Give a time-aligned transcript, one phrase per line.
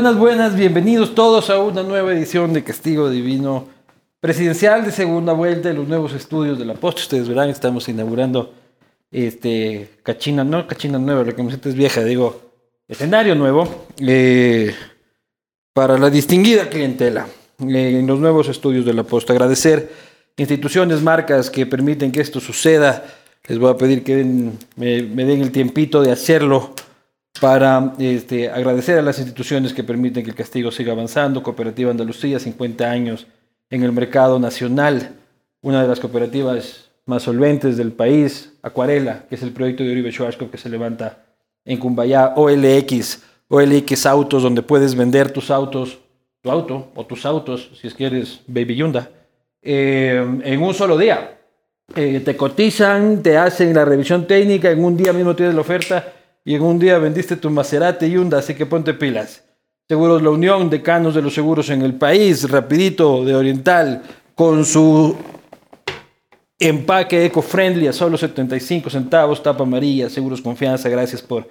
[0.00, 3.68] Buenas, buenas, bienvenidos todos a una nueva edición de Castigo Divino
[4.18, 7.00] Presidencial de segunda vuelta de los nuevos estudios de la Post.
[7.00, 8.54] Ustedes verán, estamos inaugurando
[9.10, 12.40] este Cachina, no Cachina nueva, la camiseta es vieja, digo,
[12.88, 14.74] escenario nuevo eh,
[15.74, 17.26] para la distinguida clientela
[17.68, 19.28] eh, en los nuevos estudios de la Post.
[19.28, 19.92] Agradecer
[20.38, 23.04] instituciones, marcas que permiten que esto suceda.
[23.46, 24.24] Les voy a pedir que
[24.76, 26.72] me, me den el tiempito de hacerlo
[27.38, 31.42] para este, agradecer a las instituciones que permiten que el castigo siga avanzando.
[31.42, 33.26] Cooperativa Andalucía, 50 años
[33.70, 35.16] en el mercado nacional,
[35.62, 38.52] una de las cooperativas más solventes del país.
[38.62, 41.24] Acuarela, que es el proyecto de Uribe Schwarzkopf que se levanta
[41.64, 42.34] en Cumbayá.
[42.36, 45.98] OLX, OLX Autos, donde puedes vender tus autos,
[46.42, 49.10] tu auto o tus autos, si es que eres Baby Yunda,
[49.62, 51.38] eh, en un solo día.
[51.96, 56.12] Eh, te cotizan, te hacen la revisión técnica, en un día mismo tienes la oferta
[56.50, 59.44] y en un día vendiste tu Maserati Hyundai, así que ponte pilas.
[59.88, 64.02] Seguros La Unión, decanos de los seguros en el país, rapidito de Oriental,
[64.34, 65.14] con su
[66.58, 71.46] empaque eco-friendly a solo 75 centavos, tapa amarilla, seguros confianza, gracias por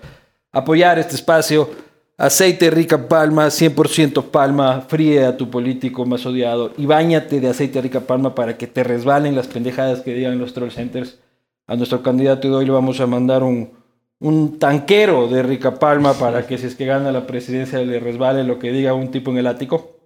[0.52, 1.70] apoyar este espacio.
[2.17, 7.80] Aceite rica palma, 100% palma, fríe a tu político más odiado y bañate de aceite
[7.80, 11.20] rica palma para que te resbalen las pendejadas que digan los troll centers.
[11.67, 13.78] A nuestro candidato de hoy le vamos a mandar un,
[14.20, 18.43] un tanquero de Rica Palma para que si es que gana la presidencia le resbale
[18.43, 19.98] lo que diga un tipo en el ático.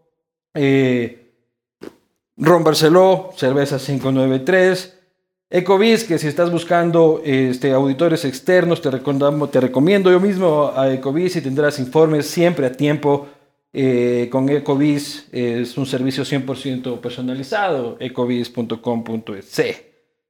[0.53, 1.31] Eh,
[2.37, 4.99] Ron Barceló, cerveza 593.
[5.49, 11.41] Ecovis, que si estás buscando este, auditores externos, te, recomiendo yo mismo a Ecovis y
[11.41, 13.27] tendrás informes siempre a tiempo.
[13.71, 19.61] Eh, con Ecovis es un servicio 100% personalizado, ecovis.com.es.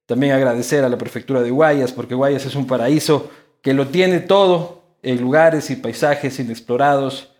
[0.06, 3.30] También agradecer a la prefectura de Guayas, porque Guayas es un paraíso
[3.63, 7.31] que lo tiene todo en lugares y paisajes inexplorados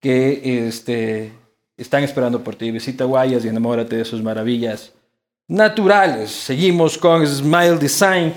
[0.00, 1.32] que este,
[1.76, 2.70] están esperando por ti.
[2.70, 4.92] Visita Guayas y enamórate de sus maravillas
[5.48, 6.30] naturales.
[6.30, 8.32] Seguimos con Smile Design,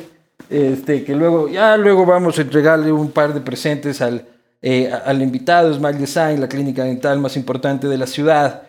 [0.50, 4.26] este, que luego, ya luego vamos a entregarle un par de presentes al,
[4.62, 5.72] eh, al invitado.
[5.72, 8.64] Smile Design, la clínica dental más importante de la ciudad,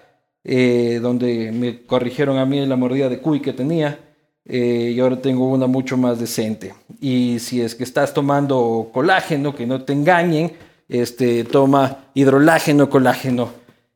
[0.44, 3.98] eh, donde me corrigieron a mí la mordida de cuy que tenía.
[4.44, 6.74] Eh, y ahora tengo una mucho más decente.
[7.00, 10.52] Y si es que estás tomando colágeno, que no te engañen,
[10.88, 13.50] este, toma hidrolágeno, colágeno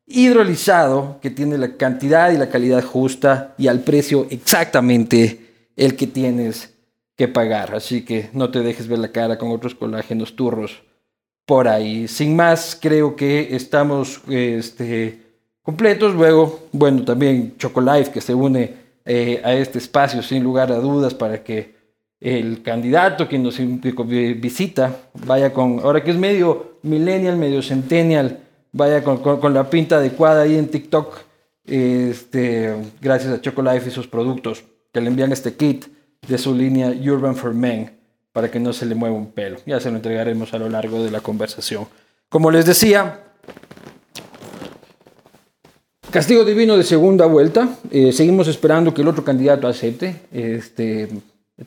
[0.06, 6.06] hidrolizado, que tiene la cantidad y la calidad justa y al precio exactamente el que
[6.06, 6.74] tienes
[7.16, 7.74] que pagar.
[7.74, 10.82] Así que no te dejes ver la cara con otros colágenos turros
[11.47, 12.09] por ahí.
[12.09, 15.22] Sin más, creo que estamos este,
[15.62, 16.14] completos.
[16.14, 21.15] Luego, bueno, también Chocolife que se une eh, a este espacio sin lugar a dudas
[21.15, 21.75] para que
[22.21, 24.97] el candidato que nos visita
[25.27, 28.39] vaya con, ahora que es medio millennial, medio centennial,
[28.71, 31.19] vaya con, con, la pinta adecuada ahí en TikTok,
[31.67, 35.87] este, gracias a Chocolife y sus productos, que le envían este kit
[36.29, 37.91] de su línea Urban for Men
[38.33, 39.59] para que no se le mueva un pelo.
[39.67, 41.87] Ya se lo entregaremos a lo largo de la conversación.
[42.29, 43.22] Como les decía,
[46.12, 47.78] Castigo divino de segunda vuelta.
[47.91, 50.21] Eh, seguimos esperando que el otro candidato acepte.
[50.31, 51.09] Este,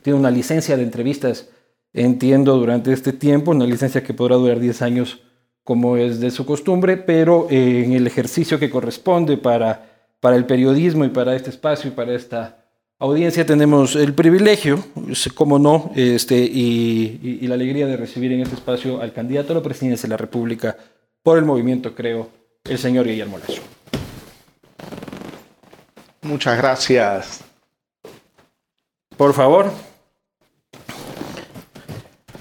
[0.02, 1.48] tiene una licencia de entrevistas,
[1.92, 5.20] entiendo, durante este tiempo, una licencia que podrá durar 10 años
[5.64, 9.90] como es de su costumbre, pero eh, en el ejercicio que corresponde para,
[10.20, 12.64] para el periodismo y para este espacio y para esta
[13.00, 14.78] audiencia tenemos el privilegio,
[15.34, 19.56] como no, este, y, y, la alegría de recibir en este espacio al candidato a
[19.56, 20.76] la presidencia de la República
[21.24, 22.30] por el movimiento, creo,
[22.62, 23.75] el señor Guillermo Lazo.
[26.26, 27.40] Muchas gracias.
[29.16, 29.70] Por favor.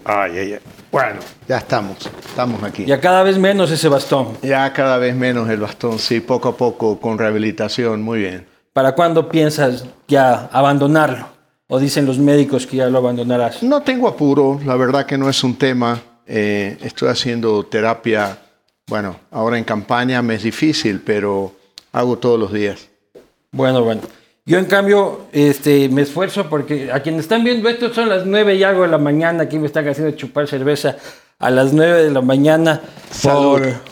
[0.04, 0.60] Ay, ay, ay.
[0.92, 2.86] Bueno, ya estamos, estamos aquí.
[2.86, 4.38] Ya cada vez menos ese bastón.
[4.42, 8.48] Ya cada vez menos el bastón, sí, poco a poco, con rehabilitación, muy bien.
[8.74, 11.28] ¿Para cuándo piensas ya abandonarlo?
[11.68, 13.62] ¿O dicen los médicos que ya lo abandonarás?
[13.64, 16.00] No tengo apuro, la verdad que no es un tema.
[16.28, 18.38] Eh, estoy haciendo terapia,
[18.88, 21.52] bueno, ahora en campaña me es difícil, pero
[21.92, 22.90] hago todos los días.
[23.56, 24.02] Bueno, bueno.
[24.46, 28.56] Yo en cambio este, me esfuerzo porque a quienes están viendo esto son las nueve
[28.56, 30.98] y algo de la mañana, aquí me están haciendo chupar cerveza
[31.40, 32.82] a las 9 de la mañana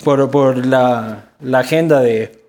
[0.04, 2.40] por, por, la, agenda de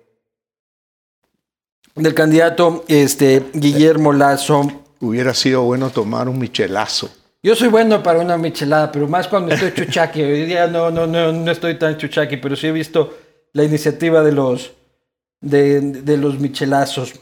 [1.95, 4.83] del candidato este, Guillermo Lazo.
[4.99, 7.09] Hubiera sido bueno tomar un michelazo.
[7.41, 10.21] Yo soy bueno para una michelada, pero más cuando estoy chuchaqui.
[10.23, 13.17] Hoy día no, no, no, no estoy tan chuchaqui, pero sí he visto
[13.53, 14.71] la iniciativa de los
[15.45, 17.13] de, los michelazos.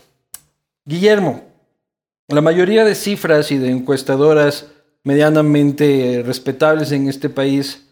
[0.85, 1.43] Guillermo,
[2.29, 4.67] la mayoría de cifras y de encuestadoras
[5.03, 7.85] medianamente respetables en este país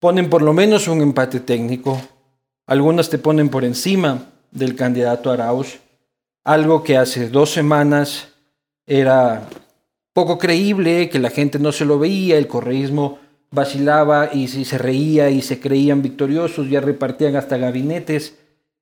[0.00, 2.00] ponen por lo menos un empate técnico.
[2.66, 5.78] Algunas te ponen por encima del candidato Arauz,
[6.44, 8.28] algo que hace dos semanas
[8.86, 9.48] era
[10.14, 13.18] poco creíble, que la gente no se lo veía, el correísmo
[13.50, 18.34] vacilaba y si se reía y se creían victoriosos, ya repartían hasta gabinetes.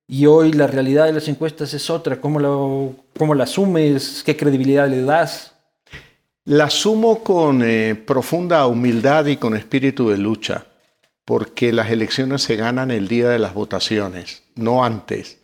[0.09, 2.21] Y hoy la realidad de las encuestas es otra.
[2.21, 4.23] ¿Cómo, lo, cómo la asumes?
[4.25, 5.53] ¿Qué credibilidad le das?
[6.45, 10.65] La asumo con eh, profunda humildad y con espíritu de lucha,
[11.25, 15.39] porque las elecciones se ganan el día de las votaciones, no antes.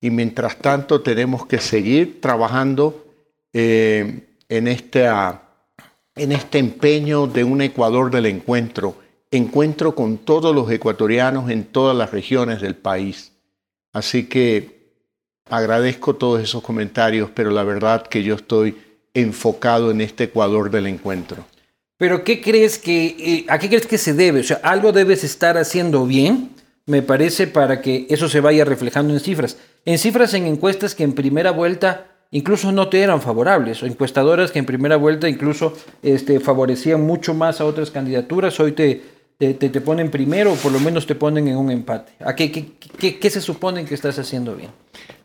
[0.00, 3.06] Y mientras tanto tenemos que seguir trabajando
[3.52, 8.96] eh, en, en este empeño de un Ecuador del encuentro,
[9.30, 13.37] encuentro con todos los ecuatorianos en todas las regiones del país.
[13.92, 14.78] Así que
[15.48, 18.76] agradezco todos esos comentarios, pero la verdad que yo estoy
[19.14, 21.44] enfocado en este Ecuador del encuentro.
[21.96, 24.40] Pero ¿qué crees que, eh, ¿a qué crees que se debe?
[24.40, 26.50] O sea, algo debes estar haciendo bien,
[26.86, 29.58] me parece, para que eso se vaya reflejando en cifras.
[29.84, 34.52] En cifras, en encuestas que en primera vuelta incluso no te eran favorables, o encuestadoras
[34.52, 39.02] que en primera vuelta incluso este, favorecían mucho más a otras candidaturas, hoy te,
[39.38, 42.12] te, te, ponen primero o por lo menos te ponen en un empate.
[42.20, 44.70] ¿A qué, qué, qué, qué se supone que estás haciendo bien?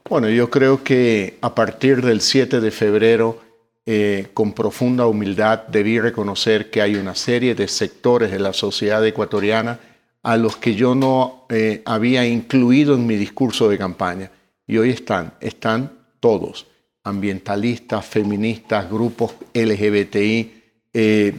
[0.07, 3.42] Bueno, yo creo que a partir del 7 de febrero
[3.86, 9.06] eh, con profunda humildad debí reconocer que hay una serie de sectores de la sociedad
[9.06, 9.80] ecuatoriana
[10.21, 14.31] a los que yo no eh, había incluido en mi discurso de campaña.
[14.68, 16.68] Y hoy están, están todos,
[17.04, 20.62] ambientalistas, feministas, grupos LGBTI,
[20.93, 21.33] eh,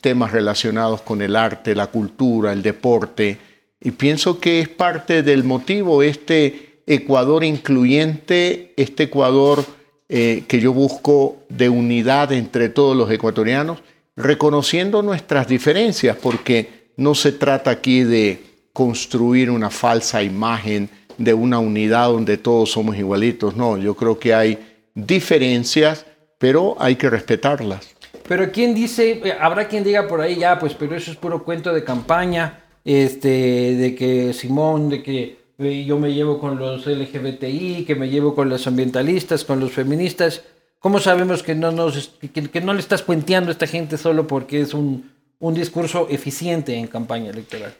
[0.00, 3.38] temas relacionados con el arte, la cultura, el deporte.
[3.80, 9.64] Y pienso que es parte del motivo este Ecuador incluyente, este Ecuador
[10.08, 13.82] eh, que yo busco de unidad entre todos los ecuatorianos,
[14.16, 18.42] reconociendo nuestras diferencias, porque no se trata aquí de
[18.72, 23.56] construir una falsa imagen de una unidad donde todos somos igualitos.
[23.56, 24.58] No, yo creo que hay
[24.94, 26.04] diferencias,
[26.38, 27.93] pero hay que respetarlas.
[28.26, 31.44] Pero quién dice, eh, habrá quien diga por ahí, ya, pues, pero eso es puro
[31.44, 33.28] cuento de campaña, este,
[33.74, 38.48] de que Simón, de que yo me llevo con los LGBTI, que me llevo con
[38.48, 40.42] los ambientalistas, con los feministas.
[40.80, 44.60] ¿Cómo sabemos que no, nos, que, no le estás puenteando a esta gente solo porque
[44.60, 47.74] es un, un discurso eficiente en campaña electoral?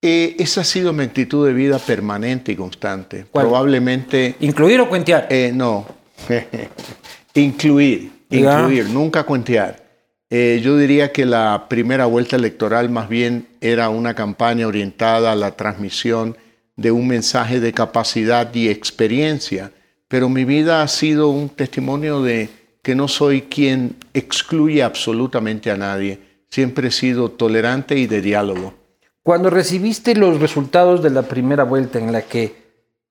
[0.00, 3.26] Eh, esa ha sido mi actitud de vida permanente y constante.
[3.32, 4.36] Probablemente...
[4.40, 5.26] ¿Incluir o cuentear?
[5.28, 5.86] Eh, no.
[7.34, 9.88] incluir, incluir, nunca cuentear.
[10.30, 15.36] Eh, yo diría que la primera vuelta electoral más bien era una campaña orientada a
[15.36, 16.36] la transmisión
[16.76, 19.72] de un mensaje de capacidad y experiencia,
[20.06, 22.50] pero mi vida ha sido un testimonio de
[22.82, 28.74] que no soy quien excluye absolutamente a nadie, siempre he sido tolerante y de diálogo.
[29.22, 32.54] Cuando recibiste los resultados de la primera vuelta en la que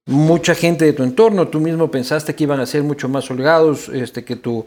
[0.08, 3.90] mucha gente de tu entorno, tú mismo pensaste que iban a ser mucho más holgados,
[3.90, 4.66] este, que, tu,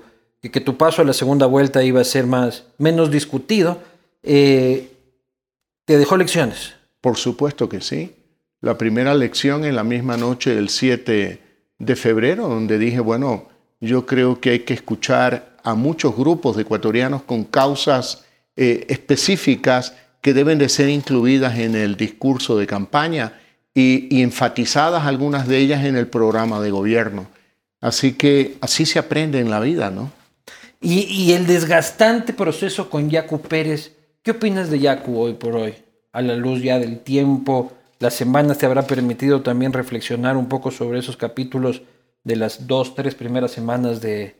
[0.49, 3.83] que tu paso a la segunda vuelta iba a ser más, menos discutido,
[4.23, 4.91] eh,
[5.85, 6.75] ¿te dejó lecciones?
[7.01, 8.15] Por supuesto que sí
[8.61, 11.41] la primera lección en la misma noche del 7
[11.79, 13.49] de febrero, donde dije, bueno,
[13.81, 18.25] yo creo que hay que escuchar a muchos grupos de ecuatorianos con causas
[18.57, 23.41] eh, específicas que deben de ser incluidas en el discurso de campaña
[23.75, 27.27] y, enfatizadas algunas de ellas en el programa de gobierno.
[27.81, 30.13] Así que así se aprende en la vida, ¿no?
[30.83, 35.75] Y, el desgastante proceso con Yacu Pérez, ¿qué opinas de Yacu hoy por hoy?
[36.13, 40.71] A la luz ya del tiempo, la semana te habrá permitido también reflexionar un poco
[40.71, 41.83] sobre esos capítulos
[42.25, 44.37] de las dos, tres primeras semanas de,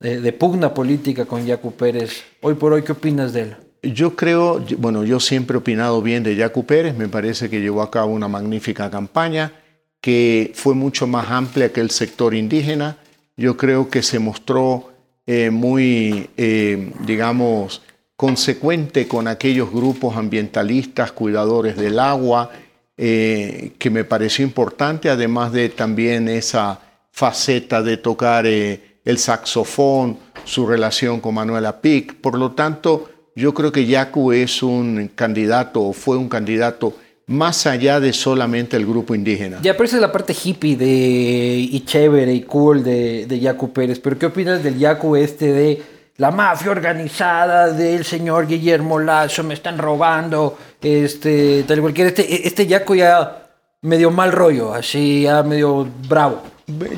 [0.00, 2.24] de, pugna política con Yacu Pérez.
[2.40, 3.56] Hoy por hoy, ¿qué opinas de él?
[3.84, 7.82] Yo creo, bueno, yo siempre he opinado bien de Yacu Pérez, me parece que llevó
[7.82, 9.52] a cabo una magnífica campaña
[10.00, 12.96] que fue mucho más amplia que el sector indígena.
[13.36, 14.97] Yo creo que se mostró
[15.30, 17.82] eh, muy, eh, digamos,
[18.16, 22.50] consecuente con aquellos grupos ambientalistas, cuidadores del agua,
[22.96, 26.80] eh, que me pareció importante, además de también esa
[27.12, 32.14] faceta de tocar el saxofón, su relación con Manuela Pic.
[32.14, 36.94] Por lo tanto, yo creo que Yacu es un candidato, o fue un candidato
[37.28, 39.58] más allá de solamente el grupo indígena.
[39.62, 43.72] Ya, pero esa es la parte hippie de, y chévere y cool de, de Yacu
[43.72, 44.00] Pérez.
[44.00, 45.82] Pero ¿qué opinas del Yacu este de
[46.16, 52.66] la mafia organizada del señor Guillermo Lazo, me están robando, este, tal cualquier, este, este
[52.66, 53.46] Yaco ya
[53.82, 56.42] medio mal rollo, así ya medio bravo.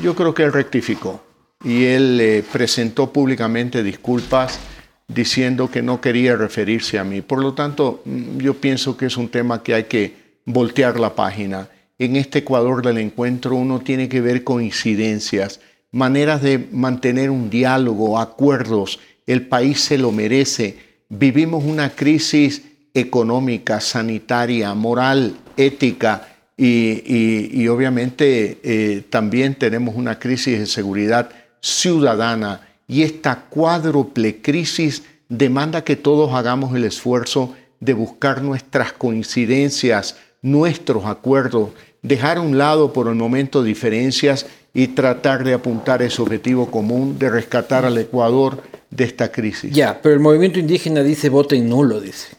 [0.01, 1.21] Yo creo que él rectificó.
[1.63, 4.59] y él eh, presentó públicamente disculpas
[5.07, 7.21] diciendo que no quería referirse a mí.
[7.21, 11.15] Por lo tanto, mm, yo pienso que es un tema que hay que voltear la
[11.15, 11.69] página.
[11.99, 15.59] En este Ecuador del encuentro uno tiene que ver coincidencias,
[15.91, 18.99] maneras de mantener un diálogo, acuerdos.
[19.27, 20.77] El país se lo merece.
[21.09, 30.65] Vivimos una crisis económica, sanitaria, moral, ética y, obviamente eh, también tenemos una crisis de
[30.67, 31.29] seguridad
[31.59, 40.17] ciudadana y esta cuádruple crisis demanda que todos hagamos el esfuerzo de buscar nuestras coincidencias,
[40.41, 41.69] nuestros acuerdos,
[42.01, 47.19] dejar a un lado por el momento diferencias y tratar de apuntar ese objetivo común
[47.19, 49.73] de rescatar al Ecuador de esta crisis.
[49.73, 52.35] Ya, pero el movimiento indígena dice voten nulo, dice.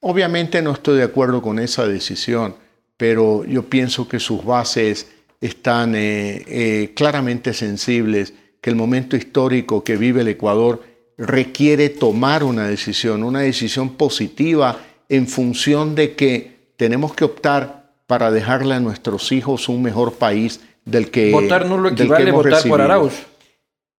[0.00, 2.54] Obviamente no estoy de acuerdo con esa decisión,
[2.96, 5.08] pero yo pienso que sus bases
[5.40, 10.82] están eh, eh, claramente sensibles que el momento histórico que vive el Ecuador
[11.16, 18.30] requiere tomar una decisión, una decisión positiva en función de que tenemos que optar para
[18.30, 22.80] dejarle a nuestros hijos un mejor país del que votar nulo equivale a votar por
[22.80, 23.12] Arauz.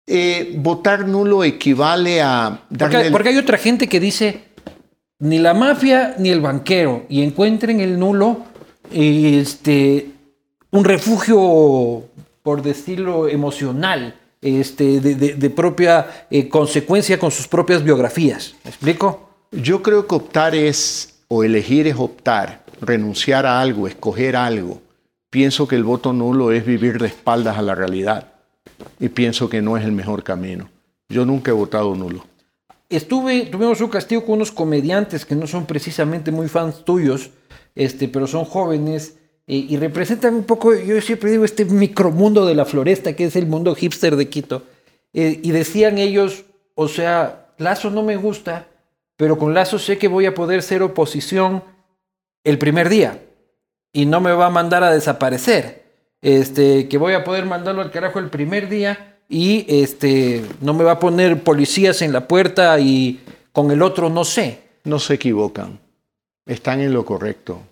[0.07, 4.45] Eh, votar nulo equivale a porque, porque, hay otra gente que dice
[5.19, 8.47] ni la mafia ni el banquero y encuentren el nulo
[8.91, 10.07] este
[10.71, 12.05] un refugio
[12.43, 18.55] por decirlo emocional este, de, propia eh, consecuencia con sus propias biografías.
[18.65, 19.31] ¿Me explico?
[19.51, 24.81] Yo creo que optar es, o elegir es optar, renunciar a algo, escoger algo.
[25.31, 28.33] Pienso que el voto nulo es vivir de espaldas a la realidad
[28.99, 30.71] y pienso que no es el mejor camino.
[31.09, 32.25] Yo nunca he votado nulo.
[32.89, 37.31] Estuve, tuvimos un castigo con unos comediantes que no son precisamente muy fans tuyos,
[37.75, 39.17] este, pero son jóvenes
[39.51, 43.47] y representan un poco, yo siempre digo, este micromundo de la floresta, que es el
[43.47, 44.65] mundo hipster de Quito.
[45.15, 46.45] Eh, y decían ellos,
[46.75, 48.67] o sea, Lazo no me gusta,
[49.17, 51.63] pero con Lazo sé que voy a poder ser oposición
[52.45, 53.23] el primer día
[53.92, 55.87] y no me va a mandar a desaparecer.
[56.21, 60.83] Este, que voy a poder mandarlo al carajo el primer día y este, no me
[60.83, 63.21] va a poner policías en la puerta y
[63.52, 64.61] con el otro no sé.
[64.85, 65.78] No se equivocan,
[66.47, 67.62] están en lo correcto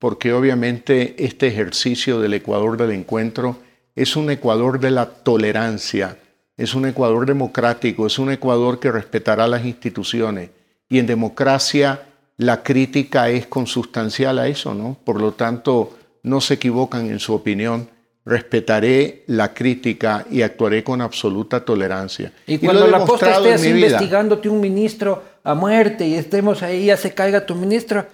[0.00, 3.58] porque obviamente este ejercicio del Ecuador del encuentro
[3.94, 6.16] es un Ecuador de la tolerancia,
[6.56, 10.50] es un Ecuador democrático, es un Ecuador que respetará las instituciones.
[10.88, 12.09] Y en democracia
[12.40, 14.96] la crítica es consustancial a eso, ¿no?
[15.04, 17.88] Por lo tanto, no se equivocan en su opinión.
[18.24, 22.32] Respetaré la crítica y actuaré con absoluta tolerancia.
[22.46, 27.12] Y cuando la posta estés investigándote un ministro a muerte y estemos ahí, ya se
[27.12, 28.06] caiga tu ministro,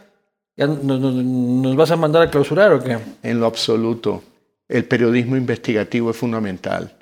[0.56, 2.98] ¿Ya nos, vas a mandar a clausurar o qué?
[3.22, 4.22] En lo absoluto.
[4.66, 6.96] El periodismo investigativo es fundamental.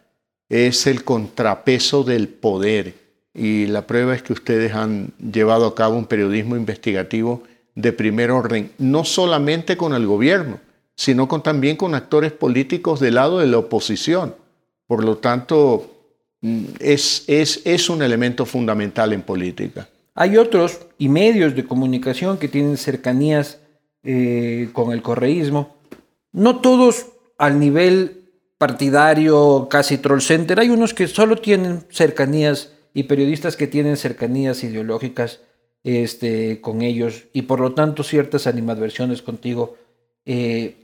[0.48, 3.03] Es el contrapeso del poder.
[3.34, 7.42] Y la prueba es que ustedes han llevado a cabo un periodismo investigativo
[7.74, 10.60] de primer orden, no solamente con el gobierno,
[10.94, 14.36] sino con, también con actores políticos del lado de la oposición.
[14.86, 15.90] Por lo tanto,
[16.40, 19.88] mm, es, es, es un elemento fundamental en política.
[20.14, 23.58] Hay otros y medios de comunicación que tienen cercanías
[24.04, 25.74] eh, con el correísmo.
[26.30, 28.24] No todos al nivel
[28.58, 30.60] partidario, casi troll center.
[30.60, 35.40] Hay unos que solo tienen cercanías y periodistas que tienen cercanías ideológicas
[35.82, 39.76] este, con ellos y por lo tanto ciertas animadversiones contigo.
[40.24, 40.76] Eh,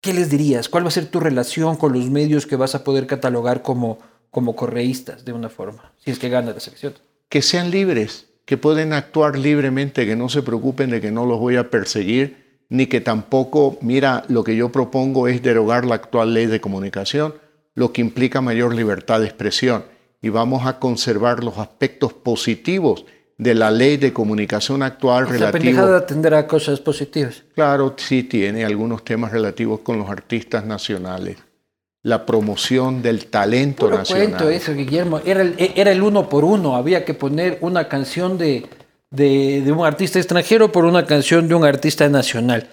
[0.00, 0.70] ¿Qué les dirías?
[0.70, 3.98] ¿Cuál va a ser tu relación con los medios que vas a poder catalogar como,
[4.30, 6.94] como correístas de una forma, si es que gana la selección?
[7.30, 11.38] que sean libres, que pueden actuar libremente, que no se preocupen de que no los
[11.38, 16.34] voy a perseguir, ni que tampoco, mira, lo que yo propongo es derogar la actual
[16.34, 17.34] ley de comunicación,
[17.74, 19.84] lo que implica mayor libertad de expresión.
[20.22, 23.04] Y vamos a conservar los aspectos positivos
[23.38, 25.86] de la ley de comunicación actual relativo.
[25.86, 27.42] La tendrá cosas positivas.
[27.54, 31.36] Claro, sí tiene algunos temas relativos con los artistas nacionales
[32.02, 34.28] la promoción del talento Puro nacional.
[34.28, 35.20] cuento eso, Guillermo.
[35.24, 36.76] Era el, era el uno por uno.
[36.76, 38.66] Había que poner una canción de,
[39.10, 42.68] de, un artista extranjero por una canción de un artista nacional.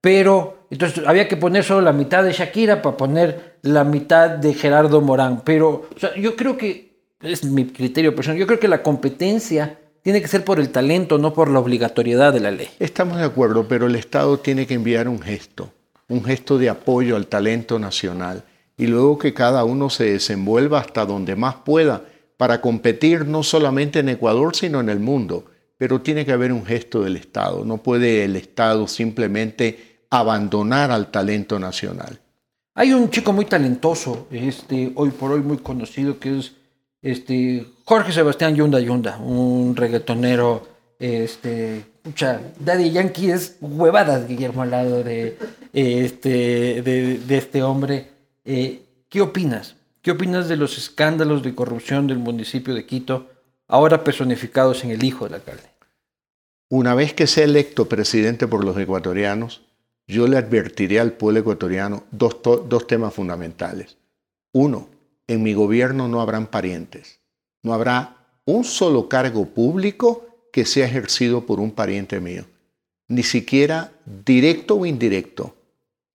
[0.00, 4.52] Pero, entonces había que poner solo la mitad de Shakira para poner la mitad de
[4.54, 5.42] Gerardo Morán.
[5.44, 6.91] Pero yo creo que,
[7.22, 11.18] es mi criterio personal, yo creo que la competencia tiene que ser por el talento,
[11.18, 12.68] no por la obligatoriedad de la ley.
[12.78, 15.70] Estamos de acuerdo, pero el Estado tiene que enviar un gesto,
[16.08, 18.44] un gesto de apoyo al talento nacional
[18.76, 22.04] y luego que cada uno se desenvuelva hasta donde más pueda
[22.36, 25.44] para competir no solamente en Ecuador, sino en el mundo.
[25.78, 27.64] Pero tiene que haber un gesto del Estado.
[27.64, 32.20] No puede el Estado simplemente abandonar al talento nacional.
[32.74, 36.52] Hay un chico muy talentoso, este, hoy por hoy muy conocido, que es
[37.02, 40.68] este, Jorge Sebastián Yunda Yunda, un reggaetonero,
[40.98, 45.36] este, mucha, Daddy Yankee es huevadas, Guillermo, al lado de,
[45.72, 48.08] este, de, este hombre.
[48.44, 49.74] Eh, ¿Qué opinas?
[50.00, 53.28] ¿Qué opinas de los escándalos de corrupción del municipio de Quito,
[53.66, 55.70] ahora personificados en el hijo del alcalde?
[56.68, 59.62] Una vez que sea electo presidente por los ecuatorianos,
[60.06, 63.96] yo le advertiré al pueblo ecuatoriano dos, dos temas fundamentales.
[64.52, 64.88] Uno,
[65.32, 67.20] en mi gobierno no habrán parientes.
[67.62, 72.44] No habrá un solo cargo público que sea ejercido por un pariente mío.
[73.08, 75.56] Ni siquiera directo o indirecto,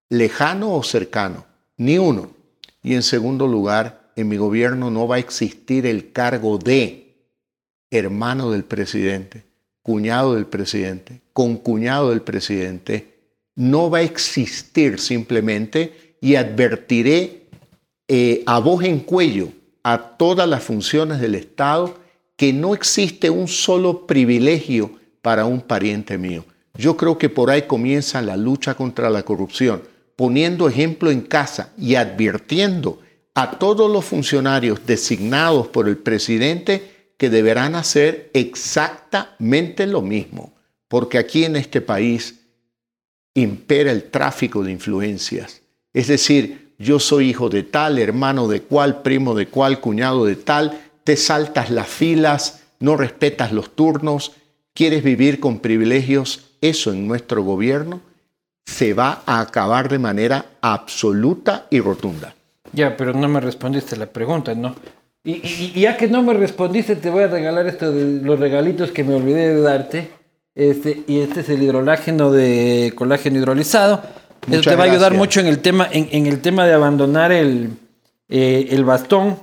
[0.10, 1.46] lejano o cercano,
[1.78, 2.32] ni uno.
[2.84, 7.16] Y en segundo lugar, en mi gobierno no va a existir el cargo de
[7.90, 9.46] hermano del presidente,
[9.82, 13.16] cuñado del presidente, concuñado del presidente,
[13.56, 17.47] no va a existir simplemente y advertiré
[18.08, 19.50] eh, a voz en cuello
[19.84, 21.98] a todas las funciones del Estado
[22.36, 26.46] que no existe un solo privilegio para un pariente mío.
[26.76, 29.82] Yo creo que por ahí comienza la lucha contra la corrupción,
[30.16, 33.02] poniendo ejemplo en casa y advirtiendo
[33.34, 40.54] a todos los funcionarios designados por el presidente que deberán hacer exactamente lo mismo,
[40.88, 42.42] porque aquí en este país
[43.34, 45.62] impera el tráfico de influencias.
[45.94, 50.36] Es decir, yo soy hijo de tal, hermano de cual, primo de cual, cuñado de
[50.36, 54.34] tal, te saltas las filas, no respetas los turnos,
[54.74, 58.02] quieres vivir con privilegios, eso en nuestro gobierno
[58.66, 62.36] se va a acabar de manera absoluta y rotunda.
[62.74, 64.76] Ya, pero no me respondiste la pregunta, ¿no?
[65.24, 69.16] Y, ya que no me respondiste, te voy a regalar esto los regalitos que me
[69.16, 70.10] olvidé de darte.
[70.54, 74.02] Este, y este es el hidrolágeno de colágeno hidrolizado.
[74.50, 77.72] Eso te va a ayudar mucho en el tema, en, el tema de abandonar el,
[78.30, 79.38] eh, el bastón.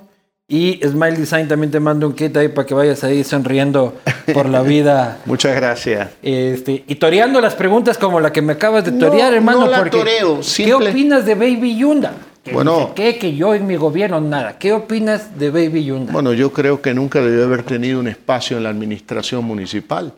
[0.47, 3.95] Y Smile Design también te mando un kit ahí para que vayas ahí sonriendo
[4.35, 5.19] por la vida.
[5.25, 6.11] Muchas gracias.
[6.23, 9.61] Este, y toreando las preguntas como la que me acabas de torear, hermano.
[9.61, 12.13] No la toreo, ¿Qué opinas de Baby Yunda?
[12.53, 13.17] bueno, ¿qué?
[13.17, 14.59] Que yo en mi gobierno nada.
[14.59, 16.13] ¿Qué opinas de Baby Yunda?
[16.13, 20.13] Bueno, yo creo que nunca debió haber tenido un espacio en la administración municipal.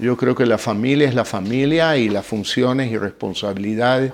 [0.00, 4.12] Yo creo que la familia es la familia y las funciones y responsabilidades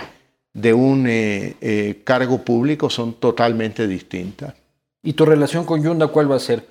[0.53, 4.55] de un eh, eh, cargo público son totalmente distintas.
[5.03, 6.67] ¿Y tu relación con Yunda cuál va a ser?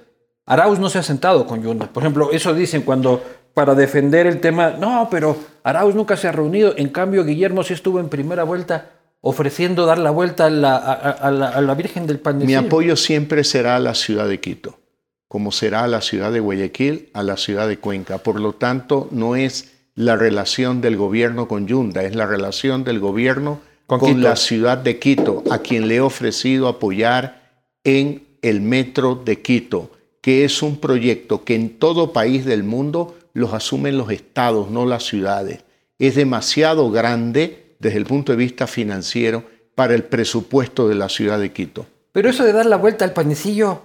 [0.45, 1.87] Arauz no se ha sentado con Yunda.
[1.87, 3.23] Por ejemplo, eso dicen cuando
[3.53, 6.73] para defender el tema, no, pero Arauz nunca se ha reunido.
[6.75, 12.05] En cambio, Guillermo sí estuvo en primera vuelta ofreciendo dar la vuelta a la, Virgen
[12.05, 14.77] del Pan Mi apoyo siempre será a la ciudad de Quito
[15.27, 18.19] como será la ciudad de Guayaquil, a la ciudad de Cuenca.
[18.19, 22.99] Por lo tanto, no es la relación del gobierno con Yunda, es la relación del
[22.99, 29.15] gobierno con, la ciudad de Quito, a quien le he ofrecido apoyar en el metro
[29.15, 34.11] de Quito, que es un proyecto que en todo país del mundo los asumen los
[34.11, 35.63] estados, no las ciudades.
[35.99, 39.43] Es demasiado grande desde el punto de vista financiero
[39.75, 41.85] para el presupuesto de la ciudad de Quito.
[42.11, 43.81] Pero eso de dar la vuelta al panecillo,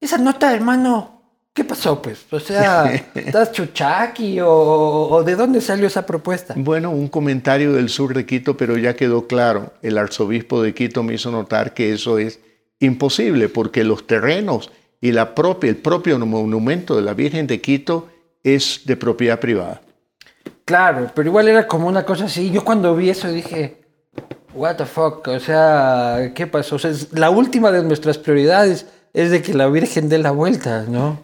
[0.00, 2.26] esa nota, hermano, ¿qué pasó, pues?
[2.30, 6.54] O sea, ¿estás chuchaqui o, de dónde salió esa propuesta?
[6.56, 9.72] Bueno, un comentario del sur de Quito, pero ya quedó claro.
[9.82, 12.40] El arzobispo de Quito me hizo notar que eso es
[12.80, 18.08] imposible porque los terrenos y la propia, el propio monumento de la Virgen de Quito
[18.42, 19.80] es de propiedad privada.
[20.64, 22.50] Claro, pero igual era como una cosa así.
[22.50, 23.78] Yo cuando vi eso dije,
[24.54, 26.76] what the fuck, o sea, ¿qué pasó?
[26.76, 30.30] O sea, es la última de nuestras prioridades es de que la Virgen dé la
[30.30, 31.18] vuelta, ¿no?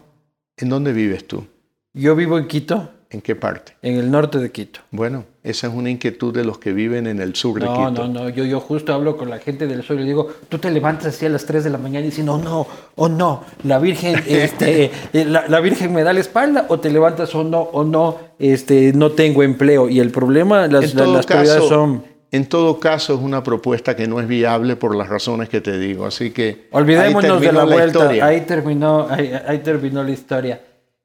[0.57, 1.45] ¿En dónde vives tú?
[1.93, 2.89] Yo vivo en Quito.
[3.09, 3.73] ¿En qué parte?
[3.81, 4.81] En el norte de Quito.
[4.91, 7.91] Bueno, esa es una inquietud de los que viven en el sur de Quito.
[7.91, 10.27] No, no, no, yo, yo justo hablo con la gente del sur y le digo,
[10.49, 13.07] tú te levantas así a las 3 de la mañana y dices, no, no, oh
[13.07, 17.43] no, la Virgen, este, eh, la, Virgen me da la espalda, o te levantas o
[17.43, 19.87] no, o no, este, no tengo empleo.
[19.87, 24.19] Y el problema, las, las prioridades son en todo caso, es una propuesta que no
[24.19, 26.05] es viable por las razones que te digo.
[26.05, 26.67] Así que.
[26.71, 28.09] Olvidémonos de la, vuelta.
[28.09, 30.61] Ahí terminó, ahí, terminó la historia.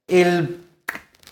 [0.08, 0.58] El,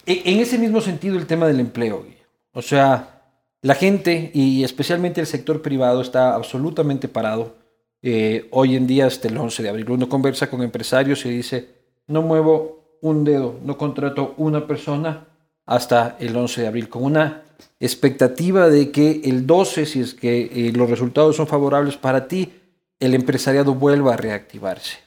[0.07, 2.07] e, en ese mismo sentido, el tema del empleo.
[2.53, 3.23] O sea,
[3.63, 7.57] la gente y especialmente el sector privado está absolutamente parado.
[8.01, 11.69] Eh, hoy en día, hasta el 11 de abril, uno conversa con empresarios y dice:
[12.07, 15.27] No muevo un dedo, no contrato una persona
[15.67, 17.43] hasta el 11 de abril, con una
[17.81, 22.53] expectativa de que el 12, si es que eh, los resultados son favorables para ti,
[23.01, 24.99] el empresariado vuelva a reactivarse.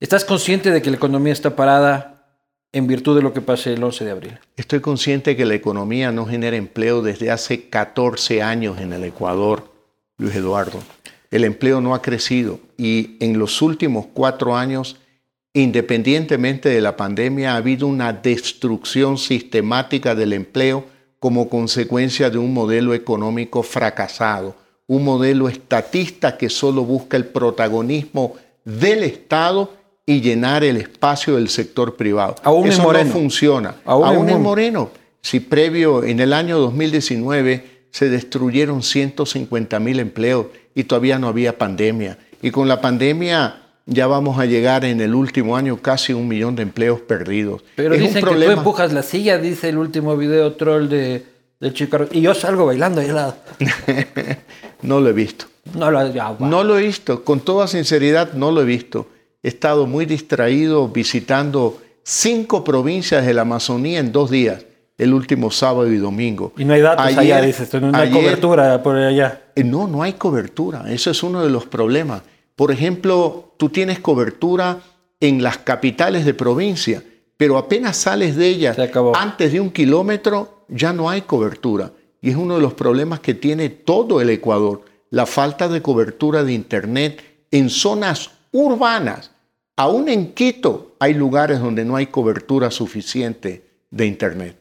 [0.00, 2.12] ¿Estás consciente de que la economía está parada
[2.72, 4.38] en virtud de lo que pase el 11 de abril?
[4.56, 9.72] Estoy consciente que la economía no genera empleo desde hace 14 años en el Ecuador,
[10.18, 10.80] Luis Eduardo.
[11.30, 14.96] el empleo no ha crecido y en los últimos cuatro años,
[15.54, 20.84] independientemente de la pandemia, ha habido una destrucción sistemática del empleo
[21.22, 24.56] como consecuencia de un modelo económico fracasado,
[24.88, 29.72] un modelo estatista que solo busca el protagonismo del Estado
[30.04, 32.34] y llenar el espacio del sector privado.
[32.42, 33.04] Aún Eso Moreno.
[33.04, 33.76] no funciona.
[33.84, 34.90] Aún Aún, en en Mo- Moreno.
[35.20, 41.56] Si previo, en el año 2019, se destruyeron 150 mil empleos y todavía no había
[41.56, 42.18] pandemia.
[42.42, 46.54] Y con la pandemia ya vamos a llegar en el último año casi un millón
[46.56, 47.62] de empleos perdidos.
[47.76, 51.24] Pero es dicen un que tú empujas la silla, dice el último video troll de,
[51.60, 52.06] de Chicago.
[52.12, 53.36] Y yo salgo bailando ahí al lado.
[54.82, 55.46] No lo he visto.
[55.74, 56.48] No lo ya, va.
[56.48, 59.06] No lo he visto, con toda sinceridad no lo he visto.
[59.42, 64.64] He estado muy distraído visitando cinco provincias de la Amazonía en dos días,
[64.98, 66.52] el último sábado y domingo.
[66.56, 67.72] Y no hay datos allá, dices.
[67.80, 69.42] No hay ayer- cobertura por allá.
[69.54, 70.84] Eh, No, no hay cobertura.
[70.92, 72.22] Eso es uno de los problemas.
[72.56, 74.80] Por ejemplo, tú tienes cobertura
[75.20, 77.00] en las capitales de provincia,
[77.36, 78.76] pero apenas sales de ellas,
[79.14, 81.92] antes de un kilómetro, ya no hay cobertura.
[82.20, 86.42] Y es uno de los problemas que tiene todo el Ecuador, la falta de cobertura
[86.42, 87.22] de Internet
[87.52, 89.30] en zonas urbanas.
[89.76, 94.56] Aún en Quito hay lugares donde no hay cobertura suficiente de Internet.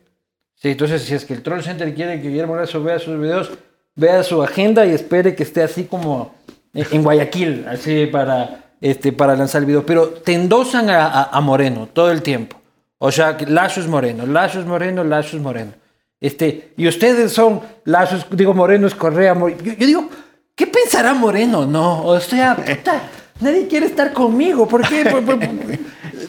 [0.54, 3.50] Sí, entonces si es que el Troll Center quiere que Guillermo Lazo vea sus videos,
[3.96, 6.36] vea su agenda y espere que esté así como
[6.76, 9.86] en Guayaquil, así para, este, para lanzar el video.
[9.86, 12.58] Pero te endosan a, a- a Moreno todo el tiempo.
[12.98, 15.72] O sea, que Lazo es Moreno, Lazo es Moreno, Lazo es Moreno.
[16.20, 19.34] Este, y ustedes son Lazo, es- digo Moreno es Correa.
[19.34, 20.10] More- Yo, yo digo,
[20.56, 21.66] ¿qué pensará Moreno?
[21.66, 23.02] No, o sea, puta,
[23.40, 24.68] nadie quiere estar conmigo.
[24.68, 25.06] ¿Por qué?
[25.06, 25.40] Por- por-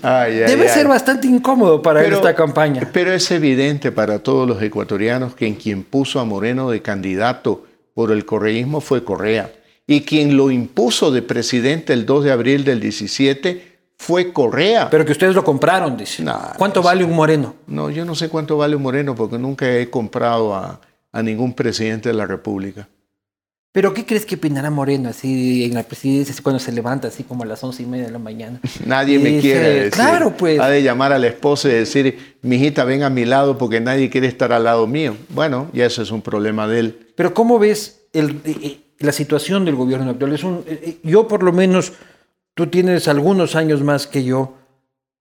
[0.04, 0.68] Ay, ay, Debe ay.
[0.68, 2.88] ser bastante incómodo para esta campaña.
[2.92, 7.64] Pero es evidente para todos los ecuatorianos que en quien puso a Moreno de candidato
[7.94, 9.52] por el correísmo fue Correa.
[9.86, 14.88] Y quien lo impuso de presidente el 2 de abril del 17 fue Correa.
[14.90, 16.22] Pero que ustedes lo compraron, dice.
[16.22, 17.54] Nah, ¿Cuánto vale un moreno?
[17.66, 20.80] no, yo no sé cuánto vale un Moreno porque nunca he comprado a,
[21.12, 22.88] a ningún presidente de la República.
[23.74, 27.42] ¿Pero qué crees que opinará Moreno así en la presidencia cuando se levanta así como
[27.42, 28.60] a las once y media de la mañana?
[28.86, 29.92] Nadie me Dice, quiere decir.
[29.92, 30.60] Claro, pues.
[30.60, 34.10] Ha de llamar a la esposa y decir, mijita, ven a mi lado porque nadie
[34.10, 35.16] quiere estar al lado mío.
[35.30, 37.06] Bueno, ya eso es un problema de él.
[37.14, 40.32] Pero ¿cómo ves el- eh, eh, la situación del gobierno actual?
[40.32, 41.92] Es un, eh, eh, yo por lo menos,
[42.54, 44.54] tú tienes algunos años más que yo,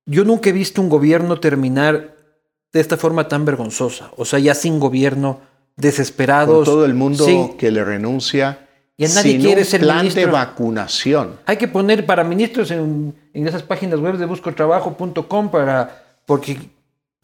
[0.06, 2.16] yo nunca he visto un gobierno terminar
[2.74, 4.12] de esta forma tan vergonzosa.
[4.18, 5.40] O sea, ya sin gobierno,
[5.76, 6.66] desesperados.
[6.66, 8.68] Con todo el mundo que le renuncia
[8.98, 10.32] Y a nadie sin quiere un ser plan de ministro.
[10.32, 11.40] vacunación.
[11.46, 16.58] Hay que poner para ministros en, en esas páginas web de buscotrabajo.com para porque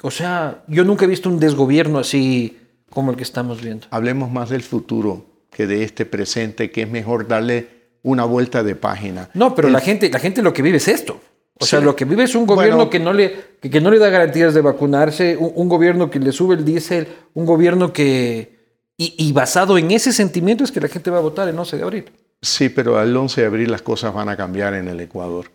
[0.02, 2.58] o sea, yo nunca he visto un desgobierno así
[2.90, 3.88] como el que estamos viendo.
[3.90, 7.68] Hablemos más del futuro que de este presente, que es mejor darle
[8.04, 9.30] una vuelta de página.
[9.34, 11.20] No, pero la gente la gente lo que vive es esto.
[11.60, 12.90] O sea, lo que vive es un gobierno Bueno.
[12.92, 16.20] que no le que, que no le da garantías de vacunarse, un, un gobierno que
[16.20, 18.56] le sube el diésel, un gobierno que
[18.96, 21.78] y, y basado en ese sentimiento es que la gente va a votar el 11
[21.78, 22.06] de abril.
[22.42, 25.48] Sí, pero al 11 de abril las cosas van a cambiar en el Ecuador.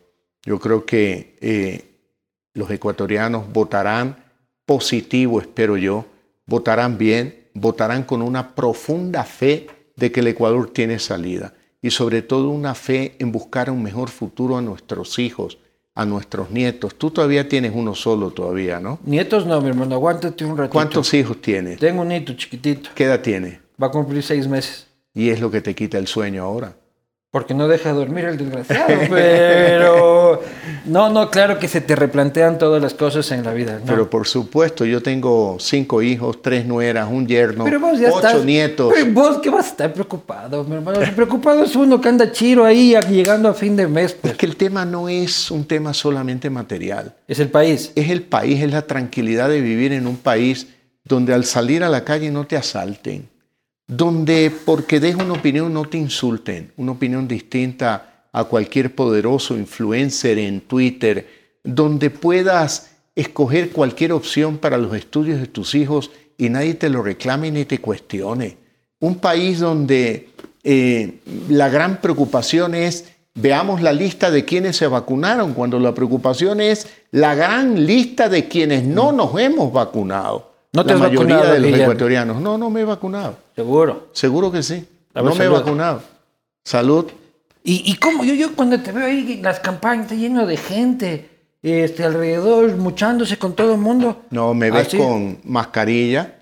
[0.44, 1.84] Yo creo que eh,
[2.54, 4.24] los ecuatorianos votarán
[4.66, 6.06] positivo, espero yo,
[6.46, 12.22] votarán bien, votarán con una profunda fe de que el Ecuador tiene salida y sobre
[12.22, 15.58] todo una fe en buscar un mejor futuro a nuestros hijos,
[15.94, 16.94] a nuestros nietos.
[16.94, 18.98] Tú todavía tienes uno solo todavía, ¿no?
[19.04, 20.72] Nietos no, mi hermano, aguántate un ratito.
[20.72, 21.78] ¿Cuántos hijos tienes?
[21.78, 23.60] Tengo un nieto chiquitito, ¿Qué edad tiene?
[23.82, 24.86] va a cumplir seis meses.
[25.12, 26.76] Y es lo que te quita el sueño ahora.
[27.32, 30.42] Porque no deja dormir el desgraciado, pero
[30.84, 33.78] no, no, claro que se te replantean todas las cosas en la vida.
[33.78, 33.86] ¿no?
[33.86, 38.92] Pero por supuesto, yo tengo cinco hijos, tres nueras, un yerno, ocho estás- nietos.
[38.94, 41.02] Pero vos qué vas a estar preocupado, mi hermano.
[41.02, 44.34] Si preocupado es uno que anda chiro ahí llegando a fin de mes, pues.
[44.34, 47.14] Es que el tema no es un tema solamente material.
[47.26, 47.92] Es el país.
[47.94, 50.66] Es el país, es la tranquilidad de vivir en un país
[51.02, 53.31] donde al salir a la calle no te asalten,
[53.86, 60.38] donde porque des una opinión no te insulten, una opinión distinta a cualquier poderoso influencer
[60.38, 61.28] en Twitter,
[61.62, 67.02] donde puedas escoger cualquier opción para los estudios de tus hijos y nadie te lo
[67.02, 68.56] reclame ni te cuestione.
[69.00, 70.30] Un país donde
[70.64, 76.60] eh, la gran preocupación es veamos la lista de quienes se vacunaron, cuando la preocupación
[76.60, 80.52] es la gran lista de quienes no nos hemos vacunado.
[80.72, 81.92] ¿No te la has mayoría vacunado, de los Guillermo?
[81.92, 82.40] ecuatorianos.
[82.40, 83.36] No, no me he vacunado.
[83.54, 84.08] Seguro.
[84.12, 84.86] Seguro que sí.
[85.14, 86.02] No me he vacunado.
[86.64, 87.06] Salud.
[87.64, 88.24] ¿Y, y cómo?
[88.24, 91.30] Yo, yo cuando te veo ahí, las campañas, está lleno de gente
[91.62, 94.22] este, alrededor, muchándose con todo el mundo.
[94.30, 96.38] No, me ¿Ah, ves con mascarilla,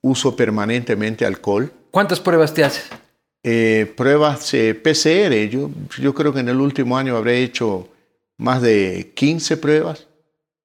[0.00, 1.72] uso permanentemente alcohol.
[1.90, 2.88] ¿Cuántas pruebas te haces?
[3.44, 7.88] Eh, pruebas eh, PCR, yo, yo creo que en el último año habré hecho
[8.36, 10.07] más de 15 pruebas.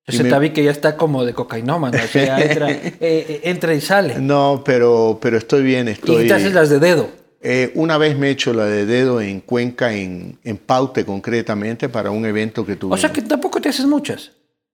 [0.08, 3.42] Yo se te vi que ya está como de cocainómano, o sea, entra, eh, eh,
[3.46, 4.20] entra y sale.
[4.20, 6.26] No, pero, pero estoy bien, estoy...
[6.26, 7.10] Y te haces las de dedo.
[7.42, 11.88] Eh, una vez me he hecho la de dedo en Cuenca, en, en Paute concretamente,
[11.88, 12.94] para un evento que tuve.
[12.94, 14.32] O sea que tampoco te haces muchas.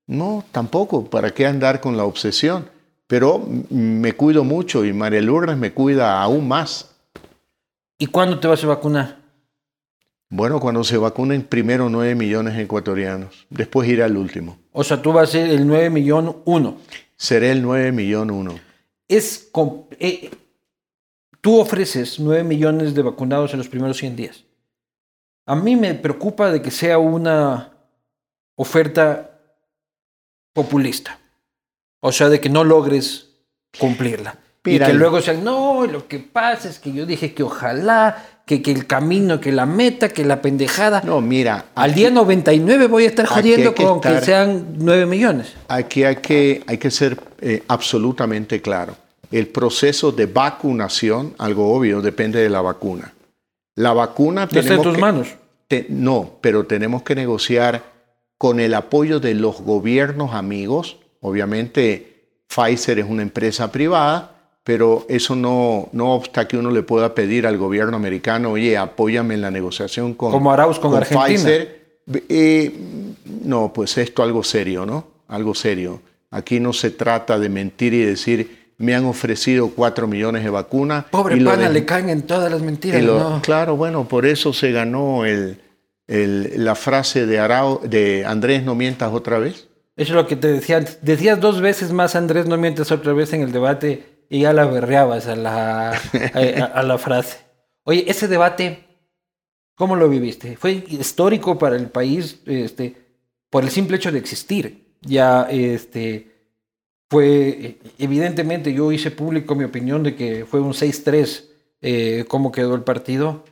[0.08, 1.06] No, tampoco.
[1.06, 2.68] ¿Para qué andar con la obsesión?
[3.06, 6.92] Pero me cuido mucho y María Lourdes me cuida aún más.
[7.98, 9.19] ¿Y cuándo te vas a vacunar?
[10.30, 14.60] Bueno, cuando se vacunen primero 9 millones de ecuatorianos, después irá el último.
[14.72, 16.78] O sea, tú vas a ser el 9 millón 1.
[17.18, 18.60] Seré el 9 millón 1.
[19.08, 19.50] Es
[20.00, 20.30] eh,
[21.42, 24.46] tú ofreces 9 millones de vacunados en los primeros 100 días.
[25.48, 27.74] A mí me preocupa de que sea una
[28.56, 29.32] oferta
[30.54, 31.20] populista.
[32.02, 33.32] O sea, de que no logres
[33.80, 34.38] cumplirla.
[34.64, 38.39] Mira, y que luego sean, no, lo que pasa es que yo dije que ojalá,
[38.50, 41.04] que, que el camino, que la meta, que la pendejada.
[41.06, 45.54] No, mira, Al día 99 voy a estar jodiendo que con que sean 9 millones.
[45.68, 48.96] Aquí hay que, hay que ser eh, absolutamente claro.
[49.30, 53.14] El proceso de vacunación, algo obvio, depende de la vacuna.
[53.76, 55.28] La vacuna No está en tus que- manos.
[55.68, 57.84] te- no, pero tenemos que negociar
[58.40, 60.98] con el apoyo de los gobiernos amigos.
[61.22, 64.32] Obviamente, Pfizer es una empresa privada,
[64.70, 69.34] pero eso no, no obsta que uno le pueda pedir al gobierno americano, oye, apóyame
[69.34, 71.26] en la negociación con, Como Arauz con Argentina.
[71.26, 71.98] Pfizer.
[72.30, 72.72] Eh,
[73.46, 75.08] no, pues esto algo serio, ¿no?
[75.28, 76.04] Algo serio.
[76.30, 81.06] Aquí no se trata de mentir y decir, me han ofrecido cuatro millones de vacunas.
[81.06, 83.02] Pobre y pana, de- le caen en todas las mentiras.
[83.02, 83.42] lo- ¿no?
[83.42, 85.60] Claro, bueno, por eso se ganó el,
[86.06, 89.68] el- la frase de, Arao, de Andrés, no mientas otra vez.
[89.98, 91.00] Eso es lo que te decía antes.
[91.02, 94.66] Decías dos veces más, Andrés, no mientes otra vez en el debate y ya la
[94.66, 97.40] berreabas a la, a, la frase.
[97.84, 98.86] Oye, ese debate,
[99.76, 100.56] ¿cómo lo viviste?
[100.56, 102.96] ¿Fue histórico para el país este,
[103.50, 104.96] por el simple hecho de existir?
[105.02, 106.32] Ya, este,
[107.10, 111.46] fue, evidentemente, yo hice público mi opinión de que fue un 6-3
[111.82, 113.46] eh, cómo quedó el partido,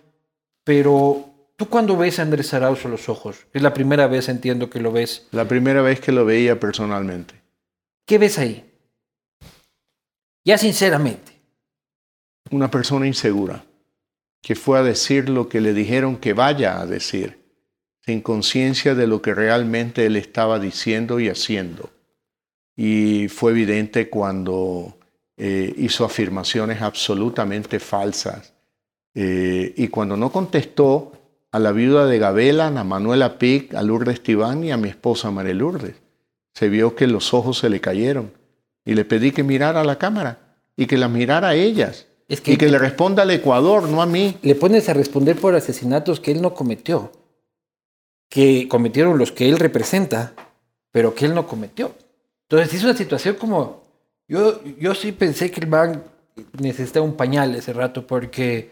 [0.63, 4.69] pero tú cuando ves a Andrés Arauz a los ojos, es la primera vez entiendo
[4.69, 7.35] que lo ves, La primera vez que lo veía personalmente.
[8.05, 8.66] ¿Qué ves ahí?
[10.47, 11.33] Ya sinceramente.
[12.51, 13.65] Una persona insegura
[14.41, 17.38] que fue a decir lo que le dijeron que vaya a decir,
[18.05, 21.89] sin conciencia de lo que realmente él estaba diciendo y haciendo.
[22.77, 24.97] Y fue evidente cuando
[25.36, 28.53] eh, hizo afirmaciones absolutamente falsas
[29.15, 31.12] eh, y cuando no contestó
[31.51, 35.29] a la viuda de Gabela, a Manuela Pic, a Lourdes Tibán y a mi esposa
[35.29, 35.95] María Lourdes.
[36.53, 38.31] Se vio que los ojos se le cayeron
[38.88, 40.39] y le pedí que mirara a la cámara
[40.78, 44.02] y que las mirara a ellas Es que, y que le responda al Ecuador, no
[44.02, 44.38] a mí.
[44.41, 47.12] le pones a responder por asesinatos que él no cometió,
[48.30, 50.34] que cometieron los que él representa,
[50.89, 51.93] pero que él no cometió.
[52.43, 53.84] Entonces es una situación como,
[54.26, 56.04] yo, yo sí pensé que el man
[56.58, 58.71] necesitaba un pañal ese rato porque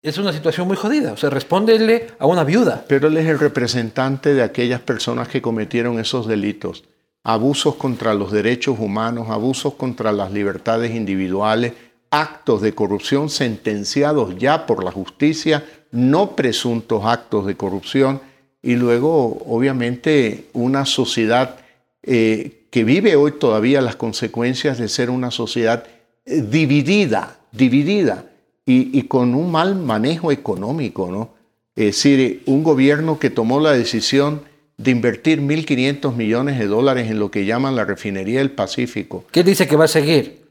[0.00, 1.12] es una situación muy jodida.
[1.12, 2.86] O sea, respóndele a una viuda.
[2.88, 6.84] Pero él es el representante de aquellas personas que cometieron esos delitos.
[7.26, 11.72] Abusos contra los derechos humanos, abusos contra las libertades individuales,
[12.10, 18.20] actos de corrupción sentenciados ya por la justicia, no presuntos actos de corrupción,
[18.62, 21.56] y luego, obviamente, una sociedad
[22.02, 25.84] eh, que vive hoy todavía las consecuencias de ser una sociedad
[26.26, 28.26] eh, dividida, dividida,
[28.66, 31.30] y, y con un mal manejo económico, ¿no?
[31.76, 34.42] Es decir, un gobierno que tomó la decisión
[34.76, 39.42] de invertir 1.500 millones de dólares en lo que llaman la refinería del Pacífico, ¿Qué
[39.44, 40.42] dice que va a seguir?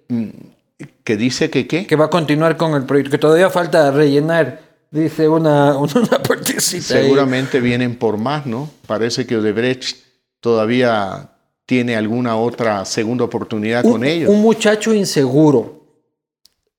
[1.03, 1.85] que dice que qué?
[1.85, 6.95] Que va a continuar con el proyecto, que todavía falta rellenar, dice una, una partecita.
[6.95, 7.03] ahí.
[7.03, 8.69] Seguramente vienen por más, ¿no?
[8.87, 9.97] Parece que Odebrecht
[10.39, 11.29] todavía
[11.65, 14.29] tiene alguna otra segunda oportunidad con ellos.
[14.29, 15.81] un muchacho inseguro.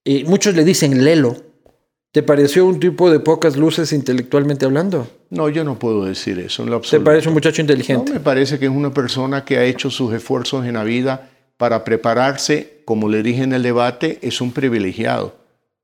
[0.03, 1.35] Y muchos le dicen Lelo.
[2.15, 5.05] ¿Te pareció un tipo de pocas luces intelectualmente hablando?
[5.31, 7.03] No, yo no puedo decir eso en lo ¿Te absoluto.
[7.03, 8.13] parece un muchacho No, inteligente?
[8.13, 11.83] me parece que es una persona que ha hecho sus esfuerzos en la vida para
[11.83, 15.35] prepararse, como le dije en el debate, es un privilegiado,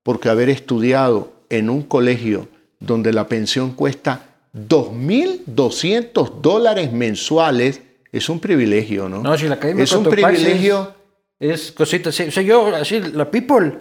[0.03, 2.47] porque haber estudiado en un colegio
[2.79, 4.21] donde la pensión cuesta
[4.55, 9.21] 2.200 dólares mensuales es un privilegio, ¿no?
[9.21, 10.93] No, si la Academia es un privilegio.
[11.41, 12.23] Es cosita así.
[12.23, 13.79] O sea, yo, así, la people,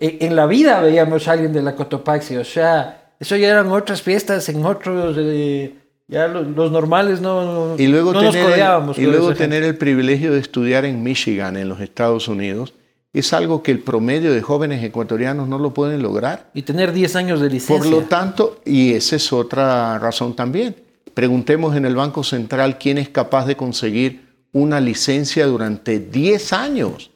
[0.00, 2.38] eh, en la vida veíamos a alguien de la Cotopaxi.
[2.38, 5.14] O sea, eso ya eran otras fiestas en otros.
[5.18, 5.74] eh,
[6.08, 8.96] ya los, los normales no, Y luego, no nos tener, codeábamos.
[8.96, 12.72] el, y luego tener el privilegio de estudiar en Michigan, en los Estados Unidos,
[13.12, 16.50] es algo que el promedio de jóvenes ecuatorianos no lo pueden lograr.
[16.54, 17.76] Y tener 10 años de licencia.
[17.76, 20.76] Por lo tanto, y esa es otra razón también,
[21.12, 27.10] preguntemos en el Banco Central quién es capaz de conseguir una licencia durante 10 años,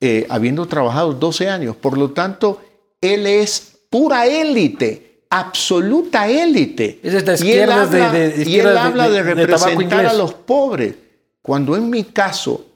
[0.00, 1.76] eh, habiendo trabajado 12 años.
[1.76, 2.60] Por lo tanto,
[3.00, 7.00] él es pura élite, absoluta élite.
[7.02, 10.34] Es esta y él habla de- de- y él habla de, de- representar a los
[10.34, 10.94] pobres.
[11.42, 12.66] Cuando en mi caso,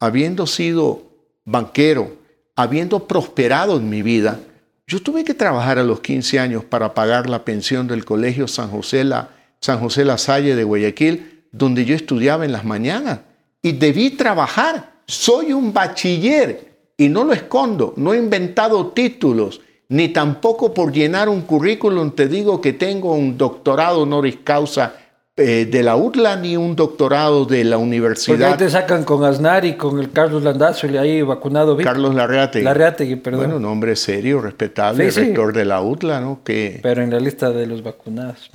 [0.00, 1.02] habiendo sido
[1.44, 2.16] banquero,
[2.56, 4.40] habiendo prosperado en mi vida,
[4.86, 8.70] yo tuve que trabajar a los 15 años para pagar la pensión del Colegio San
[8.70, 13.20] José La, San José La Salle de Guayaquil, donde yo estudiaba en las mañanas.
[13.62, 14.92] Y debí trabajar.
[15.06, 17.92] Soy un bachiller y no lo escondo.
[17.96, 23.36] No he inventado títulos, ni tampoco por llenar un currículum te digo que tengo un
[23.36, 24.94] doctorado honoris causa
[25.36, 29.24] eh, de la UTLA ni un doctorado de la Porque ahí universidad te sacan con
[29.24, 31.74] Aznar y con el Carlos Landazo y ahí vacunado.
[31.76, 31.90] ¿viste?
[31.90, 32.62] Carlos Larreate.
[32.62, 33.40] Larreategui, perdón.
[33.40, 35.26] Bueno, un hombre serio, respetable, Sí, sí.
[35.28, 36.40] rector de la UTLA, ¿no?
[36.44, 38.50] Que, Pero en la lista de los vacunados.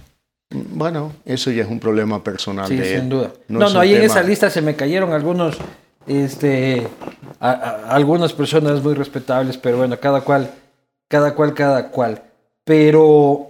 [0.49, 2.99] Bueno, eso ya es un problema personal Sí, de él.
[3.01, 3.31] sin duda.
[3.47, 5.57] No No, no, ahí en esa lista se me cayeron algunos,
[6.05, 6.87] este,
[7.39, 10.49] a- a- algunas personas muy respetables, pero bueno, cada cual,
[11.07, 12.23] cada cual, cada cual.
[12.63, 13.47] Pero,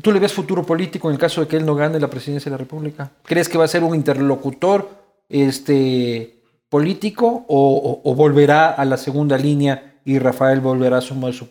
[0.00, 2.48] ¿tú le ves futuro político en el caso de que él no gane la presidencia
[2.50, 3.10] de la República?
[3.24, 4.88] ¿Crees que va a ser un interlocutor,
[5.28, 11.32] este, político o, o- o volverá a la segunda línea y Rafael volverá a sumar
[11.34, 11.46] su,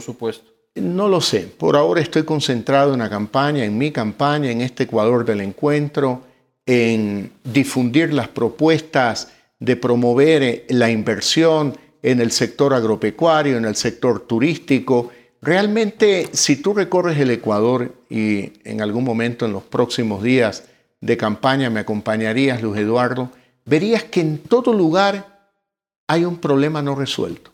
[0.00, 0.50] su puesto?
[0.74, 1.40] No lo sé.
[1.40, 6.22] Por ahora estoy concentrado en la campaña, en mi campaña, en este Ecuador del encuentro,
[6.64, 13.76] en difundir las propuestas de promover eh, la inversión en el sector agropecuario, en el
[13.76, 15.10] sector turístico.
[15.40, 20.64] Realmente, si tú recorres el Ecuador y en algún momento en los próximos días
[21.00, 23.30] de campaña me acompañarías, Luis Eduardo,
[23.64, 25.50] verías que en todo lugar
[26.06, 27.52] hay un problema no resuelto,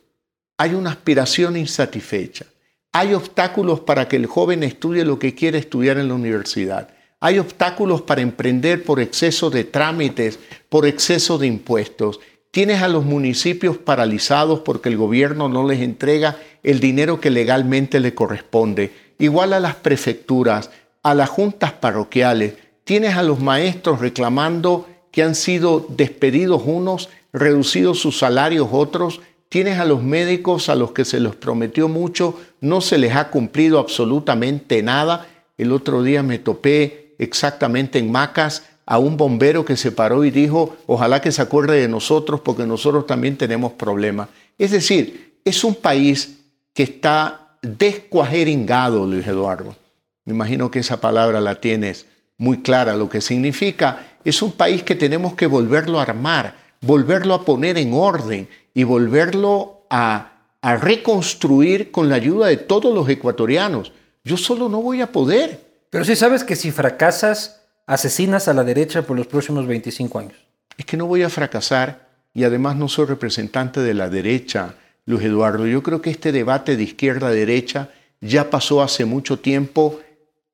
[0.57, 2.47] hay una aspiración insatisfecha,
[2.93, 6.89] hay obstáculos para que el joven estudie lo que quiere estudiar en la universidad,
[7.21, 12.21] hay obstáculos para emprender por exceso de trámites, por exceso de impuestos.
[12.53, 17.99] Tienes a los municipios paralizados porque el gobierno no les entrega el dinero que legalmente
[17.99, 18.93] le corresponde.
[19.19, 20.71] Igual a las prefecturas,
[21.03, 22.55] a las juntas parroquiales.
[22.85, 29.21] Tienes a los maestros reclamando que han sido despedidos unos, reducidos sus salarios otros.
[29.49, 33.31] Tienes a los médicos a los que se les prometió mucho, no se les ha
[33.31, 35.27] cumplido absolutamente nada.
[35.57, 40.31] El otro día me topé exactamente en Macas a un bombero que se paró y
[40.31, 44.29] dijo, ojalá que se acuerde de nosotros porque nosotros también tenemos problemas.
[44.59, 46.39] Es decir, es un país
[46.75, 49.77] que está descuajeringado, Luis Eduardo.
[50.25, 52.07] Me imagino que esa palabra la tienes
[52.37, 54.07] muy clara, lo que significa.
[54.25, 58.85] Es un país que tenemos que volverlo a armar, volverlo a poner en orden y
[58.85, 63.91] volverlo a, a reconstruir con la ayuda de todos los ecuatorianos.
[64.23, 65.67] Yo solo no voy a poder.
[65.91, 70.35] Pero sí sabes que si fracasas, asesinas a la derecha por los próximos 25 años.
[70.77, 75.25] es que no voy a fracasar y además no soy representante de la derecha, Luis
[75.25, 75.67] Eduardo.
[75.67, 77.89] Yo creo que este debate de izquierda-derecha
[78.21, 79.99] ya pasó hace mucho tiempo,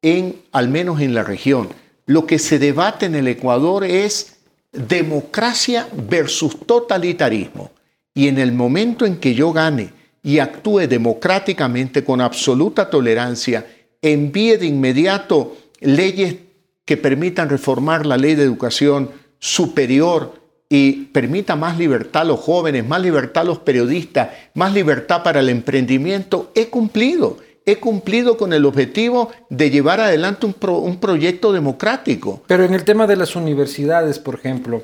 [0.00, 1.68] en, al menos en la región.
[2.06, 4.38] Lo que se debate en el Ecuador es
[4.72, 7.70] democracia versus totalitarismo.
[8.14, 13.66] Y en el momento en que yo gane y actúe democráticamente con absoluta tolerancia,
[14.00, 16.36] envíe de inmediato leyes
[16.84, 22.86] que permitan reformar la ley de educación superior y permita más libertad a los jóvenes,
[22.86, 27.36] más libertad a los periodistas, más libertad para el emprendimiento, he cumplido.
[27.66, 32.42] He cumplido con el objetivo de llevar adelante un, pro- un proyecto democrático.
[32.46, 34.82] Pero en el tema de las universidades, por ejemplo,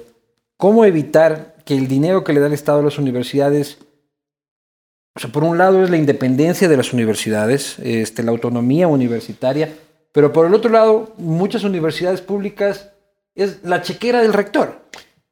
[0.56, 3.78] ¿cómo evitar que el dinero que le da el Estado a las universidades,
[5.14, 9.72] o sea, por un lado es la independencia de las universidades, este, la autonomía universitaria,
[10.10, 12.88] pero por el otro lado, muchas universidades públicas
[13.36, 14.80] es la chequera del rector,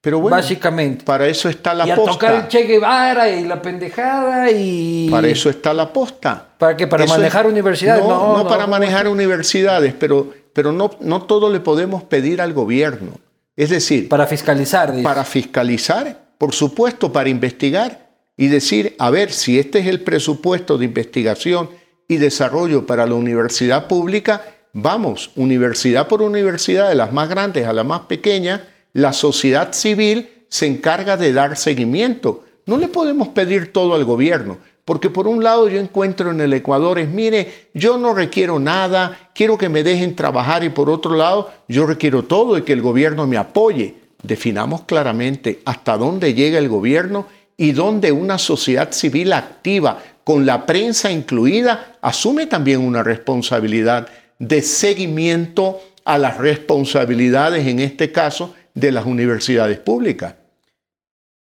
[0.01, 1.05] Pero bueno, básicamente.
[1.05, 2.49] para eso está la y a tocar el posta.
[2.49, 5.09] Che Guevara y la pendejada y...
[5.11, 6.47] Para eso está la posta.
[6.57, 6.87] ¿Para qué?
[6.87, 8.05] ¿Para Eso es- manejar universidades?
[8.05, 8.69] No, No, no no, para no.
[8.71, 13.11] manejar universidades, pero, pero no, no todo le podemos pedir al gobierno.
[13.57, 15.03] Es decir, Para fiscalizar, dice.
[15.03, 20.79] para fiscalizar, por supuesto, para investigar y decir, a ver, si este es el presupuesto
[20.79, 21.69] de investigación
[22.07, 27.73] y desarrollo para la universidad pública, vamos, universidad por universidad, de las más grandes a
[27.73, 32.45] la más pequeña, la sociedad civil se encarga de dar seguimiento.
[32.67, 36.53] No le podemos pedir todo al gobierno, porque por un lado yo encuentro en el
[36.53, 41.15] Ecuador es, mire, yo no requiero nada, quiero que me dejen trabajar y por otro
[41.15, 44.08] lado yo requiero todo y que el gobierno me apoye.
[44.23, 50.67] Definamos claramente hasta dónde llega el gobierno y donde una sociedad civil activa, con la
[50.67, 54.09] prensa incluida, asume también una responsabilidad
[54.39, 60.35] de seguimiento a las responsabilidades, en este caso, de las universidades públicas.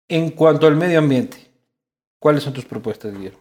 [0.09, 1.39] En cuanto al medio ambiente,
[2.19, 3.41] ¿cuáles son tus propuestas, Guillermo?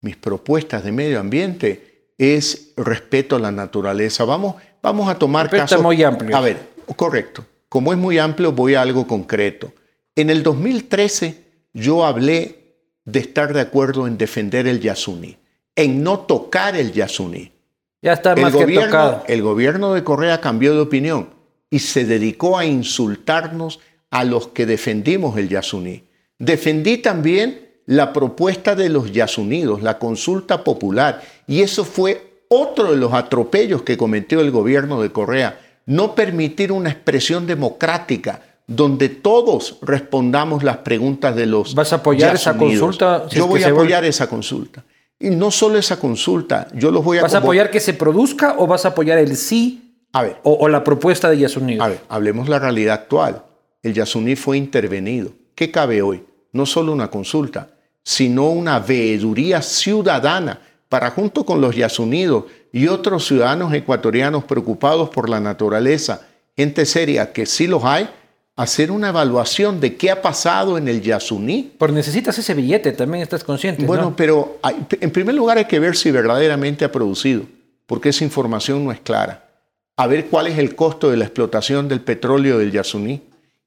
[0.00, 4.24] Mis propuestas de medio ambiente es respeto a la naturaleza.
[4.24, 6.36] Vamos, vamos a tomar casos muy amplio.
[6.36, 6.58] A ver,
[6.96, 7.44] correcto.
[7.68, 9.72] Como es muy amplio, voy a algo concreto.
[10.16, 11.42] En el 2013
[11.72, 12.64] yo hablé
[13.04, 15.36] de estar de acuerdo en defender el Yasuní,
[15.74, 17.52] en no tocar el Yasuní.
[18.00, 19.24] Ya está más el que tocado.
[19.26, 21.30] El gobierno de Correa cambió de opinión
[21.70, 26.04] y se dedicó a insultarnos a los que defendimos el Yasuní.
[26.38, 32.96] Defendí también la propuesta de los Yasunidos, la consulta popular, y eso fue otro de
[32.96, 39.78] los atropellos que cometió el gobierno de Correa, no permitir una expresión democrática donde todos
[39.82, 43.26] respondamos las preguntas de los ¿Vas a apoyar esa consulta?
[43.28, 44.84] yo voy a apoyar esa consulta.
[45.18, 47.22] Y no solo esa consulta, yo los voy a...
[47.22, 50.68] ¿Vas a apoyar que se produzca o vas a apoyar el sí a ver, o,
[50.68, 51.78] la propuesta de Yasuní?
[51.80, 53.42] A ver, hablemos la realidad actual.
[53.82, 55.32] El Yasuní fue intervenido.
[55.54, 56.24] ¿Qué cabe hoy?
[56.52, 57.70] No solo una consulta,
[58.02, 60.60] sino una veeduría ciudadana
[60.94, 66.20] para junto con los Yasunidos y otros ciudadanos ecuatorianos preocupados por la naturaleza,
[66.56, 68.08] gente seria que sí los hay,
[68.54, 71.72] hacer una evaluación de qué ha pasado en el Yasuní.
[71.76, 73.84] Pero necesitas ese billete, también estás consciente.
[73.84, 77.42] Bueno, pero en primer lugar hay que ver si verdaderamente ha producido,
[77.86, 79.48] porque esa información no es clara.
[79.96, 83.20] A ver cuál es el costo de la explotación del petróleo del Yasuní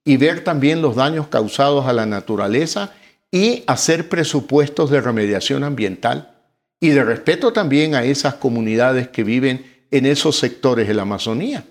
[0.06, 2.94] y ver también los daños causados a la naturaleza
[3.32, 6.37] y hacer presupuestos de remediación ambiental
[6.80, 11.64] y de respeto también a esas comunidades que viven en esos sectores de la Amazonía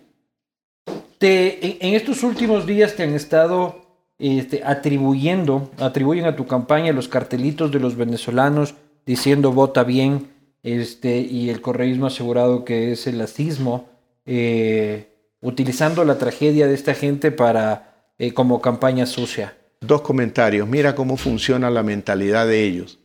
[1.20, 3.86] en, estos últimos días te han estado
[4.18, 10.28] este, atribuyendo, atribuyen a tu campaña los cartelitos de los venezolanos diciendo vota bien,
[10.62, 13.88] este, y el correísmo asegurado que es el nazismo,
[14.24, 15.08] eh,
[15.40, 19.56] utilizando la tragedia de esta gente para eh, como campaña sucia.
[19.80, 20.66] Dos comentarios.
[20.66, 22.98] Mira cómo funciona la mentalidad de ellos.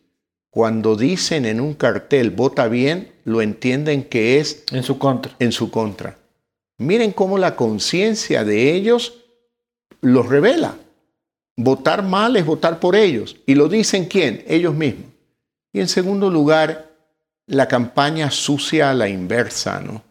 [0.51, 5.33] Cuando dicen en un cartel vota bien, lo entienden que es en su contra.
[5.39, 6.17] En su contra.
[6.77, 9.13] Miren cómo la conciencia de ellos
[10.01, 10.75] los revela.
[11.55, 13.37] Votar mal es votar por ellos.
[13.45, 14.43] ¿Y lo dicen quién?
[14.45, 15.05] Ellos mismos.
[15.71, 16.91] Y en segundo lugar,
[17.47, 20.03] la campaña sucia a la inversa, ¿no?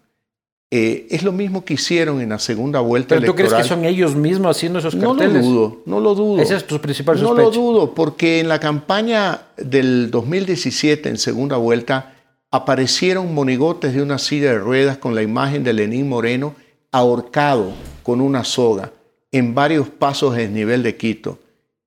[0.73, 3.85] Eh, es lo mismo que hicieron en la segunda vuelta ¿Pero tú crees que son
[3.85, 5.33] ellos mismos haciendo esos carteles?
[5.33, 6.41] No lo dudo, no lo dudo.
[6.41, 7.35] Ese es tu principal sospecha.
[7.35, 12.15] No lo dudo, porque en la campaña del 2017, en segunda vuelta,
[12.53, 16.55] aparecieron monigotes de una silla de ruedas con la imagen de Lenín Moreno
[16.93, 17.73] ahorcado
[18.05, 18.93] con una soga
[19.33, 21.39] en varios pasos del nivel de Quito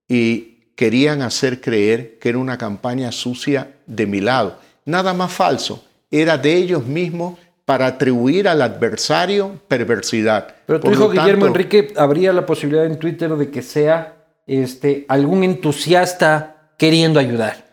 [0.07, 4.57] y querían hacer creer que era una campaña sucia de mi lado.
[4.85, 10.55] Nada más falso, era de ellos mismos para atribuir al adversario perversidad.
[10.65, 14.15] Pero tu hijo Guillermo Enrique habría la posibilidad en Twitter de que sea
[14.47, 17.63] este, algún entusiasta queriendo ayudar.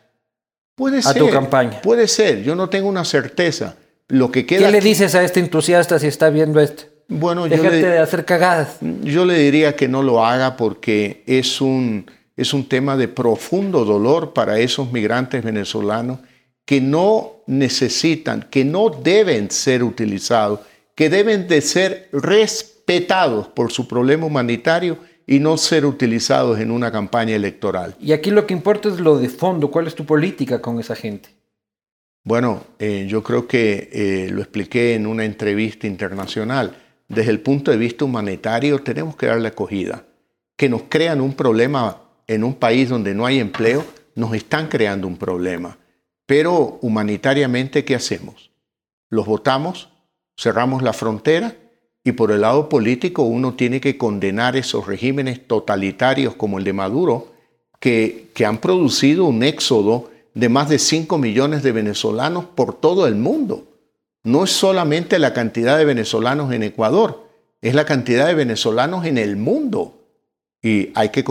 [0.77, 1.81] Puede a tu campaña.
[1.83, 3.75] Puede ser, yo no tengo una certeza.
[4.09, 6.85] Lo que queda ¿Qué le dices a este entusiasta si está viendo esto?
[7.09, 8.77] Bueno, yo le, de hacer cagadas.
[8.81, 13.85] Yo le diría que no lo haga porque es un, es un tema de profundo
[13.85, 16.21] dolor para esos migrantes venezolanos
[16.65, 20.61] que no necesitan, que no deben ser utilizados,
[20.95, 26.91] que deben de ser respetados por su problema humanitario y no ser utilizados en una
[26.91, 27.97] campaña electoral.
[28.01, 30.97] Y aquí lo que importa es lo de fondo, ¿cuál es tu política con esa
[30.97, 31.31] gente?
[32.23, 36.77] Bueno, eh, yo creo que eh, lo expliqué en una entrevista internacional.
[37.09, 40.05] Desde el punto de vista humanitario tenemos que darle acogida.
[40.57, 43.85] Que nos crean un problema en un país donde no hay empleo,
[44.15, 45.79] nos están creando un problema.
[46.31, 48.53] Pero humanitariamente, ¿qué hacemos?
[49.09, 49.89] Los votamos,
[50.39, 51.57] cerramos la frontera
[52.05, 56.73] y por el lado político uno tiene que condenar esos regímenes totalitarios como el de
[56.73, 57.33] Maduro,
[57.81, 63.09] que, que han producido un éxodo de más de 5 millones de venezolanos por todo
[63.09, 63.65] el mundo.
[64.23, 67.27] No es solamente la cantidad de venezolanos en Ecuador,
[67.61, 70.00] es la cantidad de venezolanos en el mundo.
[70.63, 71.25] Y hay que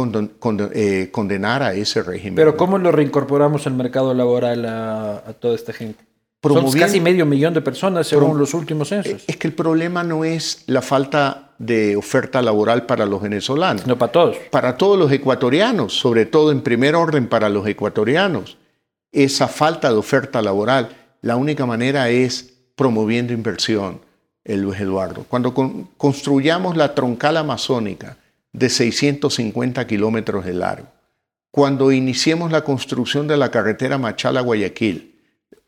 [0.74, 2.36] eh, condenar a ese régimen.
[2.36, 6.10] Pero ¿cómo lo reincorporamos al mercado laboral a toda esta gente?
[6.42, 9.24] Son casi medio millón de personas según los últimos censos.
[9.28, 13.86] Es que el problema no es la falta de oferta laboral para los venezolanos.
[13.86, 14.38] No, para todos.
[14.50, 18.58] Para todos los ecuatorianos, sobre todo en primer orden para los ecuatorianos.
[19.12, 20.90] Esa falta de oferta laboral,
[21.22, 24.00] la única manera es promoviendo inversión,
[24.46, 25.26] Luis Eduardo.
[25.28, 25.54] Cuando
[25.98, 28.16] construyamos la troncal amazónica
[28.60, 30.88] de 650 kilómetros de largo,
[31.52, 35.16] cuando iniciemos la construcción de la carretera Machala-Guayaquil.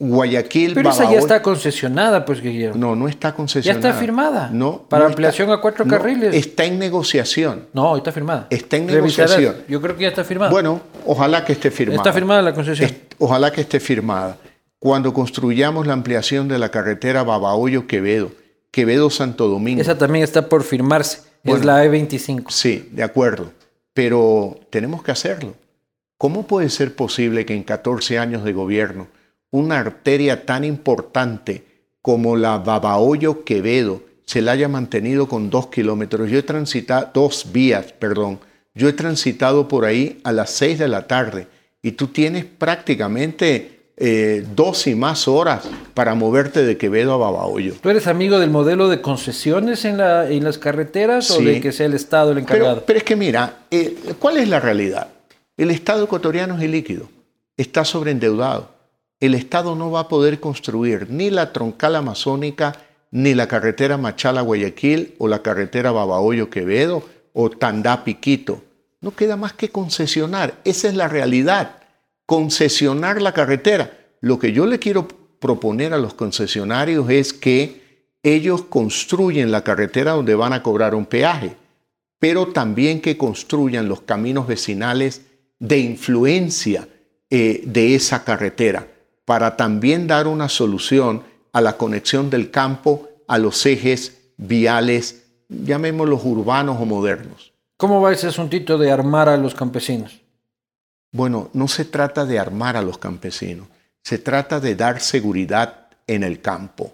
[0.04, 2.76] Guayaquil, Pero esa ya está concesionada, pues, Guillermo.
[2.76, 3.90] No, no está ya concesionada.
[3.90, 4.50] está firmada.
[4.52, 4.82] No.
[4.90, 6.34] Para no ampliación está- a cuatro no, carriles.
[6.34, 7.68] está en negociación.
[7.74, 8.48] No, está firmada.
[8.50, 9.58] Está en negociación.
[9.68, 10.50] Yo creo que ya está firmada.
[10.52, 11.98] Bueno, ojalá que esté firmada.
[11.98, 12.90] está firmada la concesión.
[12.90, 14.38] Est- Ojalá que esté firmada.
[14.80, 18.32] Cuando construyamos la ampliación de la carretera Babahoyo-Quevedo,
[18.72, 19.82] Quevedo-Santo Domingo.
[19.82, 21.20] Esa también está por firmarse.
[21.44, 22.50] Es la E25.
[22.50, 23.52] Sí, de acuerdo.
[23.94, 25.56] Pero tenemos que hacerlo.
[26.18, 29.08] ¿Cómo puede ser posible que en 14 años de gobierno
[29.50, 31.64] una arteria tan importante
[32.02, 36.30] como la Babahoyo-Quevedo se la haya mantenido con dos kilómetros?
[36.30, 38.40] Yo he transitado, dos vías, perdón.
[38.74, 41.48] Yo he transitado por ahí a las 6 de la tarde
[41.82, 47.76] y tú tienes prácticamente eh, dos y más horas para moverte de Quevedo a Babahoyo.
[47.80, 51.72] ¿Tú eres amigo del modelo de concesiones en, la, en las carreteras o de que
[51.72, 52.78] sea el Estado el encargado?
[52.78, 55.10] Pero, pero es que mira, eh, ¿cuál es la realidad?
[55.56, 57.10] El Estado ecuatoriano es ilíquido,
[57.58, 58.70] está sobreendeudado.
[59.20, 62.74] El Estado no va a poder construir ni la troncal amazónica,
[63.12, 68.64] ni la carretera Machala-Guayaquil, o la carretera Babahoyo-Quevedo, o Tandá-Piquito.
[69.00, 70.56] No queda más que concesionar.
[70.64, 71.81] Esa es la realidad.
[72.32, 73.92] Concesionar la carretera.
[74.22, 75.08] Lo que yo le quiero
[75.40, 81.06] proponer a los concesionarios es que ellos construyen la carretera donde van a cobrar un
[81.06, 81.58] peaje
[82.22, 85.24] pero también que construyan los caminos vecinales
[85.58, 86.88] de influencia
[87.32, 88.88] eh, de esa carretera,
[89.26, 96.24] para también dar una solución a la conexión del campo a los ejes viales, llamémoslos
[96.24, 97.54] urbanos o modernos.
[97.78, 100.21] ¿Cómo va ese asuntito de armar a los campesinos?
[101.12, 103.68] Bueno, no se trata de armar a los campesinos,
[104.04, 106.94] se trata de dar seguridad en el campo.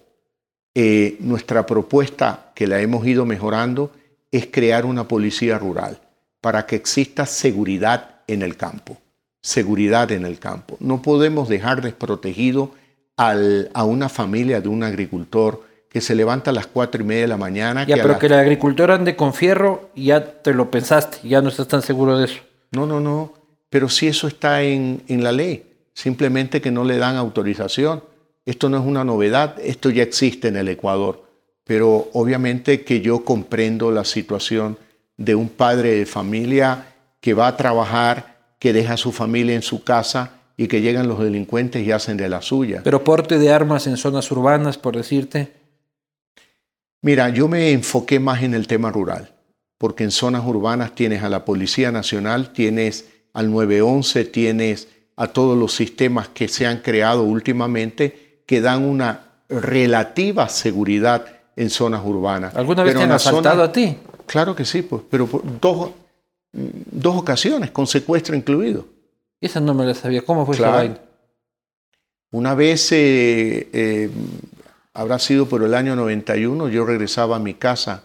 [0.76, 3.92] Eh, nuestra propuesta, que la hemos ido mejorando,
[4.32, 6.00] es crear una policía rural
[6.42, 8.98] para que exista seguridad en el campo.
[9.42, 10.78] Seguridad en el campo.
[10.80, 12.72] No podemos dejar desprotegido
[13.16, 17.22] al- a una familia de un agricultor que se levanta a las cuatro y media
[17.22, 17.86] de la mañana.
[17.86, 21.42] Ya, que pero las- que el agricultor ande con fierro, ya te lo pensaste, ya
[21.42, 22.42] no estás tan seguro de eso.
[22.72, 23.34] No, no, no.
[23.70, 25.64] Pero si eso está en, en la ley,
[25.98, 28.04] simplemente que no le dan autorización.
[28.46, 31.24] Esto no es una novedad, esto ya existe en el Ecuador.
[31.64, 34.78] Pero obviamente que yo comprendo la situación
[35.18, 39.64] de un padre de familia que va a trabajar, que deja a su familia en
[39.64, 42.82] su casa y que llegan los delincuentes y hacen de la suya.
[42.84, 45.52] Pero porte de armas en zonas urbanas, por decirte.
[47.02, 49.34] Mira, yo me enfoqué más en el tema rural,
[49.80, 53.06] porque en zonas urbanas tienes a la Policía Nacional, tienes
[53.38, 59.22] al 911, tienes a todos los sistemas que se han creado últimamente que dan una
[59.48, 61.24] relativa seguridad
[61.56, 62.56] en zonas urbanas.
[62.56, 63.96] ¿Alguna vez Pero te han zona- asaltado a ti?
[64.26, 65.92] Claro que sí, pues, pero por dos,
[66.52, 68.86] dos ocasiones, con secuestro incluido.
[69.40, 70.24] Esa no me la sabía.
[70.24, 70.72] ¿Cómo fue Claro.
[70.74, 70.98] esa vaina?
[72.32, 74.10] Una vez, eh, eh,
[74.96, 78.04] habrá sido por el año 91, yo regresaba a mi casa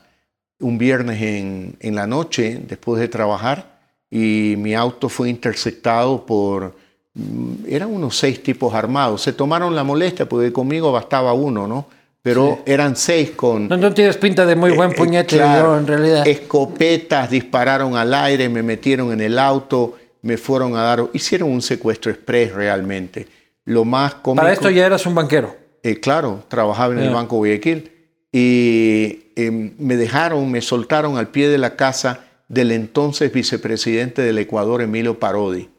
[0.60, 3.71] un viernes en, en la noche, después de trabajar,
[4.14, 6.74] y mi auto fue interceptado por,
[7.14, 9.22] mm, eran unos seis tipos armados.
[9.22, 11.86] Se tomaron la molestia, porque conmigo bastaba uno, ¿no?
[12.20, 13.68] Pero eran seis con...
[13.68, 15.72] No, no tienes pinta de muy buen Eh, eh, puñete, claro.
[15.72, 16.28] yo, en realidad.
[16.28, 21.62] Escopetas dispararon al aire, me metieron en el auto, me fueron a dar, hicieron un
[21.62, 23.26] secuestro express realmente.
[23.64, 25.56] Lo más cómico, Para esto ya eras un banquero.
[25.82, 27.14] eh, claro, trabajaba en el.
[27.14, 27.90] Banco Guayaquil
[28.30, 32.20] y eh, me dejaron, me soltaron al pie de la casa
[32.52, 35.70] del entonces vicepresidente del Ecuador, Emilio Parodi.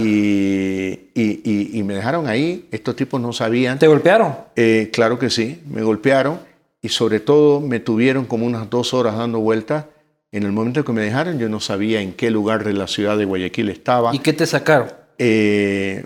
[0.00, 3.78] Y, y- y- y me dejaron ahí, estos tipos no sabían.
[3.78, 4.34] ¿Te golpearon?
[4.56, 6.40] Eh, claro que sí, me golpearon
[6.80, 9.84] y sobre todo me tuvieron como unas dos horas dando vueltas.
[10.30, 13.18] En el momento que me dejaron yo no sabía en qué lugar de la ciudad
[13.18, 14.14] de Guayaquil estaba.
[14.14, 14.88] ¿Y qué te sacaron?
[15.18, 16.04] Eh,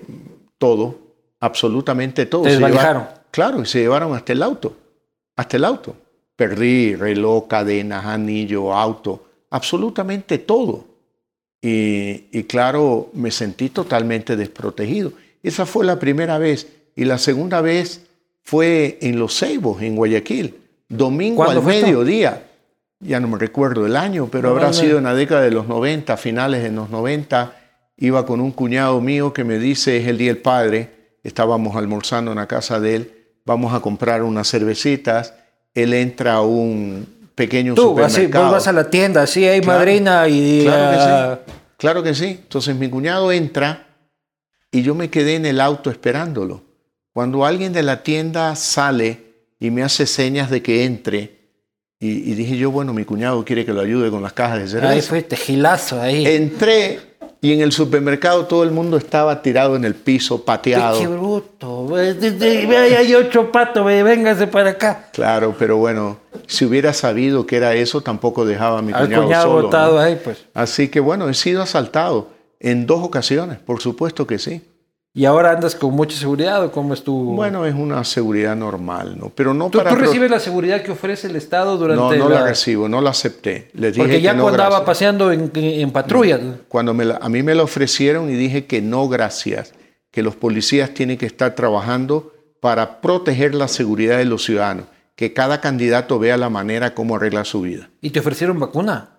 [0.58, 0.98] todo,
[1.40, 2.42] absolutamente todo.
[2.42, 3.04] Te desvalijaron.
[3.30, 4.76] claro, y se llevaron hasta el auto,
[5.36, 5.94] hasta el auto.
[6.34, 9.24] Perdí reloj, cadenas, anillo, auto,
[9.56, 10.84] absolutamente todo.
[11.62, 15.12] Y, y claro, me sentí totalmente desprotegido.
[15.42, 16.68] Esa fue la primera vez.
[16.94, 18.02] Y la segunda vez
[18.42, 20.54] fue en Los Ceibos, en Guayaquil,
[20.88, 21.86] domingo ¿Cuándo al esto?
[21.86, 22.42] mediodía.
[23.00, 24.72] Ya no me recuerdo el año, pero No, habrá no.
[24.72, 27.54] sido en la década de los 90, finales de los 90.
[27.98, 30.90] Iba con un cuñado mío que me dice, es el Día del Padre,
[31.22, 33.12] estábamos almorzando en la casa de él,
[33.44, 35.34] vamos a comprar unas cervecitas.
[35.74, 38.44] Él entra a un pequeño Tú, así, supermercado.
[38.46, 40.62] vos vas a la tienda, así hay Claro, madrina y...
[40.64, 41.52] Claro que sí.
[41.76, 42.24] Claro que sí.
[42.42, 43.86] Entonces mi cuñado entra
[44.72, 46.64] y yo me quedé en el auto esperándolo.
[47.12, 49.20] Cuando alguien de la tienda sale
[49.60, 51.36] y me hace señas de que entre,
[52.00, 54.68] y, y dije yo, bueno, mi cuñado quiere que lo ayude con las cajas de
[54.68, 54.92] cerveza.
[54.92, 56.26] Ahí fue tejilazo, ahí.
[56.26, 57.00] Entré
[57.46, 60.98] Y en el supermercado todo el mundo estaba tirado en el piso, pateado.
[60.98, 61.94] Qué bruto.
[61.94, 65.10] Hay ocho patos, véngase para acá.
[65.12, 66.16] Claro, pero bueno,
[66.48, 69.62] si hubiera sabido que era eso, tampoco dejaba a mi Al cuñado, cuñado solo.
[69.62, 70.00] botado ¿no?
[70.00, 70.44] ahí, pues.
[70.54, 74.62] Así que bueno, he sido asaltado en dos ocasiones, por supuesto que sí.
[75.18, 77.34] Y ahora andas con mucha seguridad o cómo es tu...
[77.34, 79.32] Bueno, es una seguridad normal, ¿no?
[79.34, 79.88] Pero no ¿Tú, para...
[79.88, 82.40] tú recibes la seguridad que ofrece el Estado durante No, no la...
[82.40, 83.70] la recibo, no la acepté.
[83.72, 86.38] Les dije Porque ya que no, cuando andaba paseando en, en patrulla.
[86.68, 89.72] Cuando me la- a mí me la ofrecieron y dije que no, gracias,
[90.10, 95.32] que los policías tienen que estar trabajando para proteger la seguridad de los ciudadanos, que
[95.32, 97.88] cada candidato vea la manera como arregla su vida.
[98.02, 99.12] ¿Y te ofrecieron vacuna?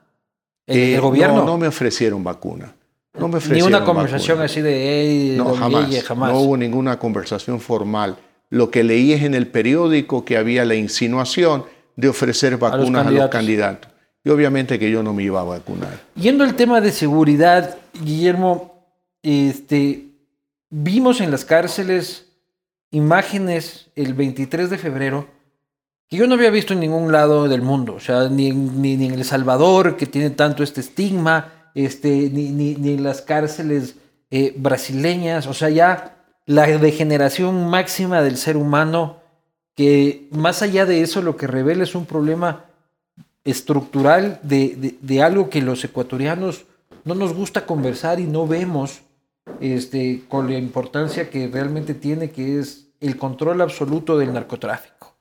[0.67, 1.37] ¿El, Eh, el gobierno?
[1.37, 2.75] No, no me ofrecieron vacuna.
[3.19, 4.45] No me Ni una conversación vacuna.
[4.45, 5.87] así de, No, jamás.
[5.87, 6.31] Guille", jamás.
[6.31, 8.17] No hubo ninguna conversación formal.
[8.49, 11.65] Lo que leí es en el periódico que había la insinuación
[11.95, 13.31] de ofrecer vacunas a los candidatos.
[13.31, 13.91] candidatos.
[14.23, 15.99] Y obviamente que yo no me iba a vacunar.
[16.15, 18.85] Yendo al tema de seguridad, Guillermo,
[19.23, 20.07] este,
[20.69, 22.25] vimos en las cárceles
[22.91, 25.27] imágenes el 23 de febrero
[26.09, 29.13] que yo no había visto en ningún lado del mundo, o sea, ni, ni en
[29.13, 33.95] El Salvador, que tiene tanto este estigma, este, ni, ni, ni las cárceles
[34.31, 36.15] eh, brasileñas, o sea, ya
[36.47, 39.17] la degeneración máxima del ser humano,
[39.75, 42.65] que más allá de eso lo que revela es un problema
[43.43, 46.65] estructural de, de- de algo que los ecuatorianos
[47.05, 49.01] no nos gusta conversar y no vemos
[49.61, 55.15] este, con la importancia que realmente tiene, que es el control absoluto del narcotráfico.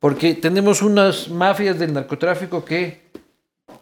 [0.00, 3.02] Porque tenemos unas mafias del narcotráfico que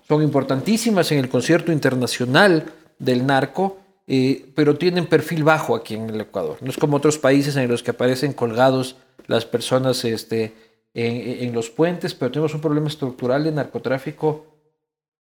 [0.09, 6.11] son importantísimas en el concierto internacional del narco, eh, pero tienen perfil bajo aquí en
[6.11, 6.59] el Ecuador.
[6.61, 10.55] No es como otros países en los que aparecen colgados las personas este,
[10.95, 14.47] en, en los puentes, pero tenemos un problema estructural de narcotráfico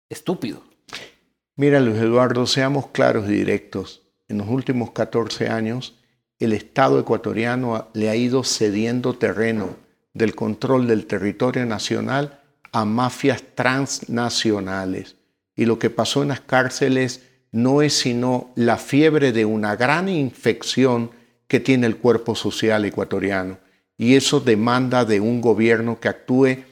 [0.10, 0.64] estúpido.
[1.56, 4.02] Mira, Luis Eduardo, seamos claros y directos.
[4.30, 5.96] En los últimos 14 años,
[6.40, 9.76] el Estado ecuatoriano le ha ido cediendo terreno
[10.14, 12.41] del control del territorio nacional
[12.72, 15.16] a mafias transnacionales.
[15.56, 20.08] Y lo que pasó en las cárceles no es sino la fiebre de una gran
[20.10, 21.12] infección
[21.48, 23.60] que tiene el cuerpo social ecuatoriano.
[23.98, 26.64] Y eso demanda de un gobierno que actúe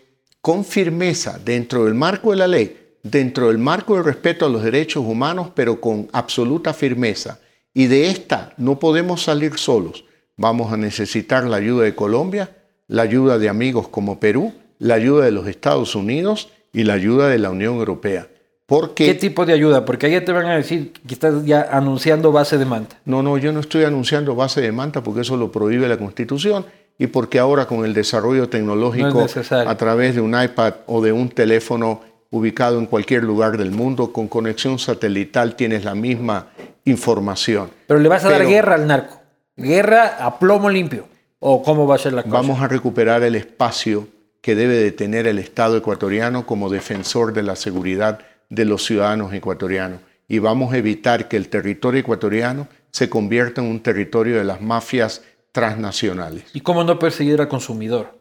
[0.42, 4.64] con firmeza dentro del marco de la ley, dentro del marco del respeto a los
[4.64, 7.40] derechos humanos, pero con absoluta firmeza.
[7.74, 10.06] Y de esta no podemos salir solos.
[10.38, 12.56] Vamos a necesitar la ayuda de Colombia,
[12.88, 17.28] la ayuda de amigos como Perú, la ayuda de los Estados Unidos y la ayuda
[17.28, 18.28] de la Unión Europea.
[18.66, 19.84] Porque ¿Qué tipo de ayuda?
[19.84, 22.98] Porque allá te van a decir que estás ya anunciando base de manta.
[23.04, 26.66] No, no, yo no estoy anunciando base de manta porque eso lo prohíbe la Constitución
[26.98, 31.12] y porque ahora con el desarrollo tecnológico No a través de un iPad o de
[31.12, 36.50] un teléfono ubicado en cualquier lugar del mundo con conexión satelital tienes la misma
[36.86, 37.72] información.
[37.88, 39.20] Pero le vas a dar guerra al narco.
[39.58, 41.08] Guerra a plomo limpio.
[41.40, 42.36] ¿O cómo va a ser la cosa?
[42.36, 44.08] Vamos a recuperar el espacio
[44.42, 48.20] que debe de tener el Estado ecuatoriano como defensor de la seguridad
[48.50, 53.68] de los ciudadanos ecuatorianos y vamos a evitar que el territorio ecuatoriano se convierta en
[53.68, 55.22] un territorio de las mafias
[55.52, 56.44] transnacionales.
[56.54, 58.18] ¿Y cómo no perseguir al consumidor?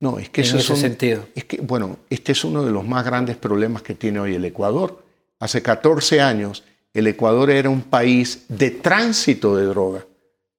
[0.00, 1.26] No, es que En ese son- sentido.
[1.34, 4.44] Es que, bueno, este es uno de los más grandes problemas que tiene hoy el
[4.44, 5.02] Ecuador.
[5.40, 6.62] Hace 14 años,
[6.94, 10.04] el Ecuador era un país de tránsito de droga,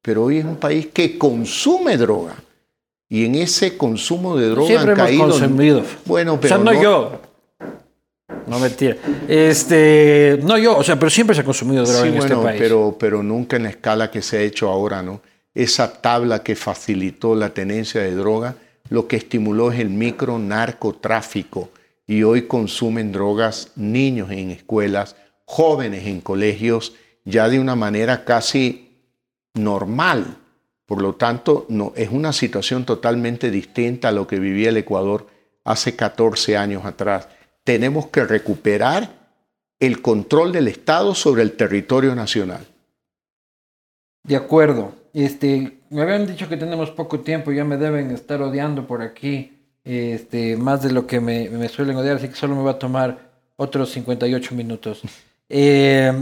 [0.01, 2.35] pero hoy es un país que consume droga.
[3.09, 5.29] Y en ese consumo de droga Siempre han hemos caído.
[5.29, 5.83] consumido.
[6.05, 7.21] Bueno, o pero sea, no, yo.
[8.45, 8.97] No mentira.
[9.27, 12.43] Este, no yo, o sea, pero siempre se ha consumido droga Sí, en bueno, este
[12.45, 12.61] país.
[12.61, 15.21] pero, pero nunca en la escala que se ha hecho ahora, ¿no?
[15.55, 18.55] Esa tabla que facilitó la tenencia de droga,
[18.89, 21.69] lo que estimuló es el micro narcotráfico.
[22.07, 26.93] Y hoy consumen drogas niños en escuelas, jóvenes en colegios,
[27.25, 28.89] ya de una manera casi
[29.53, 30.37] normal.
[30.89, 35.27] Por lo tanto, no, es una situación totalmente distinta a lo que vivía el Ecuador
[35.63, 37.27] hace 14 años atrás.
[37.63, 39.07] Tenemos que recuperar
[39.79, 42.65] el control del Estado sobre el territorio nacional.
[44.23, 44.95] De acuerdo.
[45.13, 49.59] Este, me habían dicho que tenemos poco tiempo, ya me deben estar odiando por aquí,
[49.83, 53.29] este, más de lo que me, suelen odiar, así que solo me va a tomar
[53.57, 55.01] otros 58 minutos.
[55.51, 56.13] Eh,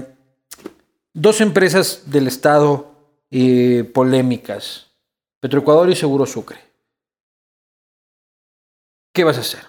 [1.14, 2.97] dos empresas del Estado
[3.32, 4.88] eh, polémicas,
[5.40, 6.58] Petroecuador y Seguro Sucre.
[9.14, 9.62] ¿Qué vas a hacer?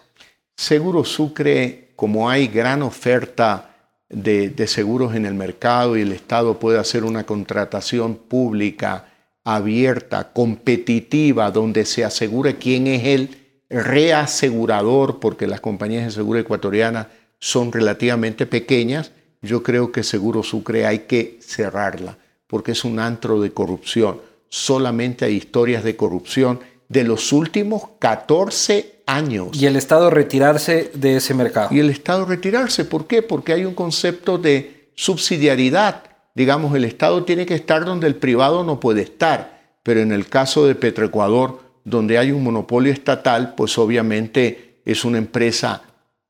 [0.56, 3.74] Seguro Sucre, como hay gran oferta
[4.08, 9.12] de, de seguros en el mercado y el Estado puede hacer una contratación pública,
[9.44, 17.06] abierta, competitiva, donde se asegure quién es el reasegurador, porque las compañías de seguro ecuatorianas
[17.38, 22.18] son relativamente pequeñas, yo creo que Seguro Sucre hay que cerrarla,
[22.48, 24.20] porque es un antro de corrupción.
[24.48, 29.48] Solamente hay historias de corrupción de los últimos 14 años.
[29.52, 31.68] Y el Estado retirarse de ese mercado.
[31.70, 33.22] Y el Estado retirarse, ¿por qué?
[33.22, 36.02] Porque hay un concepto de subsidiariedad.
[36.34, 39.76] Digamos, el Estado tiene que estar donde el privado no puede estar.
[39.82, 45.18] Pero en el caso de Petroecuador, donde hay un monopolio estatal, pues obviamente es una
[45.18, 45.82] empresa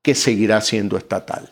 [0.02, 1.50] que seguirá siendo estatal.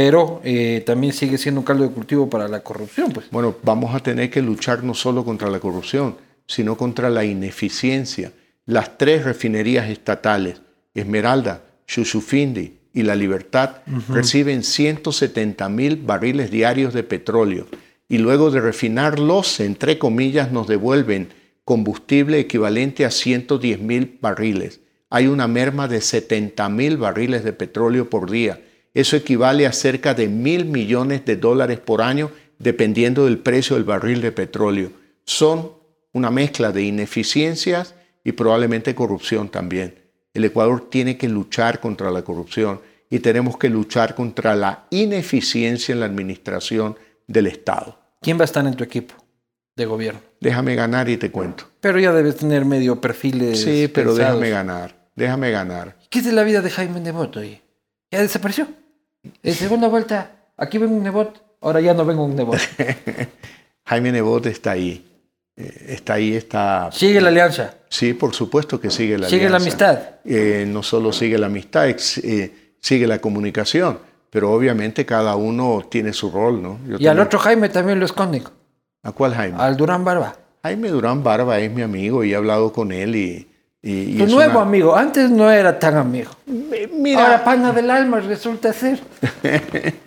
[0.00, 3.12] Pero eh, también sigue siendo un caldo de cultivo para la corrupción.
[3.12, 3.28] Pues.
[3.30, 8.32] Bueno, vamos a tener que luchar no solo contra la corrupción, sino contra la ineficiencia.
[8.64, 10.62] Las tres refinerías estatales,
[10.94, 17.66] Esmeralda, Chuchufindi y La Libertad, reciben 170 mil barriles diarios de petróleo
[18.08, 21.28] y luego de refinarlos, entre comillas, nos devuelven
[21.66, 24.80] combustible equivalente a 110 mil barriles.
[25.10, 28.62] Hay una merma de 70 mil barriles de petróleo por día.
[28.94, 33.84] Eso equivale a cerca de mil millones de dólares por año, dependiendo del precio del
[33.84, 34.90] barril de petróleo.
[35.24, 35.72] Son
[36.12, 39.94] una mezcla de ineficiencias y probablemente corrupción también.
[40.34, 45.92] El Ecuador tiene que luchar contra la corrupción y tenemos que luchar contra la ineficiencia
[45.92, 47.98] en la administración del Estado.
[48.20, 49.14] ¿Quién va a estar en tu equipo
[49.76, 50.20] de gobierno?
[50.40, 51.64] Déjame ganar y te cuento.
[51.80, 53.60] Pero ya debes tener medio perfiles.
[53.60, 55.08] Sí, pero déjame ganar.
[55.16, 55.96] Déjame ganar.
[56.08, 57.60] ¿Qué es de la vida de Jaime Nebot hoy?
[58.10, 58.68] Ya desapareció.
[59.42, 62.58] En segunda vuelta, aquí vengo un Nebot, ahora ya no vengo un Nebot.
[63.86, 65.06] Jaime Nebot está ahí.
[65.56, 66.90] Eh, está ahí, está...
[66.92, 67.74] ¿Sigue la alianza?
[67.88, 69.58] Sí, por supuesto que sigue la ¿Sigue alianza.
[69.58, 69.98] la amistad?
[70.24, 73.98] Eh, no solo sigue la amistad, eh, sigue la comunicación,
[74.30, 76.78] pero obviamente cada uno tiene su rol, ¿no?
[76.86, 78.42] Yo y al otro Jaime también lo esconde.
[79.02, 79.58] ¿A cuál Jaime?
[79.60, 80.36] Al Durán Barba.
[80.62, 83.49] Jaime Durán Barba es mi amigo y he hablado con él y...
[83.82, 86.30] y, tu nuevo amigo, antes no era tan amigo.
[86.46, 87.24] Mira...
[87.24, 89.00] Ahora pana del alma resulta ser.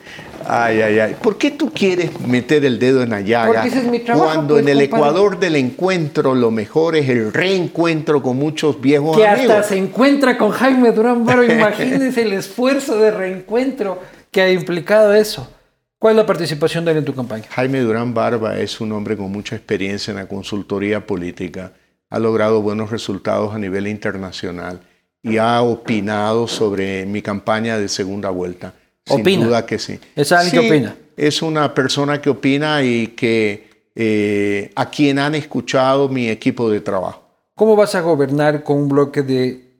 [0.45, 1.15] Ay, ay, ay.
[1.21, 4.25] ¿Por qué tú quieres meter el dedo en la llaga Porque ese es mi trabajo,
[4.25, 5.09] cuando pues, en el compadre.
[5.09, 9.55] Ecuador del encuentro lo mejor es el reencuentro con muchos viejos Que amigos?
[9.55, 11.45] hasta se encuentra con Jaime Durán Barba.
[11.53, 14.01] Imagínense el esfuerzo de reencuentro
[14.31, 15.49] que ha implicado eso.
[15.97, 17.45] ¿Cuál es la participación de él en tu campaña?
[17.49, 21.71] Jaime Durán Barba es un hombre con mucha experiencia en la consultoría política.
[22.13, 24.79] Ha logrado buenos resultados a nivel internacional
[25.23, 28.75] y ha opinado sobre mi campaña de segunda vuelta.
[29.03, 29.45] Sin ¿Opina?
[29.47, 29.99] duda que sí.
[30.15, 30.95] ¿Es alguien Sí, que opina?
[31.17, 36.81] Es una persona que opina y que eh, a quien han escuchado mi equipo de
[36.81, 37.23] trabajo.
[37.55, 39.71] ¿Cómo vas a gobernar con un bloque de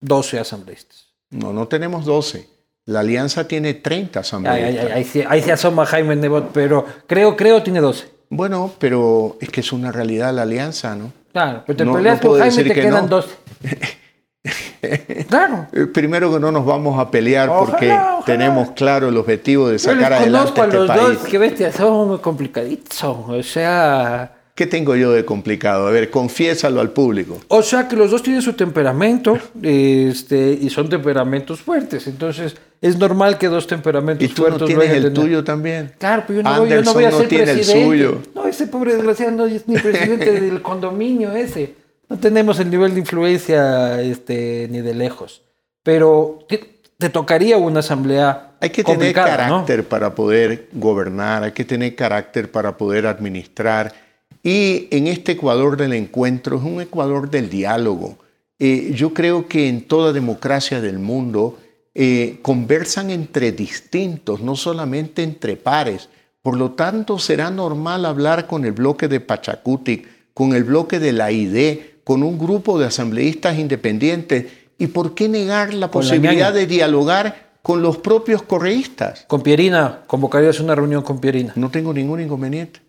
[0.00, 1.08] 12 asambleístas?
[1.28, 2.48] No, no tenemos 12.
[2.86, 4.90] La alianza tiene 30 Ay, asambleístas.
[4.90, 8.06] ahí, sí- ahí se asoma Jaime Nebot, pero creo, creo tiene 12.
[8.30, 11.12] Bueno, pero es que es una realidad la alianza, ¿no?
[11.32, 13.08] Claro, pero te No- peleas no con Jaime y te que quedan no.
[13.08, 13.36] 12.
[15.28, 15.66] claro.
[15.72, 18.20] Eh, Primero que no nos vamos a pelear Ojalá, porque ojalá.
[18.24, 21.02] tenemos claro el objetivo de Yo les sacar adelante conozco a este los país.
[21.20, 23.02] dos, que bestia, son muy complicaditos.
[23.04, 25.86] O sea, ¿Qué tengo yo de complicado?
[25.86, 27.38] A ver, confiésalo al público.
[27.46, 32.08] o sea que los dos tienen su temperamento este, y son temperamentos fuertes.
[32.08, 35.24] Entonces, es normal que dos temperamentos ¿Y tú no fuertes tienes vayan a el tener-
[35.28, 35.92] tuyo también?
[35.96, 37.84] Claro, pero yo no, voy, yo no voy a no ser tiene el presidente.
[37.86, 38.18] suyo.
[38.34, 41.74] No, ese pobre desgraciado no es ni presidente del condominio ese.
[42.08, 45.42] No tenemos el nivel de influencia este, ni de lejos.
[45.84, 49.52] Pero te, te tocaría una asamblea Hay que tener complicada, ¿no?
[49.54, 54.07] carácter para poder gobernar, hay que tener carácter para poder administrar.
[54.42, 58.18] Y en este Ecuador del encuentro es un Ecuador del diálogo.
[58.58, 61.58] Eh, yo creo que en toda democracia del mundo
[61.94, 66.08] eh, conversan entre distintos, no solamente entre pares.
[66.42, 71.12] Por lo tanto, será normal hablar con el bloque de Pachacutic, con el bloque de
[71.12, 74.46] la ID, con un grupo de asambleístas independientes.
[74.78, 79.24] ¿Y por qué negar la Con posibilidad de dialogar con los propios correístas?
[79.26, 81.52] Con Pierina, convocarías una reunión con Pierina.
[81.56, 82.80] No tengo ningún inconveniente.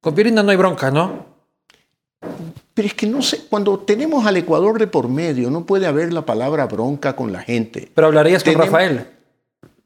[0.00, 1.26] Con Pierina no hay bronca, ¿no?
[2.74, 6.12] Pero es que no sé, cuando tenemos al Ecuador de por medio, no puede haber
[6.12, 7.90] la palabra bronca con la gente.
[7.94, 9.06] Pero hablarías con Tenemos- Rafael.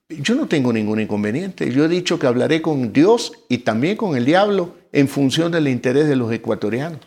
[0.09, 1.73] Yo no tengo ningún inconveniente.
[1.73, 5.69] Yo he dicho que hablaré con Dios y también con el diablo en función del
[5.69, 7.01] interés de los ecuatorianos.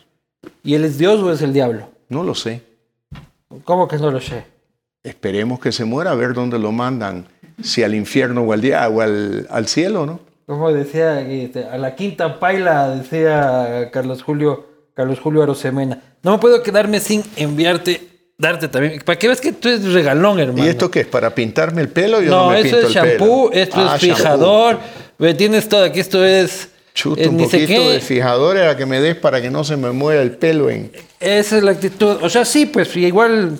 [0.64, 1.90] ¿Y él es Dios o es el diablo?
[2.10, 2.64] No lo sé.
[3.64, 4.46] ¿Cómo que no lo sé?
[5.04, 7.28] Esperemos que se muera a ver dónde lo mandan,
[7.62, 10.20] si al infierno o al, o al, al cielo, ¿no?
[10.46, 16.00] Como decía, este, a la quinta paila, decía Carlos Julio, Carlos Julio Arosemena.
[16.22, 18.02] No me puedo quedarme sin enviarte,
[18.38, 19.02] darte también.
[19.04, 20.64] Para que veas que tú eres regalón, hermano.
[20.66, 21.08] ¿Y esto qué es?
[21.08, 22.22] ¿Para pintarme el pelo?
[22.22, 24.18] Yo no, No, me eso pinto es el shampoo, esto Ah, es shampoo.
[24.18, 24.80] fijador.
[25.18, 26.70] Ve, Tienes todo, aquí esto es.
[26.94, 29.92] Chuta, es un poquito de fijador era que me des para que no se me
[29.92, 30.92] mueva el pelo en...
[31.20, 32.20] Esa es la actitud.
[32.22, 33.60] O sea, sí, pues igual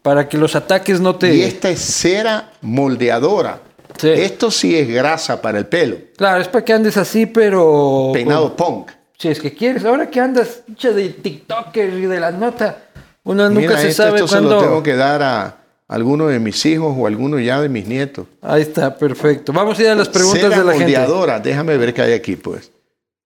[0.00, 1.34] para que los ataques no te.
[1.34, 3.60] Y esta es cera moldeadora.
[4.00, 4.08] Sí.
[4.08, 5.96] Esto sí es grasa para el pelo.
[6.16, 8.10] Claro, es para que andes así, pero...
[8.12, 8.90] Peinado punk.
[9.18, 12.84] Si es que quieres, ahora que andas de TikToker y de la nota,
[13.24, 15.56] uno nunca Mira, se esto, sabe esto se lo tengo que dar a
[15.88, 18.26] alguno de mis hijos o alguno ya de mis nietos.
[18.40, 19.52] Ahí está, perfecto.
[19.52, 20.84] Vamos a ir a las preguntas Cera de la gente.
[20.84, 22.70] moldeadora, déjame ver qué hay aquí, pues.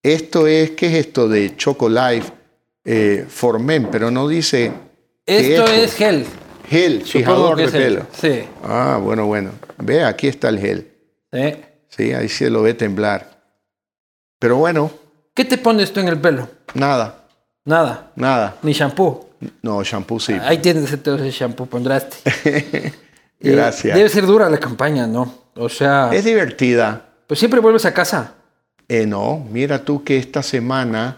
[0.03, 2.29] Esto es, ¿qué es esto de Chocolife
[2.83, 3.87] eh, Formen?
[3.89, 4.73] Pero no dice.
[5.25, 6.25] Esto es gel.
[6.69, 8.07] Gel, fijador de es el- pelo.
[8.13, 8.43] Sí.
[8.63, 9.51] Ah, bueno, bueno.
[9.77, 10.91] Ve, aquí está el gel.
[11.31, 11.53] sí.
[11.89, 13.39] Sí, ahí se lo ve temblar.
[14.39, 14.91] Pero bueno,
[15.33, 16.49] ¿Qué te pones tú en el pelo?
[16.73, 17.25] nada,
[17.63, 18.11] Nada.
[18.15, 18.57] nada.
[18.63, 19.29] Ni shampoo.
[19.61, 20.33] No, shampoo sí.
[20.33, 22.07] Ahí tienes ese shampoo, pondrás.
[23.39, 23.95] Gracias.
[23.95, 25.33] debe ser dura la campaña, ¿no?
[25.55, 27.05] O sea, Es divertida.
[27.27, 28.33] pues siempre vuelves a casa.
[28.87, 31.17] Eh, no, mira tú que esta semana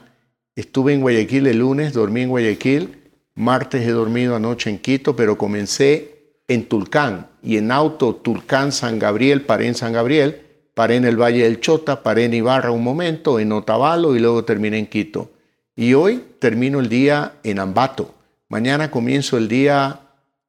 [0.56, 3.07] estuve en Guayaquil el lunes, dormí en Guayaquil,
[3.38, 9.00] martes he dormido anoche en Quito, pero comencé en Tulcán y en auto Tulcán San
[9.00, 10.42] Gabriel, paré en San Gabriel,
[10.74, 14.44] paré en el Valle del Chota, paré en Ibarra un momento, en Otavalo y luego
[14.44, 15.32] terminé en Quito.
[15.76, 18.14] Y hoy termino el día en Ambato.
[18.50, 20.00] Mañana comienzo el día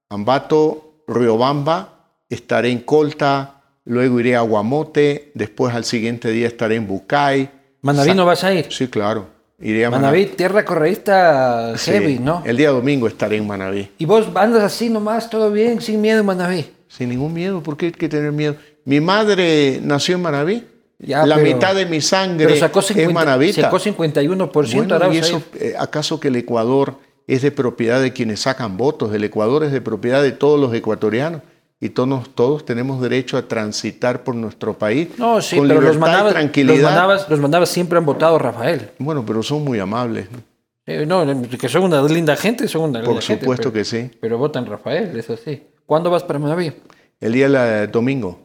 [0.08, 6.86] Ambato, Riobamba, estaré en Colta, luego iré a Guamote, después al siguiente día estaré en
[6.86, 7.50] Bucay.
[7.82, 8.66] Manaví Sa- no vas a ir.
[8.70, 9.26] Sí, claro.
[9.60, 12.42] Iré a Manaví, tierra correísta Sí, heavy, ¿no?
[12.46, 13.90] El día domingo estaré en Manaví.
[13.98, 16.66] Y vos andas así nomás, todo bien, sin miedo, Manaví.
[16.86, 18.54] Sin ningún miedo, ¿por qué hay que tener miedo?
[18.84, 20.64] Mi madre nació en Manaví.
[21.00, 23.62] Ya, la pero- mitad de mi sangre sacó, es 50, manavita.
[23.62, 26.96] sacó 51% Bueno, ¿y eso, eh, acaso que el Ecuador
[27.26, 29.12] es de propiedad de quienes sacan votos?
[29.14, 31.42] El Ecuador es de propiedad de todos los ecuatorianos
[31.80, 35.94] y todos, todos tenemos derecho a transitar por nuestro país No, sí, con pero los
[35.94, 38.90] libertad y los, manabas, los manabas siempre han votado Rafael.
[38.98, 40.28] Bueno, pero son muy amables.
[40.30, 40.38] ¿no?
[40.86, 41.24] Eh, no,
[41.58, 44.10] que son una linda gente, son una Por linda gente, supuesto pero- que sí.
[44.20, 45.62] Pero votan Rafael, eso sí.
[45.86, 46.72] ¿Cuándo vas para Manaví?
[47.20, 48.40] El día la- domingo.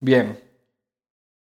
[0.00, 0.38] Bien.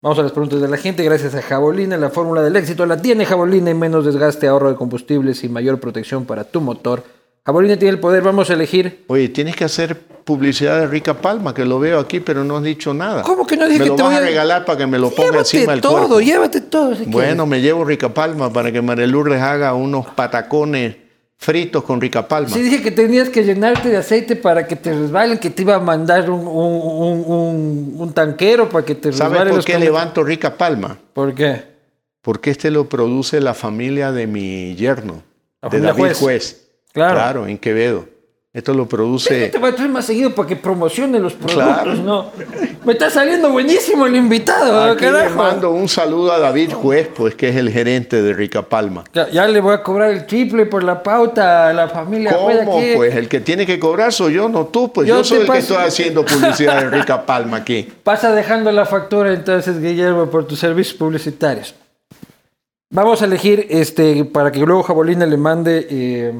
[0.01, 1.03] Vamos a las preguntas de la gente.
[1.03, 4.75] Gracias a Jabolina, la fórmula del éxito la tiene Jabolina y menos desgaste, ahorro de
[4.75, 7.03] combustibles y mayor protección para tu motor.
[7.45, 9.03] Jabolina tiene el poder, vamos a elegir.
[9.07, 12.63] Oye, tienes que hacer publicidad de Rica Palma, que lo veo aquí, pero no has
[12.63, 13.21] dicho nada.
[13.23, 14.85] ¿Cómo que no dije me que lo te vas voy a a- regalar para que
[14.85, 16.19] me lo ponga llévate encima del todo, cuerpo.
[16.19, 16.95] llévate todo.
[16.95, 20.97] si Bueno, me llevo Rica Palma para que María Lourdes haga unos patacones
[21.37, 22.49] fritos con Rica Palma.
[22.49, 25.75] Sí, dije que tenías que llenarte de aceite para que te resbalen, que te iba
[25.75, 30.23] a mandar un, un- un- tanquero para que te ¿Sabes resbalen por los qué levanto
[30.25, 30.97] Rica Palma?
[31.13, 31.63] ¿Por qué?
[32.21, 35.23] Porque este lo produce la familia de mi yerno,
[35.71, 36.17] de David Juez.
[36.19, 36.67] Juez.
[36.91, 37.47] Claro.
[37.47, 38.05] en Quevedo.
[38.57, 39.49] Esto lo produce.
[39.49, 41.93] Te voy a traer más seguido para que promocione los productos, Claro.
[41.93, 42.31] ¿no?
[42.85, 47.35] Me está saliendo buenísimo el invitado, Aquí le mando un saludo a David Juez, pues
[47.35, 49.03] que es el gerente de Rica Palma.
[49.13, 52.57] Ya, ya le voy a cobrar el triple por la pauta a la familia Juez
[52.65, 52.79] ¿Cómo?
[52.79, 52.93] aquí.
[52.95, 54.91] Pues el que tiene que cobrar soy yo, no tú.
[54.91, 57.87] Pues Yo yo, soy el que estoy haciendo publicidad de Rica Palma aquí.
[58.03, 61.75] Pasa dejando la factura entonces, Guillermo, por tus servicios publicitarios.
[62.89, 66.33] Vamos a elegir este para que luego Jabolina le mande eh,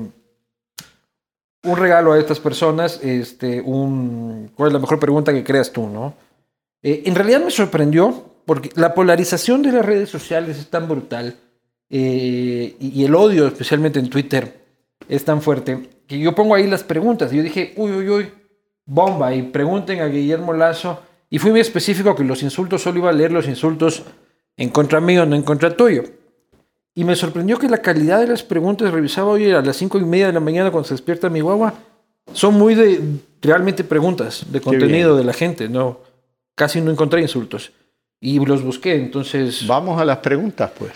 [1.68, 3.00] un regalo a estas personas.
[3.04, 6.14] Este, un, ¿Cuál es la mejor pregunta que creas tú, no?
[6.82, 11.36] Eh, en realidad me sorprendió porque la polarización de las redes sociales es tan brutal
[11.90, 14.66] eh, y, y el odio, especialmente en Twitter,
[15.10, 17.32] es tan fuerte que yo pongo ahí las preguntas.
[17.32, 18.32] Y yo dije, uy, uy, uy,
[18.86, 19.34] bomba.
[19.36, 21.02] Y pregunten a Guillermo Lazo.
[21.30, 24.04] Y fui muy específico que los insultos solo iba a leer los insultos
[24.56, 26.04] en contra mío, no en contra tuyo.
[26.98, 30.04] Y me sorprendió que la calidad de las preguntas, revisaba hoy a las cinco y
[30.04, 31.76] media de la mañana cuando se despierta mi guagua,
[32.34, 33.00] son muy de
[33.40, 35.70] realmente preguntas de contenido de la gente.
[35.70, 36.00] No,
[36.56, 37.72] casi no encontré insultos.
[38.20, 39.68] Y los busqué, entonces...
[39.68, 40.94] Vamos a las preguntas, pues.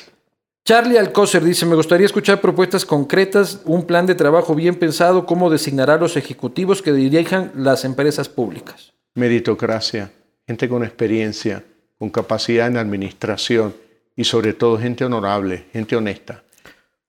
[0.65, 5.51] Charlie Alcocer dice, me gustaría escuchar propuestas concretas, un plan de trabajo bien pensado, cómo
[5.51, 8.91] designará a los ejecutivos que dirijan las empresas públicas.
[9.13, 10.11] Meritocracia,
[10.47, 11.63] gente con experiencia,
[11.99, 13.75] con capacidad en administración
[14.15, 16.43] y sobre todo gente honorable, gente honesta.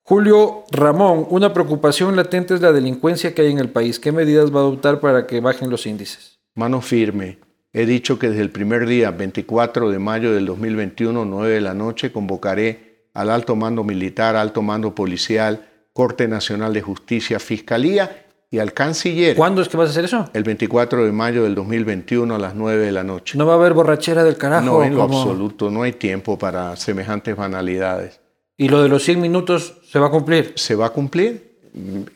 [0.03, 4.01] Julio Ramón, una preocupación latente es la delincuencia que hay en el país.
[4.01, 6.39] ¿Qué medidas va a adoptar para que bajen los índices?
[6.55, 7.39] Mano firme.
[7.73, 11.73] He dicho que desde el primer día, 24 de mayo del 2021, 9 de la
[11.73, 18.22] noche, convocaré al alto mando militar, alto mando policial, Corte Nacional de Justicia, Fiscalía
[18.53, 20.29] y al canciller ¿Cuándo es que vas a hacer eso?
[20.35, 23.37] el 24 de mayo del 2021 a las 9 de la noche.
[23.37, 24.65] No va a haber borrachera del carajo.
[24.67, 28.21] No, en lo como- absoluto, no hay tiempo para semejantes banalidades.
[28.57, 30.53] Y lo de los 100 minutos se va a cumplir.
[30.55, 31.57] ¿Se va a cumplir?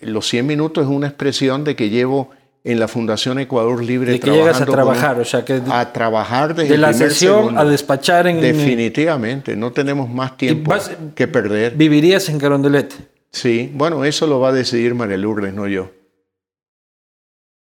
[0.03, 2.31] Los 100 minutos es una expresión de que llevo
[2.63, 5.61] en la Fundación Ecuador Libre De que llegas a trabajando con- trabajar, o sea que
[5.61, 7.61] de, a trabajar desde de la sesión segundo.
[7.61, 8.41] a despachar en...
[8.41, 11.75] Definitivamente, no tenemos más tiempo vas- que perder.
[11.77, 12.93] Vivirías en Carondelet.
[13.31, 15.91] Sí, bueno, eso lo va a decidir María Lourdes, no yo.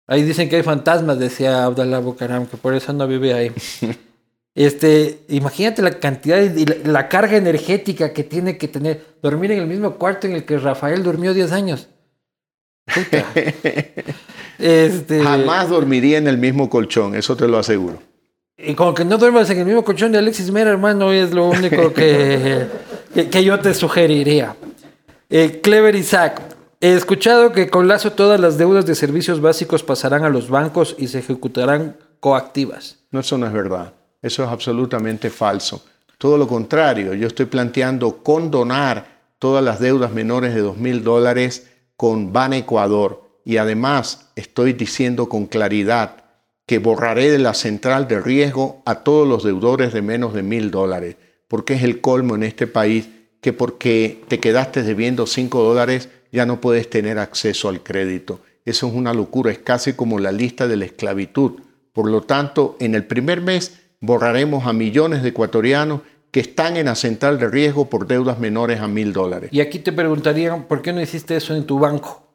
[0.06, 3.52] Ahí dicen que hay fantasmas, decía Abdallah Bucaram, que por eso no vive ahí.
[4.56, 9.58] Este, imagínate la cantidad y la, la, carga energética que tiene que tener dormir en
[9.58, 11.88] el mismo cuarto en el que Rafael durmió 10 años.
[14.58, 18.00] este, Jamás dormiría en el mismo colchón, eso te lo aseguro.
[18.56, 21.46] Y como que no duermas en el mismo colchón de Alexis Mera, hermano, es lo
[21.50, 22.66] único que,
[23.14, 24.56] que, que yo te sugeriría.
[25.28, 30.24] Eh, Clever Isaac, he escuchado que con Lazo todas las deudas de servicios básicos pasarán
[30.24, 32.98] a los bancos y se ejecutarán coactivas.
[33.10, 33.94] No, eso no es verdad.
[34.22, 35.84] Eso es absolutamente falso.
[36.18, 41.68] Todo lo contrario, yo estoy planteando condonar todas las deudas menores de dos mil dólares
[41.96, 46.24] con Ban Ecuador y además estoy diciendo con claridad
[46.66, 50.70] que borraré de la central de riesgo a todos los deudores de menos de mil
[50.70, 51.16] dólares,
[51.46, 53.08] porque es el colmo en este país
[53.40, 58.40] que porque te quedaste debiendo cinco dólares ya no puedes tener acceso al crédito.
[58.66, 61.52] Eso es una locura, es casi como la lista de la esclavitud.
[61.94, 66.86] Por lo tanto, en el primer mes borraremos a millones de ecuatorianos que están en
[66.86, 69.48] la central de riesgo por deudas menores a mil dólares.
[69.50, 72.28] Y aquí te preguntarían, ¿por qué no hiciste eso en tu banco?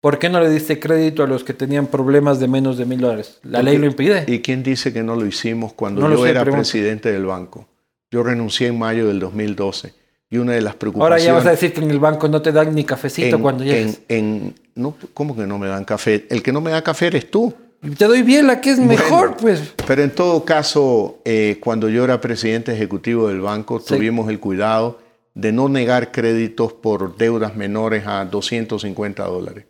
[0.00, 3.00] ¿Por qué no le diste crédito a los que tenían problemas de menos de mil
[3.00, 3.40] dólares?
[3.42, 4.24] ¿La ley lo impide?
[4.28, 7.66] ¿Y quién dice que no lo hicimos cuando yo era presidente del banco?
[8.12, 9.99] Yo renuncié en mayo del 2012
[10.30, 11.22] y una de las preocupaciones...
[11.22, 13.64] Ahora ya vas a decir que en el banco no te dan ni cafecito cuando.
[13.64, 16.26] En, no, ¿Cómo que no me dan café?
[16.30, 17.52] El que no me da café eres tú.
[17.98, 19.74] Te doy bien la que es mejor, pues.
[19.86, 24.98] Pero en todo caso, eh, cuando yo era presidente ejecutivo del banco, tuvimos el cuidado
[25.34, 29.64] de no negar créditos por deudas menores a 250 dólares.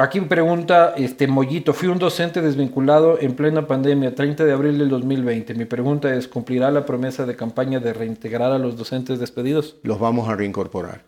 [0.00, 4.88] Aquí pregunta este Mollito, fui un docente desvinculado en plena pandemia, 30 de abril del
[4.88, 5.52] 2020.
[5.52, 9.76] Mi pregunta es, ¿cumplirá la promesa de campaña de reintegrar a los docentes despedidos?
[9.82, 11.04] Los vamos a reincorporar.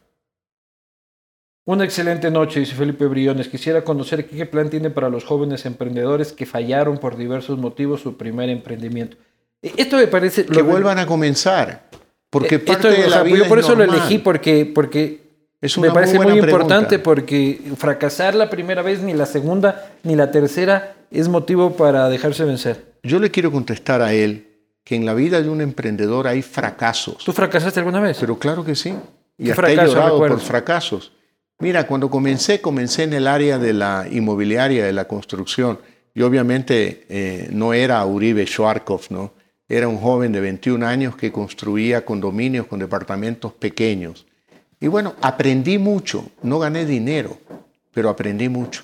[1.64, 3.48] Una excelente noche, dice Felipe Briones.
[3.48, 8.18] Quisiera conocer qué plan tiene para los jóvenes emprendedores que fallaron por diversos motivos su
[8.18, 9.16] primer emprendimiento.
[9.62, 10.44] E, esto me parece...
[10.44, 11.88] Que vuelvan a comenzar.
[12.28, 15.31] Porque e, parte de la vida Yo por eso lo elegí, porque, porque
[15.78, 20.96] me parece muy, importante, porque fracasar la primera vez, ni la segunda, ni la tercera,
[21.10, 22.92] es motivo para dejarse vencer.
[23.02, 24.48] Yo le quiero contestar a él
[24.84, 27.18] que en la vida de un emprendedor hay fracasos.
[27.24, 28.18] ¿Tú fracasaste alguna vez?
[28.18, 28.94] Pero claro que sí.
[29.38, 31.12] Y hasta he llorado por fracasos.
[31.58, 35.78] Mira, cuando comencé, comencé en el área de la inmobiliaria, de la construcción.
[36.14, 39.32] Y obviamente eh, no era Uribe Schwarkov, ¿no?
[39.68, 44.26] Era un joven de 21 años que construía condominios con departamentos pequeños.
[44.82, 46.26] Y bueno, aprendí mucho.
[46.42, 47.38] No gané dinero,
[47.94, 48.82] pero aprendí mucho.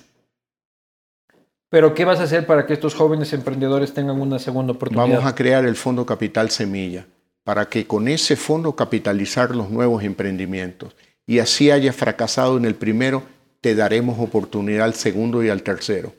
[1.69, 5.09] Pero ¿qué vas a hacer para que estos jóvenes emprendedores tengan una segunda oportunidad?
[5.09, 7.05] Vamos a crear el Fondo Capital Semilla
[7.43, 10.95] para que con ese fondo capitalizar los nuevos emprendimientos
[11.27, 13.25] y así haya fracasado en el primero,
[13.61, 16.13] te daremos oportunidad al segundo y al tercero.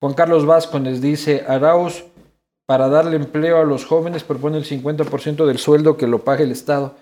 [0.00, 2.04] Juan Carlos Vázquez dice, Arauz,
[2.64, 6.52] para darle empleo a los jóvenes propone el 50% del sueldo que lo pague el
[6.52, 6.94] Estado.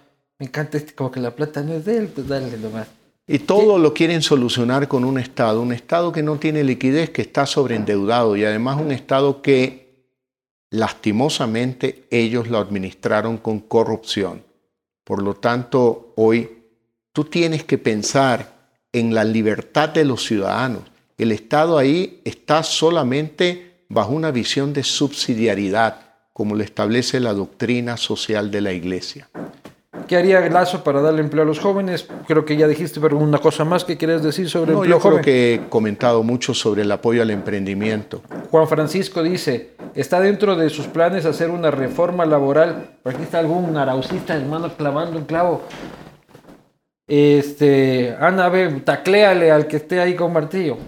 [0.45, 2.89] Me encanta este, como que la plata no es de él, pues dale nomás.
[3.27, 7.23] Y todo lo quieren solucionar con un Estado, un Estado que no tiene liquidez, que
[7.23, 10.09] está sobreendeudado y además un Estado que
[10.71, 14.43] lastimosamente ellos lo administraron con corrupción.
[15.05, 16.65] Por lo tanto, hoy
[17.15, 20.83] Tú tienes que pensar en la libertad de los ciudadanos.
[21.17, 26.01] El Estado ahí está solamente bajo una visión de subsidiariedad,
[26.33, 29.31] como lo establece la doctrina social de la Iglesia.
[30.07, 32.07] ¿Qué haría Lazo para darle empleo a los jóvenes?
[32.27, 35.03] Creo que ya dijiste, pero una cosa más que quieres decir sobre el empleo yo
[35.03, 38.23] creo que he comentado mucho sobre el apoyo al emprendimiento.
[38.51, 42.97] Juan Francisco dice, está dentro de sus planes hacer una reforma laboral.
[43.05, 45.63] Aquí está algún araucista, hermano, clavando un clavo.
[47.07, 50.79] Este, Ana, ve, tacléale al que esté ahí con martillo.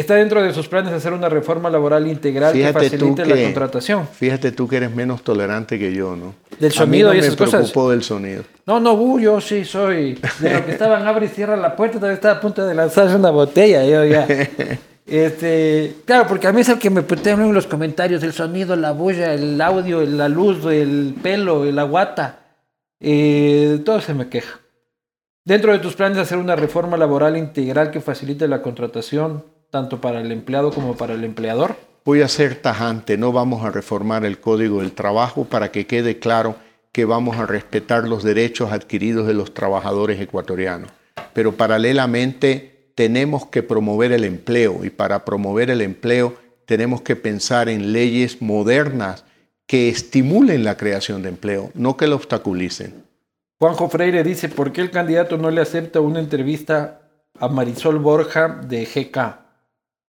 [0.00, 4.08] Está dentro de sus planes hacer una reforma laboral integral que facilite la contratación.
[4.08, 6.34] Fíjate tú que eres menos tolerante que yo, ¿no?
[6.58, 7.76] Del sonido y esas cosas.
[7.76, 8.44] Me del sonido.
[8.64, 10.18] No, no, yo sí soy.
[10.38, 13.14] De lo que estaban abre y cierra la puerta, todavía estaba a punto de lanzarse
[13.14, 13.84] una botella.
[13.84, 14.26] Yo ya.
[15.06, 18.76] Este, claro, porque a mí es el que me putean en los comentarios: el sonido,
[18.76, 22.38] la bulla, el audio, la luz, el pelo, la guata.
[23.00, 24.60] Eh, todo se me queja.
[25.44, 30.20] Dentro de tus planes hacer una reforma laboral integral que facilite la contratación tanto para
[30.20, 31.76] el empleado como para el empleador?
[32.04, 36.18] Voy a ser tajante, no vamos a reformar el Código del Trabajo para que quede
[36.18, 36.56] claro
[36.92, 40.90] que vamos a respetar los derechos adquiridos de los trabajadores ecuatorianos.
[41.32, 47.68] Pero paralelamente tenemos que promover el empleo y para promover el empleo tenemos que pensar
[47.68, 49.24] en leyes modernas
[49.66, 53.04] que estimulen la creación de empleo, no que lo obstaculicen.
[53.60, 57.02] Juanjo Freire dice, ¿por qué el candidato no le acepta una entrevista
[57.38, 59.49] a Marisol Borja de GK?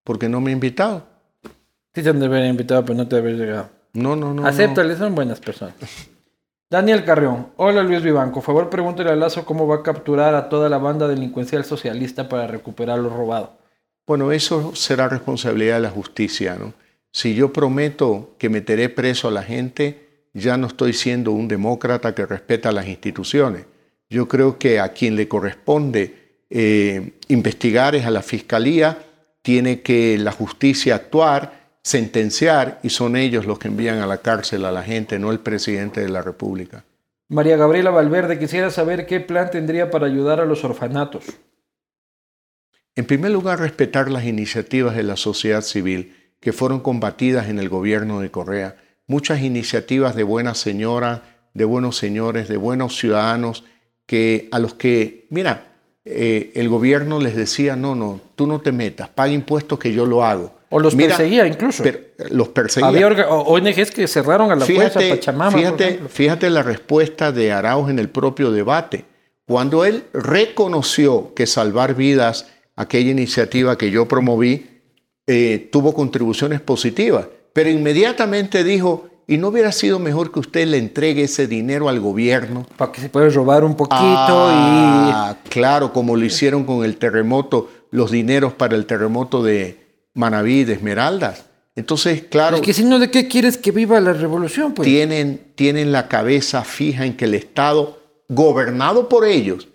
[0.03, 1.05] Porque no me ha invitado.
[1.93, 3.69] Sí te invitado, pero no te llegado.
[3.93, 4.41] No, no, no.
[4.41, 4.47] no.
[4.47, 5.75] Acéptale, son buenas personas.
[6.69, 7.47] Daniel Carrión.
[7.57, 8.35] Hola Luis Vivanco.
[8.35, 12.29] Por favor, pregúntale a Lazo cómo va a capturar a toda la banda delincuencial socialista
[12.29, 13.57] para recuperar lo robado.
[14.07, 16.73] Bueno, eso será responsabilidad de la justicia, ¿no?
[17.11, 22.15] Si yo prometo que meteré preso a la gente, ya no estoy siendo un demócrata
[22.15, 23.65] que respeta las instituciones.
[24.09, 28.97] Yo creo que a quien le corresponde eh, investigar es a la fiscalía,
[29.41, 34.65] tiene que la justicia actuar, sentenciar y son ellos los que envían a la cárcel
[34.65, 36.83] a la gente, no el presidente de la República.
[37.27, 41.23] María Gabriela Valverde, quisiera saber qué plan tendría para ayudar a los orfanatos.
[42.95, 47.69] En primer lugar, respetar las iniciativas de la sociedad civil que fueron combatidas en el
[47.69, 48.75] gobierno de Correa.
[49.07, 51.21] Muchas iniciativas de buenas señoras,
[51.53, 53.63] de buenos señores, de buenos ciudadanos,
[54.05, 55.70] que a los que, mira,
[56.05, 60.05] eh, el gobierno les decía, no, no, tú no te metas, paga impuestos que yo
[60.05, 60.53] lo hago.
[60.69, 61.83] O los Mira, perseguía incluso.
[61.83, 62.87] per- los perseguía.
[62.87, 65.57] Había ONGs que cerraron a la fuerza Fíjate, Pachamama.
[66.09, 69.03] fíjate la respuesta de Arauz en el propio debate.
[69.45, 72.47] Cuando él reconoció que salvar vidas,
[72.77, 74.81] aquella iniciativa que yo promoví,
[75.27, 80.77] eh, tuvo contribuciones positivas, pero inmediatamente dijo, ¿y no hubiera sido mejor que usted le
[80.77, 82.65] entregue ese dinero al gobierno?
[82.77, 87.69] Para que se pueda robar un poquito Ah, claro, como lo hicieron con el terremoto,
[87.91, 89.81] los dineros para el terremoto de
[90.13, 91.45] Manabí, de Esmeraldas.
[91.75, 92.21] Entonces, y...
[92.21, 94.73] claro, Es que si no, ¿de qué quieres que viva la revolución?
[94.73, 94.85] Pues?
[94.85, 99.67] tienen, tienen la cabeza fija en que el Estado, gobernado por ellos,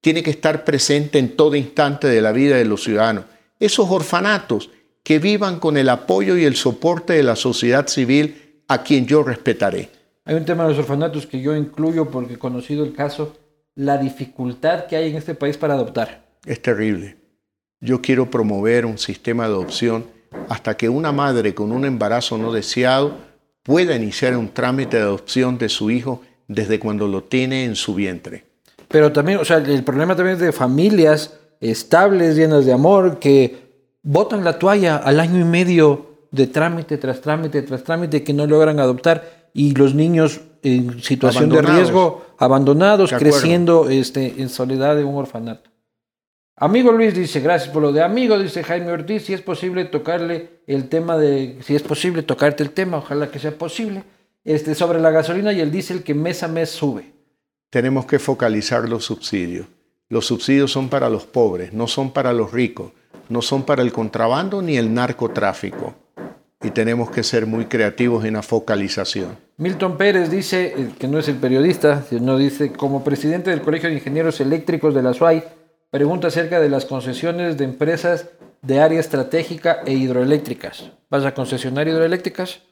[0.00, 3.24] tiene que estar presente en todo instante de la vida de los ciudadanos.
[3.58, 4.70] Esos orfanatos
[5.02, 9.22] que vivan con el apoyo y el soporte de la sociedad civil a quien yo
[9.22, 9.88] respetaré.
[10.24, 13.36] Hay un tema de los orfanatos que yo incluyo porque he conocido el caso,
[13.74, 16.24] la dificultad que hay en este país para adoptar.
[16.46, 17.16] Es terrible.
[17.80, 20.06] Yo quiero promover un sistema de adopción
[20.48, 23.16] hasta que una madre con un embarazo no deseado
[23.62, 27.94] pueda iniciar un trámite de adopción de su hijo desde cuando lo tiene en su
[27.94, 28.44] vientre.
[28.88, 33.64] Pero también, o sea, el problema también es de familias estables, llenas de amor, que
[34.02, 38.46] botan la toalla al año y medio de trámite tras trámite tras trámite que no
[38.46, 44.96] logran adoptar y los niños en situación de riesgo, abandonados, De creciendo este, en soledad
[44.96, 45.70] de un orfanato.
[46.56, 50.60] Amigo Luis dice, gracias por lo de amigo, dice Jaime Ortiz, si es posible tocarle
[50.66, 54.04] el tema de, si es posible tocarte el tema, ojalá que sea posible,
[54.44, 57.12] este, sobre la gasolina y el diésel que mes a mes sube.
[57.70, 59.66] tenemos que focalizar los subsidios.
[60.08, 62.92] Los subsidios son para los pobres, no son para los ricos,
[63.28, 65.94] no son para el contrabando ni el narcotráfico.
[66.64, 69.36] Y tenemos que ser muy creativos en la focalización.
[69.58, 73.90] Milton Pérez dice, eh, que no es el periodista, sino dice, como presidente del Colegio
[73.90, 75.44] de Ingenieros Eléctricos de la SUAI,
[75.90, 78.30] pregunta acerca de las concesiones de empresas
[78.62, 80.90] de área estratégica e hidroeléctricas.
[81.10, 82.62] ¿Vas a concesionar hidroeléctricas?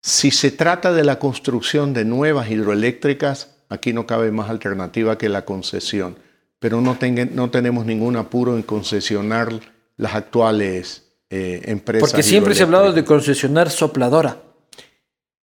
[0.00, 5.28] Si se trata de la construcción de nuevas hidroeléctricas, aquí no cabe más alternativa que
[5.28, 6.16] la concesión.
[6.58, 6.96] Pero no,
[7.32, 9.52] no tenemos ningún apuro en concesionar
[9.96, 11.03] las actuales
[11.36, 12.08] eh, empresas.
[12.08, 14.36] Porque siempre se ha hablado de concesionar sopladora.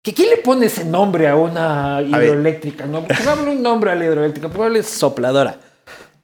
[0.03, 2.87] ¿Que ¿Quién le pone ese nombre a una hidroeléctrica?
[2.87, 5.61] No, Pongámosle un nombre a la hidroeléctrica, pongámosle sopladora.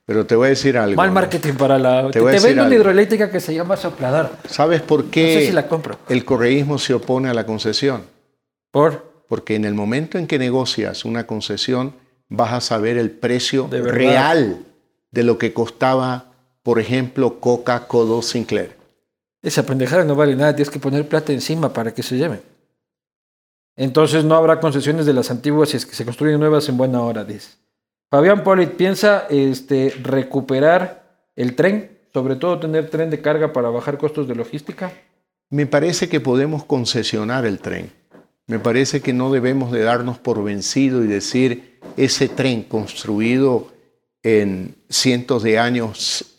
[0.06, 0.96] Pero te voy a decir algo.
[0.96, 2.10] Mal marketing para la...
[2.10, 4.30] Te, a te decir vendo una hidroeléctrica que se llama sopladora.
[4.48, 5.98] ¿Sabes por qué No sé si la compro.
[6.08, 8.04] el correísmo se opone a la concesión?
[8.70, 9.12] Por...
[9.28, 11.94] Porque en el momento en que negocias una concesión,
[12.28, 14.64] vas a saber el precio De real
[15.10, 18.81] de lo que costaba, por ejemplo, Coca Codo Sinclair.
[19.42, 22.40] Esa pendejada no vale nada, tienes que poner plata encima para que se lleven.
[23.76, 27.00] Entonces no habrá concesiones de las antiguas si es que se construyen nuevas en buena
[27.02, 27.50] hora, dice.
[28.10, 33.98] Fabián Polit piensa este, recuperar el tren, sobre todo tener tren de carga para bajar
[33.98, 34.92] costos de logística.
[35.48, 37.90] Me parece que podemos concesionar el tren.
[38.46, 43.68] Me parece que no debemos de darnos por vencido y decir ese tren construido
[44.22, 46.38] en cientos de años,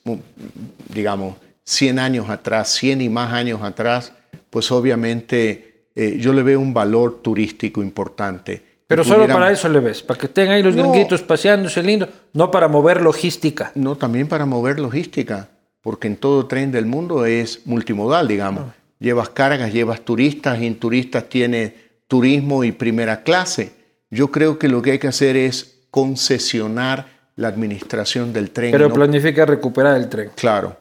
[0.94, 4.14] digamos, 100 años atrás, 100 y más años atrás,
[4.50, 8.62] pues obviamente eh, yo le veo un valor turístico importante.
[8.88, 10.84] Pero solo para eso le ves, para que tengan ahí los No.
[10.84, 13.72] gringuitos paseándose lindo, no para mover logística.
[13.76, 15.50] No, también para mover logística,
[15.82, 18.66] porque en todo tren del mundo es multimodal, digamos.
[19.00, 21.76] Llevas cargas, llevas turistas, y en turistas tiene
[22.08, 23.72] turismo y primera clase.
[24.12, 28.72] Yo creo que lo que hay que hacer es concesionar la administración del tren.
[28.72, 30.30] Pero no- planifica recuperar el tren.
[30.36, 30.78] Claro.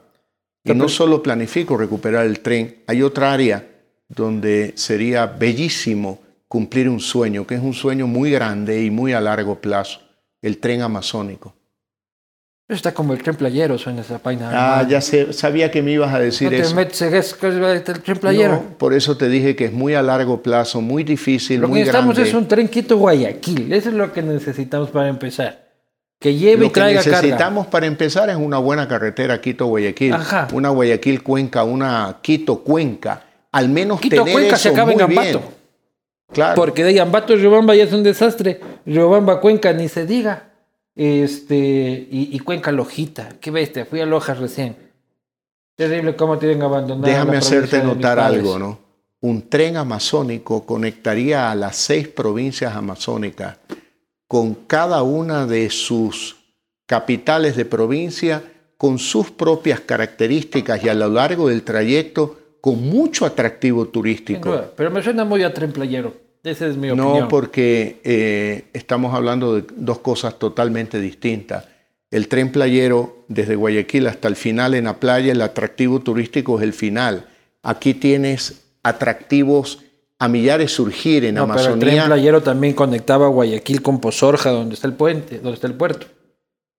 [0.65, 3.67] Y no solo planifico recuperar el tren, hay otra área
[4.09, 9.21] donde sería bellísimo cumplir un sueño, que es un sueño muy grande y muy a
[9.21, 10.01] largo plazo,
[10.41, 11.55] el tren amazónico.
[12.69, 14.51] Está como el tren playero, suena esa vaina.
[14.53, 16.75] Ah, ya sé, sabía que me ibas a decir no te eso.
[16.75, 18.53] metes que es el tren playero.
[18.55, 21.71] No, por eso te dije que es muy a largo plazo, muy difícil, lo que
[21.71, 22.31] muy necesitamos grande.
[22.31, 23.73] es un tren Quito-Guayaquil.
[23.73, 25.62] Eso es lo que necesitamos para empezar.
[26.23, 27.21] Que lleve Lo y que traiga carga.
[27.21, 30.15] necesitamos para empezar es una buena carretera Quito-Guayaquil.
[30.53, 33.25] Una Guayaquil-Cuenca, una Quito-Cuenca.
[33.51, 35.19] Al menos tener Quito-Cuenca se acaba en bien.
[35.19, 35.43] Ambato.
[36.33, 36.55] Claro.
[36.55, 38.61] Porque de Ambato Riobamba ya es un desastre.
[38.87, 40.51] Riobamba Cuenca ni se diga.
[40.95, 43.31] Este, y, y Cuenca Lojita.
[43.41, 44.77] Qué bestia, fui a Lojas recién.
[45.75, 47.07] Terrible cómo tienen abandonado.
[47.07, 48.79] Déjame hacerte notar algo, ¿no?
[49.23, 53.57] Un tren amazónico conectaría a las seis provincias amazónicas
[54.33, 56.37] con cada una de sus
[56.87, 58.43] capitales de provincia
[58.79, 64.69] con sus propias características y a lo largo del trayecto con mucho atractivo turístico.
[64.75, 66.15] Pero me suena muy a tren playero.
[66.43, 67.29] Esa es mi No, opinión.
[67.29, 71.67] porque eh, estamos hablando de dos cosas totalmente distintas.
[72.11, 76.63] El tren playero desde Guayaquil hasta el final en la playa, el atractivo turístico es
[76.63, 77.27] el final.
[77.63, 79.81] Aquí tienes atractivos
[80.23, 82.05] a millares surgir en No, pero el tren Amazonía.
[82.07, 86.07] playero también conectaba Guayaquil con Pozorja, donde está el puente, donde está el puerto.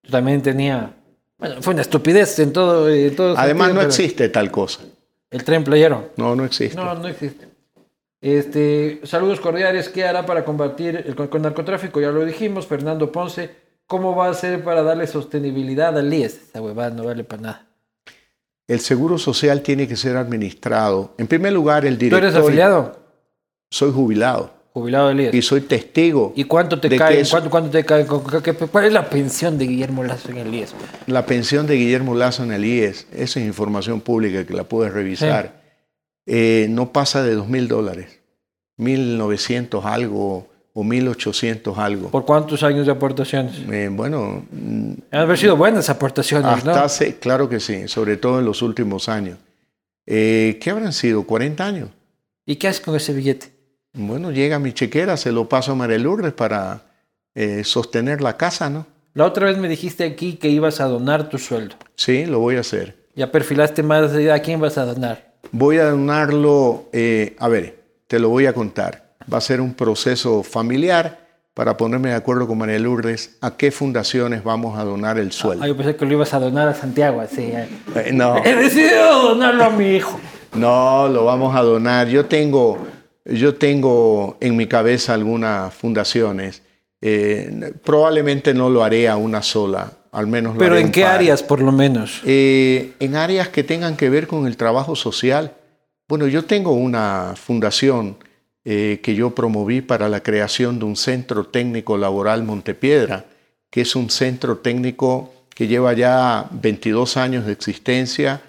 [0.10, 0.94] También tenía.
[1.38, 2.90] Bueno, fue una estupidez en todo.
[2.90, 4.80] en todo Además, sentido, no existe tal cosa.
[5.30, 6.12] El tren playero.
[6.16, 6.78] No, no existe.
[6.78, 7.48] No, no existe.
[8.22, 9.90] Este, saludos cordiales.
[9.90, 12.00] ¿Qué hará para combatir el con, narcotráfico?
[12.00, 12.66] Ya lo dijimos.
[12.66, 13.50] Fernando Ponce.
[13.88, 16.44] ¿Cómo va a hacer para darle sostenibilidad al IES?
[16.48, 17.66] Esa huevada no vale para nada.
[18.70, 21.14] El seguro social tiene que ser administrado.
[21.18, 22.24] En primer lugar, el ¿Tú director.
[22.24, 23.03] eres afiliado?
[23.74, 25.34] Soy jubilado Jubilado del IES.
[25.34, 26.32] y soy testigo.
[26.36, 27.22] ¿Y cuánto te de cae?
[27.22, 28.06] eso- ¿Cuánto, cuánto te cae?
[28.06, 30.76] ¿Con- qué- ¿Cuál es la pensión de Guillermo Lazo en el IES?
[31.08, 34.94] La pensión de Guillermo Lazo en el IES, esa es información pública que la puedes
[34.94, 35.62] revisar,
[36.28, 38.20] eh, no pasa de dos mil dólares,
[38.78, 42.10] 1.900 algo o 1.800 algo.
[42.12, 43.56] ¿Por cuántos años de aportaciones?
[43.72, 44.46] Eh, bueno,
[45.12, 46.80] Han haber sido buenas aportaciones, hasta ¿no?
[46.80, 49.38] hace, claro que sí, sobre todo en los últimos años.
[50.06, 51.24] Eh, ¿Qué habrán sido?
[51.26, 51.90] ¿40 años?
[52.46, 53.53] ¿Y qué haces con ese billete?
[53.94, 56.82] Bueno, llega mi chequera, se lo paso a María Lourdes para
[57.36, 58.88] eh, sostener la casa, ¿no?
[59.14, 61.76] La otra vez me dijiste aquí que ibas a donar tu sueldo.
[61.96, 62.96] Sí, lo voy a hacer.
[63.16, 65.34] Ya perfilaste más de a quién vas a donar.
[65.52, 69.14] Voy a donarlo, eh, a ver, te lo voy a contar.
[69.32, 71.20] Va a ser un proceso familiar
[71.54, 75.64] para ponerme de acuerdo con María Lourdes a qué fundaciones vamos a donar el sueldo.
[75.64, 77.52] Ah, yo pensé que lo ibas a donar a Santiago, así.
[77.54, 80.20] Eh, no, He decidido donarlo a mi hijo.
[80.56, 82.08] no, lo vamos a donar.
[82.08, 82.80] Yo tengo,
[83.26, 86.62] yo tengo en mi cabeza algunas fundaciones.
[87.02, 91.02] Eh, probablemente no lo haré a una sola, al menos lo Pero haré ¿en qué
[91.02, 91.16] par.
[91.16, 92.22] áreas, por lo menos?
[92.26, 95.54] Eh, en áreas que tengan que ver con el trabajo social.
[96.08, 98.18] Bueno, yo tengo una fundación
[98.66, 103.26] eh, que yo promoví para la creación de un centro técnico laboral Montepiedra,
[103.70, 108.42] que es un centro técnico que lleva ya 22 años de existencia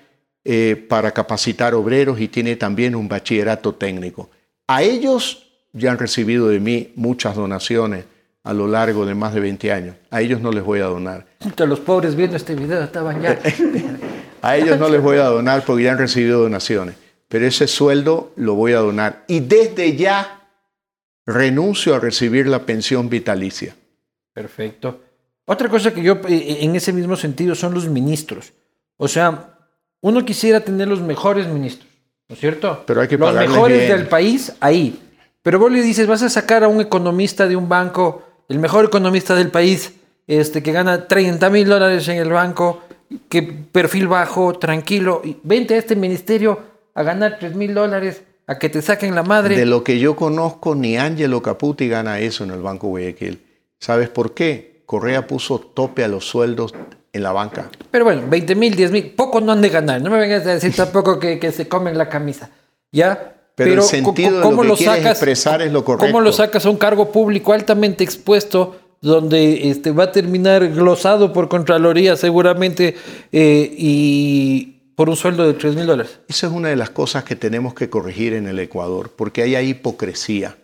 [0.45, 4.31] eh, para capacitar obreros y tiene también un bachillerato técnico.
[4.66, 8.05] A ellos ya han recibido de mí muchas donaciones
[8.43, 9.97] a lo largo de más de 20 años.
[10.11, 11.27] A ellos no les voy a donar.
[11.39, 13.39] Puta, Los pobres viendo este video estaban ya.
[14.43, 16.97] A ellos no les voy a donar porque ya han recibido donaciones,
[17.28, 19.24] pero ese sueldo lo voy a donar.
[19.27, 20.51] Y desde ya
[21.24, 23.74] renuncio a recibir la pensión vitalicia.
[24.35, 25.01] Perfecto.
[25.47, 28.53] Otra cosa que yo, eh, en ese mismo sentido, son los ministros.
[28.99, 29.57] O sea,
[30.03, 31.89] uno quisiera tener los mejores ministros,
[32.29, 32.83] ¿no es cierto?
[32.87, 33.99] Pero hay que Los mejores bien.
[33.99, 35.01] del país, ahí.
[35.43, 38.87] Pero vos le dices, vas a sacar a un economista de un banco, el mejor
[38.87, 39.93] economista del país,
[40.27, 42.83] este, que gana 30 mil dólares en el banco,
[43.29, 46.59] que perfil bajo, tranquilo, y vente a este ministerio
[46.95, 49.57] a ganar 3 mil dólares, a que te saquen la madre.
[49.57, 53.43] De lo que yo conozco, ni Angelo Caputi gana eso en el Banco Guayaquil.
[53.79, 54.83] ¿Sabes por qué?
[54.87, 56.75] Correa puso tope a los sueldos
[57.15, 57.70] en la banca.
[57.91, 60.03] Pero bueno, 20 mil, 10 mil, poco no han de ganar.
[60.03, 62.51] No me vengas a decir tampoco que, que se comen la camisa.
[62.93, 63.36] ¿Ya?
[63.55, 66.07] Pero el sentido de lo que quieres expresar es lo correcto.
[66.07, 71.32] ¿Cómo lo sacas a un cargo público altamente expuesto donde este, va a terminar glosado
[71.32, 72.97] por Contraloría seguramente
[73.31, 76.19] eh, y por un sueldo de 3 mil dólares?
[76.27, 79.57] Esa es una de las cosas que tenemos que corregir en el Ecuador, porque hay
[79.57, 80.57] hipocresía.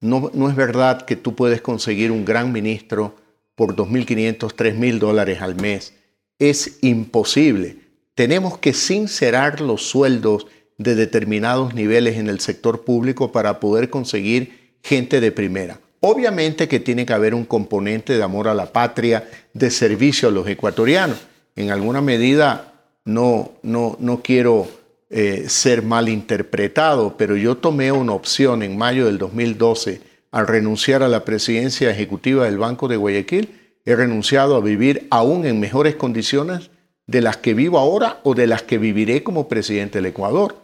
[0.00, 3.14] No, no es verdad que tú puedes conseguir un gran ministro
[3.54, 5.94] por 2.500, 3.000 dólares al mes.
[6.38, 7.78] Es imposible.
[8.14, 10.46] Tenemos que sincerar los sueldos
[10.78, 15.80] de determinados niveles en el sector público para poder conseguir gente de primera.
[16.00, 20.32] Obviamente que tiene que haber un componente de amor a la patria, de servicio a
[20.32, 21.18] los ecuatorianos.
[21.56, 22.74] En alguna medida
[23.04, 24.68] no, no, no quiero
[25.10, 31.08] eh, ser malinterpretado, pero yo tomé una opción en mayo del 2012 al renunciar a
[31.08, 36.72] la presidencia ejecutiva del Banco de Guayaquil he renunciado a vivir aún en mejores condiciones
[37.06, 40.56] de las que vivo ahora o de las que viviré como presidente del Ecuador.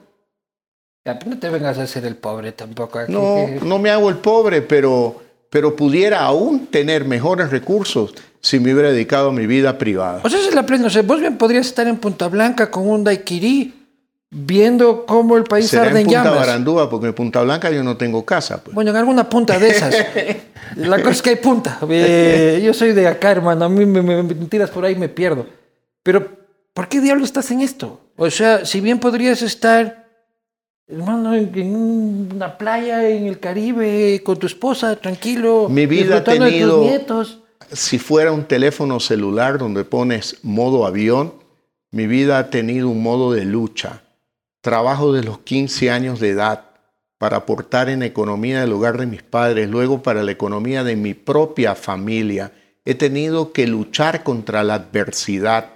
[1.25, 2.99] no te vengas a hacer el pobre tampoco.
[2.99, 3.13] Aquí.
[3.13, 8.75] No, no me hago el pobre, pero, pero pudiera aún tener mejores recursos si me
[8.75, 10.21] hubiera dedicado a mi vida privada.
[10.25, 10.89] O sea, es la plena.
[10.89, 13.80] O sea, vos bien podrías estar en Punta Blanca con un daiquiri
[14.31, 16.40] viendo cómo el país Será arde en, en Punta llamas.
[16.47, 18.62] Barandúa, porque en Punta Blanca yo no tengo casa.
[18.62, 18.74] Pues.
[18.74, 19.94] Bueno, en alguna punta de esas.
[20.77, 21.78] la cosa es que hay punta.
[21.89, 23.65] Eh, yo soy de acá, hermano.
[23.65, 25.47] A mí me, me, me tiras por ahí me pierdo.
[26.02, 26.28] Pero,
[26.73, 28.01] ¿por qué diablos estás en esto?
[28.16, 30.07] O sea, si bien podrías estar,
[30.86, 35.69] hermano, en, en una playa en el Caribe con tu esposa, tranquilo.
[35.69, 37.39] Mi vida ha disfrutando de tus tenido- nietos.
[37.73, 41.35] Si fuera un teléfono celular donde pones modo avión,
[41.93, 44.02] mi vida ha tenido un modo de lucha.
[44.61, 46.65] Trabajo de los 15 años de edad
[47.19, 51.15] para aportar en economía del hogar de mis padres, luego para la economía de mi
[51.15, 52.53] propia familia.
[52.85, 55.70] He tenido que luchar contra la adversidad.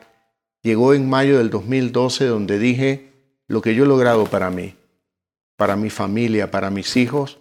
[0.62, 3.12] Llegó en mayo del 2012 donde dije
[3.46, 4.74] lo que yo he logrado para mí,
[5.56, 7.38] para mi familia, para mis hijos.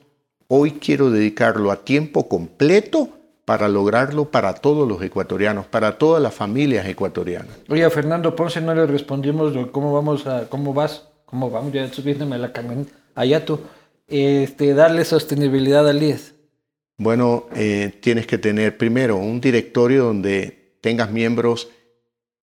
[0.48, 3.10] Hoy quiero dedicarlo a tiempo completo
[3.46, 7.58] para lograrlo para todos los ecuatorianos, para todas las familias ecuatorianas.
[7.70, 12.36] Oye, a Fernando Ponce no le respondimos cómo vamos cómo vas, cómo vamos, ya subiéndome
[12.36, 13.60] a la camioneta, allá tú,
[14.08, 16.36] este, darle sostenibilidad al IES.
[16.96, 21.70] Bueno, eh, tienes que tener primero un directorio donde tengas miembros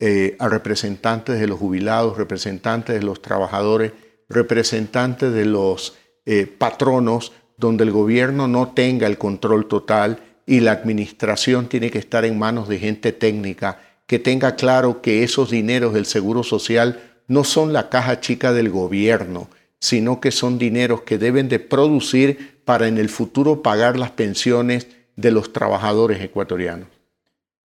[0.01, 3.93] eh, a representantes de los jubilados, representantes de los trabajadores,
[4.29, 5.97] representantes de los
[6.27, 12.01] eh, patronos, donde el gobierno no tenga el control total y la administración tiene que
[12.01, 17.10] estar en manos de gente técnica que tenga claro que esos dineros del Seguro Social
[17.31, 19.49] no son la caja chica del gobierno,
[19.79, 24.89] sino que son dineros que deben de producir para en el futuro pagar las pensiones
[25.15, 26.89] de los trabajadores ecuatorianos.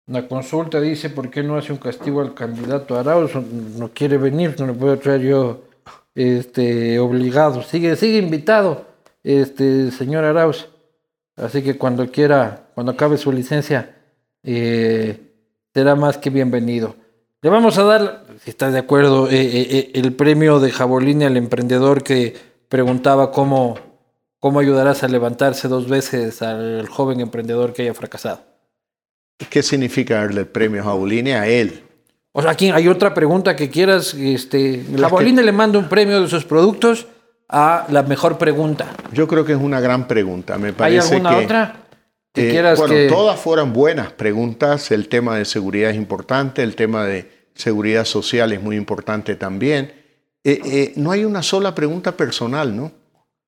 [0.08, 4.56] La consulta dice por qué no hace un castigo al candidato Arauz, no quiere venir,
[4.58, 5.62] no le puedo traer yo
[6.16, 7.62] este, obligado.
[7.62, 8.86] Sigue, sigue invitado,
[9.24, 10.70] este, señor Arauz.
[11.36, 13.94] Así que cuando quiera, cuando acabe su licencia,
[14.42, 15.20] eh,
[15.74, 16.96] será más que bienvenido.
[17.42, 21.26] Le vamos a dar, si estás de acuerdo, eh, eh, eh, el premio de Jabolini
[21.26, 22.36] al emprendedor que
[22.70, 23.78] preguntaba cómo,
[24.40, 28.42] cómo ayudarás a levantarse dos veces al joven emprendedor que haya fracasado.
[29.50, 31.84] ¿Qué significa darle el premio a Jaulini a él?
[32.32, 34.14] O sea, aquí hay otra pregunta que quieras.
[34.14, 37.08] Este, que- Bolina le manda un premio de sus productos
[37.48, 38.88] a la mejor pregunta.
[39.12, 40.58] Yo creo que es una gran pregunta.
[40.58, 41.76] Me ¿Hay parece alguna que, otra
[42.34, 43.08] que eh, quieras bueno, que...
[43.08, 44.92] todas fueran buenas preguntas.
[44.92, 49.92] El tema de seguridad es importante, el tema de seguridad social es muy importante también.
[50.44, 52.92] Eh, eh, no hay una sola pregunta personal, ¿no?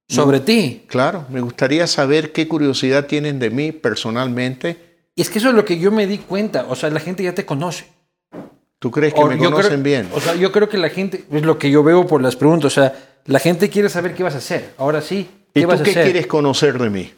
[0.08, 0.84] sobre ti?
[0.88, 4.76] Claro, me gustaría saber qué curiosidad tienen de mí personalmente.
[5.16, 6.66] Y es que eso es lo que yo me di cuenta.
[6.68, 7.86] O sea, la gente ya te conoce.
[8.78, 10.10] ¿Tú crees que O me conocen creo- bien?
[10.14, 12.66] O sea, yo creo que la gente, es lo que yo veo por las preguntas.
[12.78, 12.94] O sea,
[13.26, 14.74] la gente quiere saber qué vas a hacer.
[14.78, 16.04] Ahora sí, ¿qué ¿Y tú vas a qué hacer?
[16.04, 17.14] quieres conocer de mí?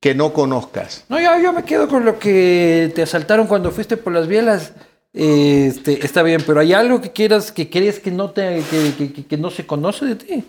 [0.00, 1.04] Que no conozcas.
[1.10, 4.72] No, yo, yo me quedo con lo que te asaltaron cuando fuiste por las bielas.
[5.20, 9.12] Este, está bien, pero hay algo que quieras, que crees que no te, que, que-
[9.12, 10.44] que- que no se conoce de ti.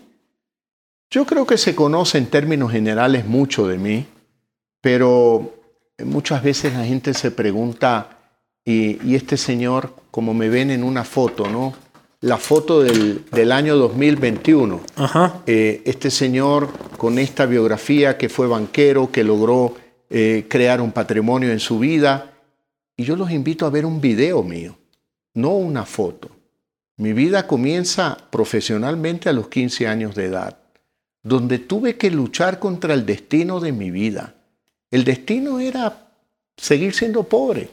[1.09, 4.05] Yo creo que se conoce en términos generales mucho de mí,
[4.79, 5.55] pero
[6.05, 8.17] muchas veces la gente se pregunta,
[8.63, 11.73] y, y este señor, como me ven en una foto, ¿no?
[12.21, 14.81] La foto del, del año 2021.
[14.97, 15.41] Ajá.
[15.47, 19.73] Eh, este señor con esta biografía que fue banquero, que logró
[20.11, 22.33] eh, crear un patrimonio en su vida.
[22.99, 24.75] Y yo los invito a ver un video mío,
[25.33, 26.31] no una foto.
[26.97, 30.57] Mi vida comienza profesionalmente a los 15 años de edad,
[31.23, 34.35] donde tuve que luchar contra el destino de mi vida.
[34.91, 36.11] El destino era
[36.57, 37.69] seguir siendo pobre.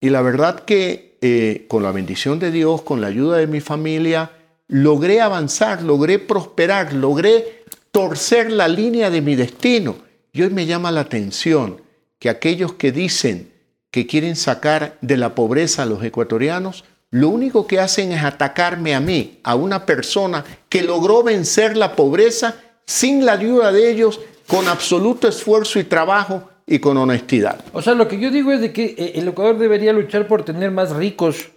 [0.00, 3.60] Y la verdad que eh, con la bendición de Dios, con la ayuda de mi
[3.60, 4.32] familia,
[4.66, 7.62] logré avanzar, logré prosperar, logré
[7.92, 9.98] torcer la línea de mi destino.
[10.32, 11.80] Y hoy me llama la atención
[12.18, 13.56] que aquellos que dicen
[13.90, 18.94] que quieren sacar de la pobreza a los ecuatorianos, lo único que hacen es atacarme
[18.94, 24.20] a mí, a una persona que logró vencer la pobreza sin la ayuda de ellos,
[24.46, 27.64] con absoluto esfuerzo y trabajo y con honestidad.
[27.72, 30.44] O sea, lo que yo digo es de que eh, el Ecuador debería luchar por
[30.44, 31.50] tener más ricos,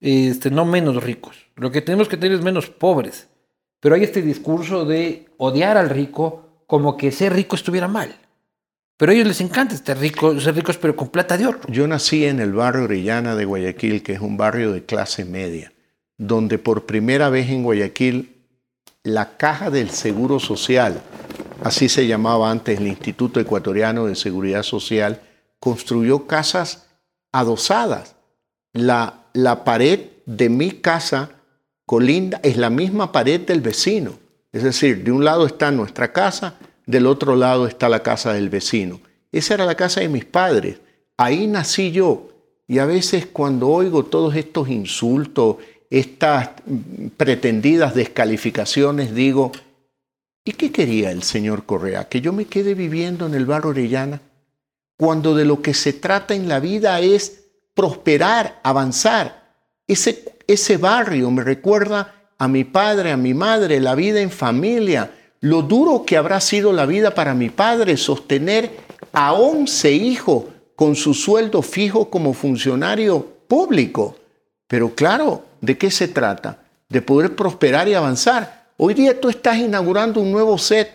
[0.00, 1.36] este, no menos ricos.
[1.56, 3.28] Lo que tenemos que tener es menos pobres.
[3.80, 8.14] Pero hay este discurso de odiar al rico como que ser rico estuviera mal.
[9.02, 11.68] Pero a ellos les encanta estar rico, ser ricos, pero con plata de otro.
[11.68, 15.72] Yo nací en el barrio Orellana de Guayaquil, que es un barrio de clase media,
[16.18, 18.44] donde por primera vez en Guayaquil
[19.02, 21.02] la caja del Seguro Social,
[21.64, 25.20] así se llamaba antes el Instituto Ecuatoriano de Seguridad Social,
[25.58, 26.86] construyó casas
[27.32, 28.14] adosadas.
[28.72, 31.30] La, la pared de mi casa
[31.86, 34.12] colinda es la misma pared del vecino.
[34.52, 36.54] Es decir, de un lado está nuestra casa,
[36.86, 39.00] del otro lado está la casa del vecino.
[39.30, 40.78] Esa era la casa de mis padres.
[41.16, 42.28] Ahí nací yo.
[42.66, 45.56] Y a veces cuando oigo todos estos insultos,
[45.90, 46.50] estas
[47.16, 49.52] pretendidas descalificaciones, digo,
[50.44, 52.08] ¿y qué quería el señor Correa?
[52.08, 54.20] ¿Que yo me quede viviendo en el barrio Orellana?
[54.96, 57.42] Cuando de lo que se trata en la vida es
[57.74, 59.42] prosperar, avanzar.
[59.86, 65.10] Ese, barrio me recuerda a mi padre, a mi madre, la vida en familia,
[65.42, 68.70] lo duro que habrá sido la vida para mi padre sostener
[69.12, 70.44] a 11 hijos
[70.76, 74.16] con su sueldo fijo como funcionario público.
[74.68, 76.62] Pero claro, ¿de qué se trata?
[76.88, 78.70] De poder prosperar y avanzar.
[78.76, 80.90] Hoy día tú estás inaugurando un nuevo set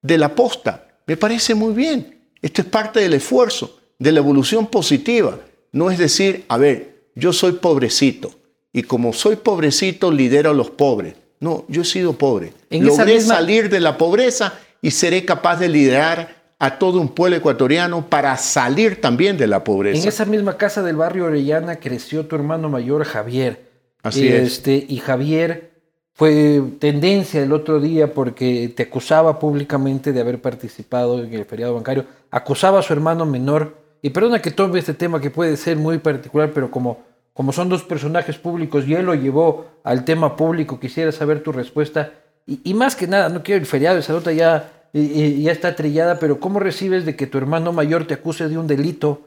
[0.00, 0.88] de la posta.
[1.06, 2.24] Me parece muy bien.
[2.40, 5.38] Esto es parte del esfuerzo, de la evolución positiva.
[5.72, 8.30] No es decir, a ver, yo soy pobrecito
[8.72, 11.16] y como soy pobrecito lidero a los pobres.
[11.40, 12.52] No, yo he sido pobre.
[12.70, 14.52] Logré salir de la pobreza
[14.82, 19.64] y seré capaz de liderar a todo un pueblo ecuatoriano para salir también de la
[19.64, 20.00] pobreza.
[20.02, 23.70] En esa misma casa del barrio Orellana creció tu hermano mayor Javier.
[24.02, 24.90] Así este, es.
[24.90, 25.70] Y Javier
[26.12, 31.74] fue tendencia el otro día porque te acusaba públicamente de haber participado en el feriado
[31.74, 32.04] bancario.
[32.30, 33.78] Acusaba a su hermano menor.
[34.02, 37.68] Y perdona que tome este tema que puede ser muy particular, pero como como son
[37.68, 42.12] dos personajes públicos y él lo llevó al tema público, quisiera saber tu respuesta.
[42.46, 46.40] Y, más que nada, no quiero el feriado, esa nota ya, ya está trillada, pero
[46.40, 49.22] ¿cómo recibes de que tu hermano mayor te acuse de un delito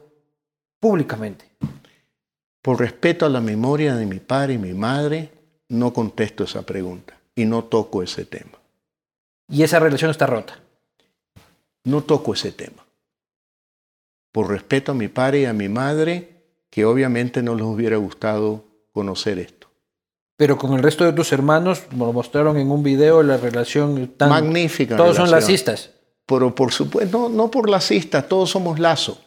[0.79, 1.45] públicamente?
[2.61, 5.31] Por respeto a la memoria de mi padre y mi madre,
[5.69, 8.59] no contesto esa pregunta y no toco ese tema.
[9.49, 10.59] ¿Y esa relación está rota?
[11.85, 12.85] No toco ese tema.
[14.31, 16.32] Por respeto a mi padre y a mi madre,
[16.73, 19.67] que obviamente no les hubiera gustado conocer esto.
[20.35, 24.11] Pero con el resto de tus hermanos, como lo mostraron en un video, la relación
[24.17, 24.29] tan...
[24.29, 24.97] Magnífica.
[24.97, 25.91] Todos son lacistas.
[26.25, 29.21] Pero por supuesto, no, no por lacistas, todos somos lazo.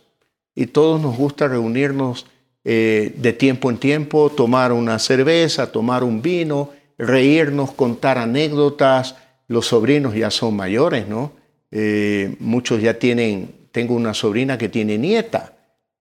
[0.57, 2.27] Y todos nos gusta reunirnos
[2.65, 9.15] eh, de tiempo en tiempo, tomar una cerveza, tomar un vino, reírnos, contar anécdotas.
[9.47, 11.31] Los sobrinos ya son mayores, ¿no?
[11.71, 15.56] Eh, muchos ya tienen, tengo una sobrina que tiene nieta.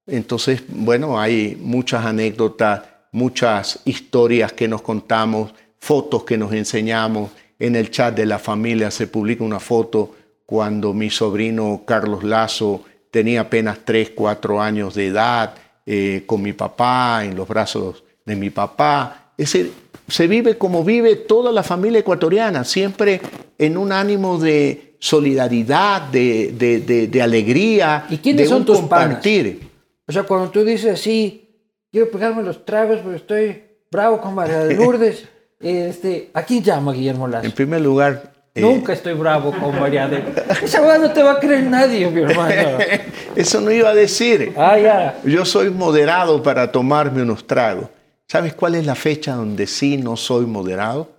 [0.08, 7.32] Entonces, bueno, hay muchas anécdotas, muchas historias que nos contamos, fotos que nos enseñamos.
[7.58, 10.16] En el chat de la familia se publica una foto
[10.46, 15.56] cuando mi sobrino Carlos Lazo tenía apenas 3, 4 años de edad,
[15.86, 19.32] eh, con mi papá, en los brazos de mi papá.
[19.38, 19.72] Ese,
[20.08, 23.22] se vive como vive toda la familia ecuatoriana, siempre
[23.58, 29.75] en un ánimo de solidaridad, de, alegría, ¿Y quiénes de son tus compartir.
[30.08, 31.50] O sea, cuando tú dices así,
[31.92, 35.26] quiero pegarme los tragos porque estoy bravo con María de Lourdes,
[35.60, 37.46] este, aquí llama Guillermo Lazo.
[37.46, 38.34] En primer lugar...
[38.54, 40.24] Eh, Nunca estoy bravo con María de
[40.64, 42.78] Esa hueá no te va a creer nadie, mi hermano.
[43.36, 44.54] Eso no iba a decir.
[44.56, 45.20] Ah, ya.
[45.26, 47.90] Yo soy moderado para tomarme unos tragos.
[48.30, 51.10] ¿Sabes cuál es la fecha donde sí no soy moderado?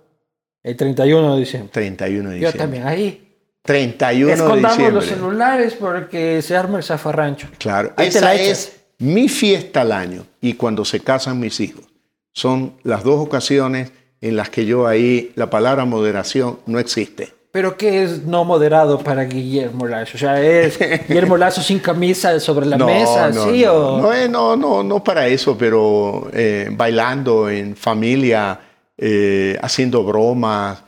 [0.63, 1.69] El 31 de diciembre.
[1.71, 2.51] 31 de diciembre.
[2.51, 3.27] Yo también, ahí.
[3.61, 4.93] 31 Escondamos de diciembre.
[4.93, 7.49] los celulares porque se arma el zafarrancho.
[7.59, 11.85] Claro, esa es mi fiesta al año y cuando se casan mis hijos.
[12.33, 13.91] Son las dos ocasiones
[14.21, 17.33] en las que yo ahí la palabra moderación no existe.
[17.51, 20.11] ¿Pero qué es no moderado para Guillermo Lazo?
[20.15, 23.29] O sea, ¿es Guillermo Lazo sin camisa sobre la mesa?
[23.29, 28.59] No, ¿sí, no, eh, no, no, no, para eso, pero eh, bailando en familia,
[28.97, 30.83] eh, haciendo bromas,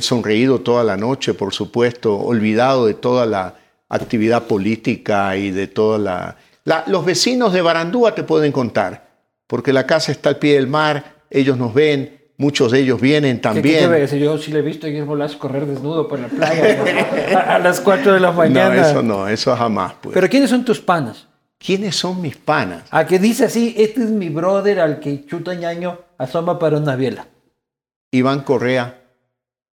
[0.00, 3.54] sonreído toda la noche, por supuesto, olvidado de toda la
[3.88, 9.08] actividad política y de toda la los vecinos de Barandúa te pueden contar,
[9.46, 13.40] porque la casa está al pie del mar, ellos nos ven, muchos de ellos vienen
[13.40, 13.90] también.
[13.90, 17.54] ¿Qué, qué Yo sí le he visto a Guillermo Lazo correr desnudo por la playa
[17.54, 18.74] a, las 4 de la mañana.
[18.74, 19.94] No, eso no, eso jamás.
[20.00, 20.14] Pues.
[20.14, 21.26] Pero ¿quiénes son tus panas?
[21.58, 22.84] ¿Quiénes son mis panas?
[22.90, 26.96] A que dice así, este es mi brother al que chuta ñaño asoma para una
[26.96, 27.26] biela.
[28.10, 29.02] Iván Correa,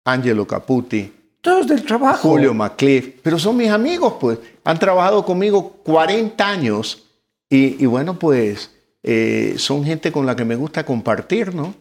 [0.04, 1.14] Angelo Caputi,
[1.46, 2.28] todos del trabajo.
[2.28, 4.40] Julio MacLeod, pero son mis amigos, pues.
[4.64, 7.06] Han trabajado conmigo 40 años
[7.48, 8.72] y, bueno, pues
[9.04, 11.76] eh, son gente con la que me gusta compartir, ¿no?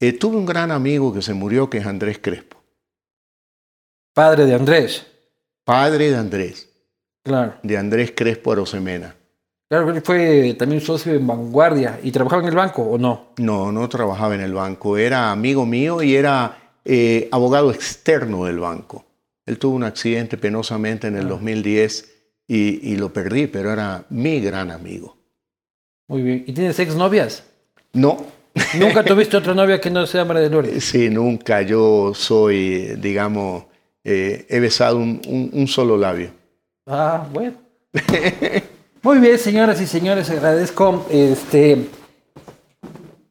[0.00, 2.56] Eh, tuve un gran amigo que se murió, que es Andrés Crespo.
[4.14, 5.06] Padre de Andrés.
[5.62, 6.70] Padre de Andrés.
[7.22, 7.56] Claro.
[7.62, 9.14] De Andrés Crespo Arosemena.
[9.68, 12.00] Claro, él fue también socio de Vanguardia.
[12.02, 13.34] ¿Y trabajaba en el banco o no?
[13.36, 14.96] No, no trabajaba en el banco.
[14.96, 19.04] Era amigo mío y era eh, abogado externo del banco.
[19.46, 22.12] Él tuvo un accidente penosamente en el 2010 ah.
[22.48, 25.16] y, lo perdí, pero era mi gran amigo.
[26.08, 26.44] Muy bien.
[26.48, 27.44] ¿Y tienes exnovias?
[27.92, 28.26] No.
[28.76, 30.84] ¿Nunca tuviste otra novia que no sea María de Lourdes?
[30.84, 31.62] Sí, nunca.
[31.62, 33.66] Yo soy, digamos,
[34.02, 36.32] eh, he besado un, un- un solo labio.
[36.86, 37.54] Ah, bueno.
[39.02, 41.86] Muy bien, señoras y señores, agradezco este,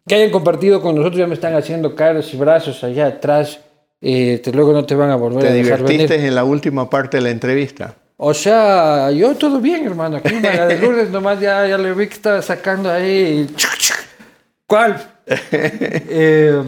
[0.09, 1.19] que hayan compartido con nosotros.
[1.19, 3.59] Ya me están haciendo caras y brazos allá atrás.
[4.01, 6.29] Este, luego no te van a volver ¿Te a dejar divertiste venir.
[6.29, 7.95] en la última parte de la entrevista?
[8.17, 10.17] O sea, yo todo bien, hermano.
[10.17, 13.47] Aquí María de Lourdes nomás ya, ya le vi que estaba sacando ahí.
[14.65, 15.01] ¿Cuál?
[15.31, 16.63] Eh,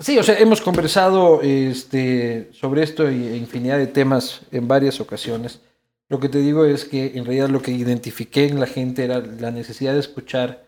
[0.00, 4.98] sí, o sea, hemos conversado este, sobre esto y e infinidad de temas en varias
[4.98, 5.60] ocasiones.
[6.08, 9.20] Lo que te digo es que en realidad lo que identifiqué en la gente era
[9.20, 10.64] la necesidad de escuchar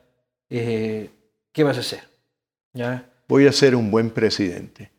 [0.51, 1.09] eh,
[1.53, 2.01] qué vas a hacer.
[3.29, 4.91] Voy a ser un buen presidente.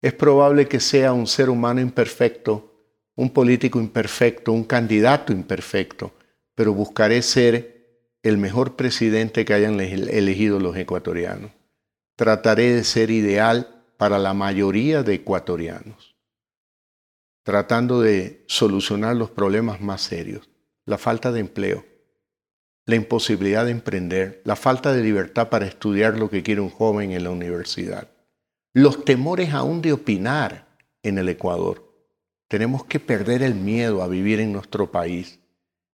[0.00, 2.72] Es probable que sea un ser humano imperfecto,
[3.16, 6.12] un político imperfecto, un candidato imperfecto,
[6.54, 7.74] pero buscaré ser
[8.22, 11.52] el mejor presidente que hayan ele- elegido los ecuatorianos.
[12.16, 16.16] Trataré de ser ideal para la mayoría de ecuatorianos,
[17.42, 20.48] tratando de solucionar los problemas más serios,
[20.86, 21.84] la falta de empleo,
[22.86, 27.12] la imposibilidad de emprender, la falta de libertad para estudiar lo que quiere un joven
[27.12, 28.08] en la universidad,
[28.74, 30.66] los temores aún de opinar
[31.02, 31.92] en el Ecuador.
[32.48, 35.38] Tenemos que perder el miedo a vivir en nuestro país.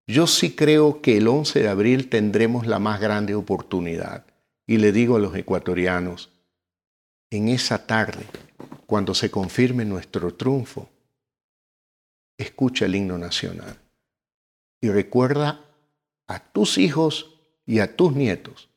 [0.07, 4.27] Yo sí creo que el 11 de abril tendremos la más grande oportunidad.
[4.67, 6.31] Y le digo a los ecuatorianos,
[7.31, 8.25] en esa tarde,
[8.87, 10.89] cuando se confirme nuestro triunfo,
[12.37, 13.79] escucha el himno nacional
[14.81, 15.65] y recuerda
[16.31, 18.70] a tus hijos y a tus nietos,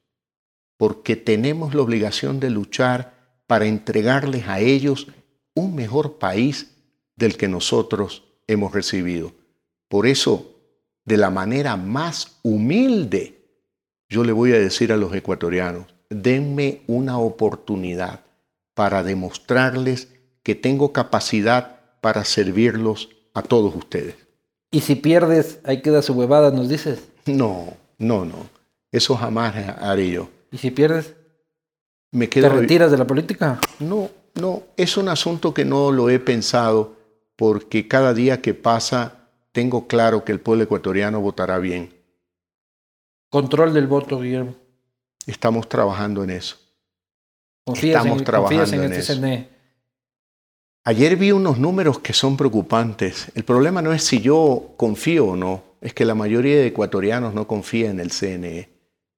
[0.76, 3.14] porque tenemos la obligación de luchar
[3.46, 5.06] para entregarles a ellos
[5.54, 6.72] un mejor país
[7.16, 9.34] del que nosotros hemos recibido.
[9.88, 10.50] Por eso,
[11.06, 13.46] de la manera más humilde,
[14.10, 18.22] yo le voy a decir a los ecuatorianos, denme una oportunidad
[18.74, 20.08] para demostrarles
[20.42, 24.16] que tengo capacidad para servirlos a todos ustedes.
[24.72, 27.13] Y si pierdes, ahí queda su huevada, nos dices.
[27.26, 28.50] No, no, no.
[28.92, 30.30] Eso jamás haré yo.
[30.52, 31.16] ¿Y si pierdes,
[32.12, 32.50] Me te quedo.
[32.50, 33.60] retiras de la política?
[33.80, 34.64] No, no.
[34.78, 36.96] Es un asunto que no lo he pensado
[37.36, 41.94] porque cada día que pasa tengo claro que el pueblo ecuatoriano votará bien.
[43.30, 44.56] Control del voto, Guillermo.
[45.26, 46.58] Estamos trabajando en eso.
[47.66, 49.48] Confías Estamos en, trabajando en en este eso.
[50.86, 53.32] Ayer vi unos números que son preocupantes.
[53.36, 57.34] El problema no es si yo confío o no, es que la mayoría de ecuatorianos
[57.34, 58.70] no confía en el CNE.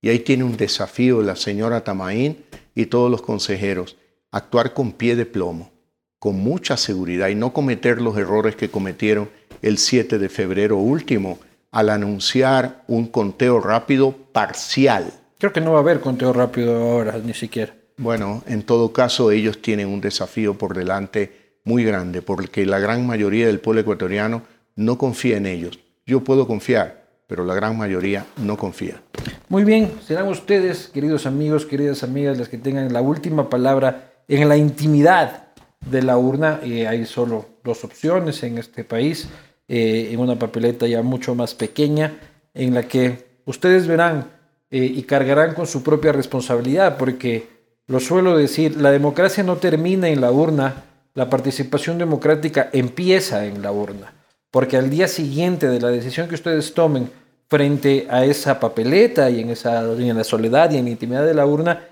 [0.01, 2.43] Y ahí tiene un desafío la señora Tamaín
[2.73, 3.97] y todos los consejeros,
[4.31, 5.71] actuar con pie de plomo,
[6.17, 9.29] con mucha seguridad y no cometer los errores que cometieron
[9.61, 11.37] el 7 de febrero último
[11.71, 15.13] al anunciar un conteo rápido parcial.
[15.37, 17.75] Creo que no va a haber conteo rápido ahora, ni siquiera.
[17.97, 23.05] Bueno, en todo caso ellos tienen un desafío por delante muy grande porque la gran
[23.05, 24.41] mayoría del pueblo ecuatoriano
[24.75, 25.79] no confía en ellos.
[26.07, 29.01] Yo puedo confiar, pero la gran mayoría no confía.
[29.49, 34.47] Muy bien, serán ustedes, queridos amigos, queridas amigas, las que tengan la última palabra en
[34.47, 35.47] la intimidad
[35.81, 36.59] de la urna.
[36.63, 39.29] Eh, hay solo dos opciones en este país,
[39.67, 42.19] eh, en una papeleta ya mucho más pequeña,
[42.53, 44.29] en la que ustedes verán
[44.69, 47.47] eh, y cargarán con su propia responsabilidad, porque
[47.87, 50.83] lo suelo decir, la democracia no termina en la urna,
[51.15, 54.13] la participación democrática empieza en la urna,
[54.55, 57.11] porque al día siguiente de la decisión que ustedes tomen
[57.49, 61.33] frente a esa papeleta y en, esa, en la soledad y en la intimidad de
[61.33, 61.83] la urna,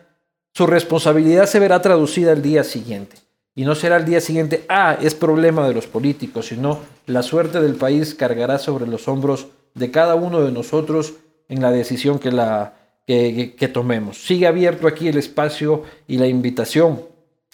[0.53, 3.18] su responsabilidad se verá traducida al día siguiente.
[3.53, 7.60] Y no será al día siguiente, ah, es problema de los políticos, sino la suerte
[7.60, 11.15] del país cargará sobre los hombros de cada uno de nosotros
[11.49, 12.76] en la decisión que, la,
[13.06, 14.23] que tomemos.
[14.26, 17.02] Sigue abierto aquí el espacio y la invitación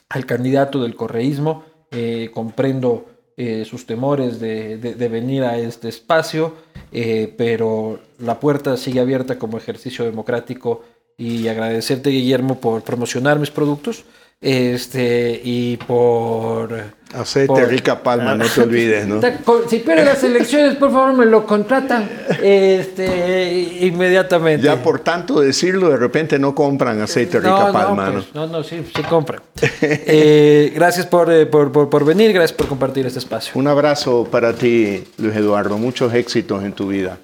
[0.07, 1.63] al candidato del correísmo.
[1.91, 3.07] Eh, comprendo
[3.41, 6.53] eh, sus temores de, de- venir a este espacio,
[6.91, 10.83] eh, pero la puerta sigue abierta como ejercicio democrático
[11.17, 14.03] y agradecerte, Guillermo, por promocionar mis productos
[14.41, 16.98] este, y por...
[17.13, 19.19] Aceite por- rica palma, no te olvides, ¿no?
[19.67, 22.07] Si pierden las elecciones, por favor, me lo contratan
[22.41, 24.65] este, inmediatamente.
[24.65, 28.19] Ya por tanto decirlo, de repente no compran aceite rica no, palma, no, ¿no?
[28.21, 29.41] pues, no, no, sí, sí compran.
[29.81, 33.53] Eh, gracias por, eh, por, por- por venir, gracias por compartir este espacio.
[33.55, 35.77] Un abrazo para ti, Luis Eduardo.
[35.77, 37.17] Muchos éxitos en tu vida.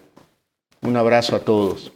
[0.81, 1.91] Un abrazo a todos.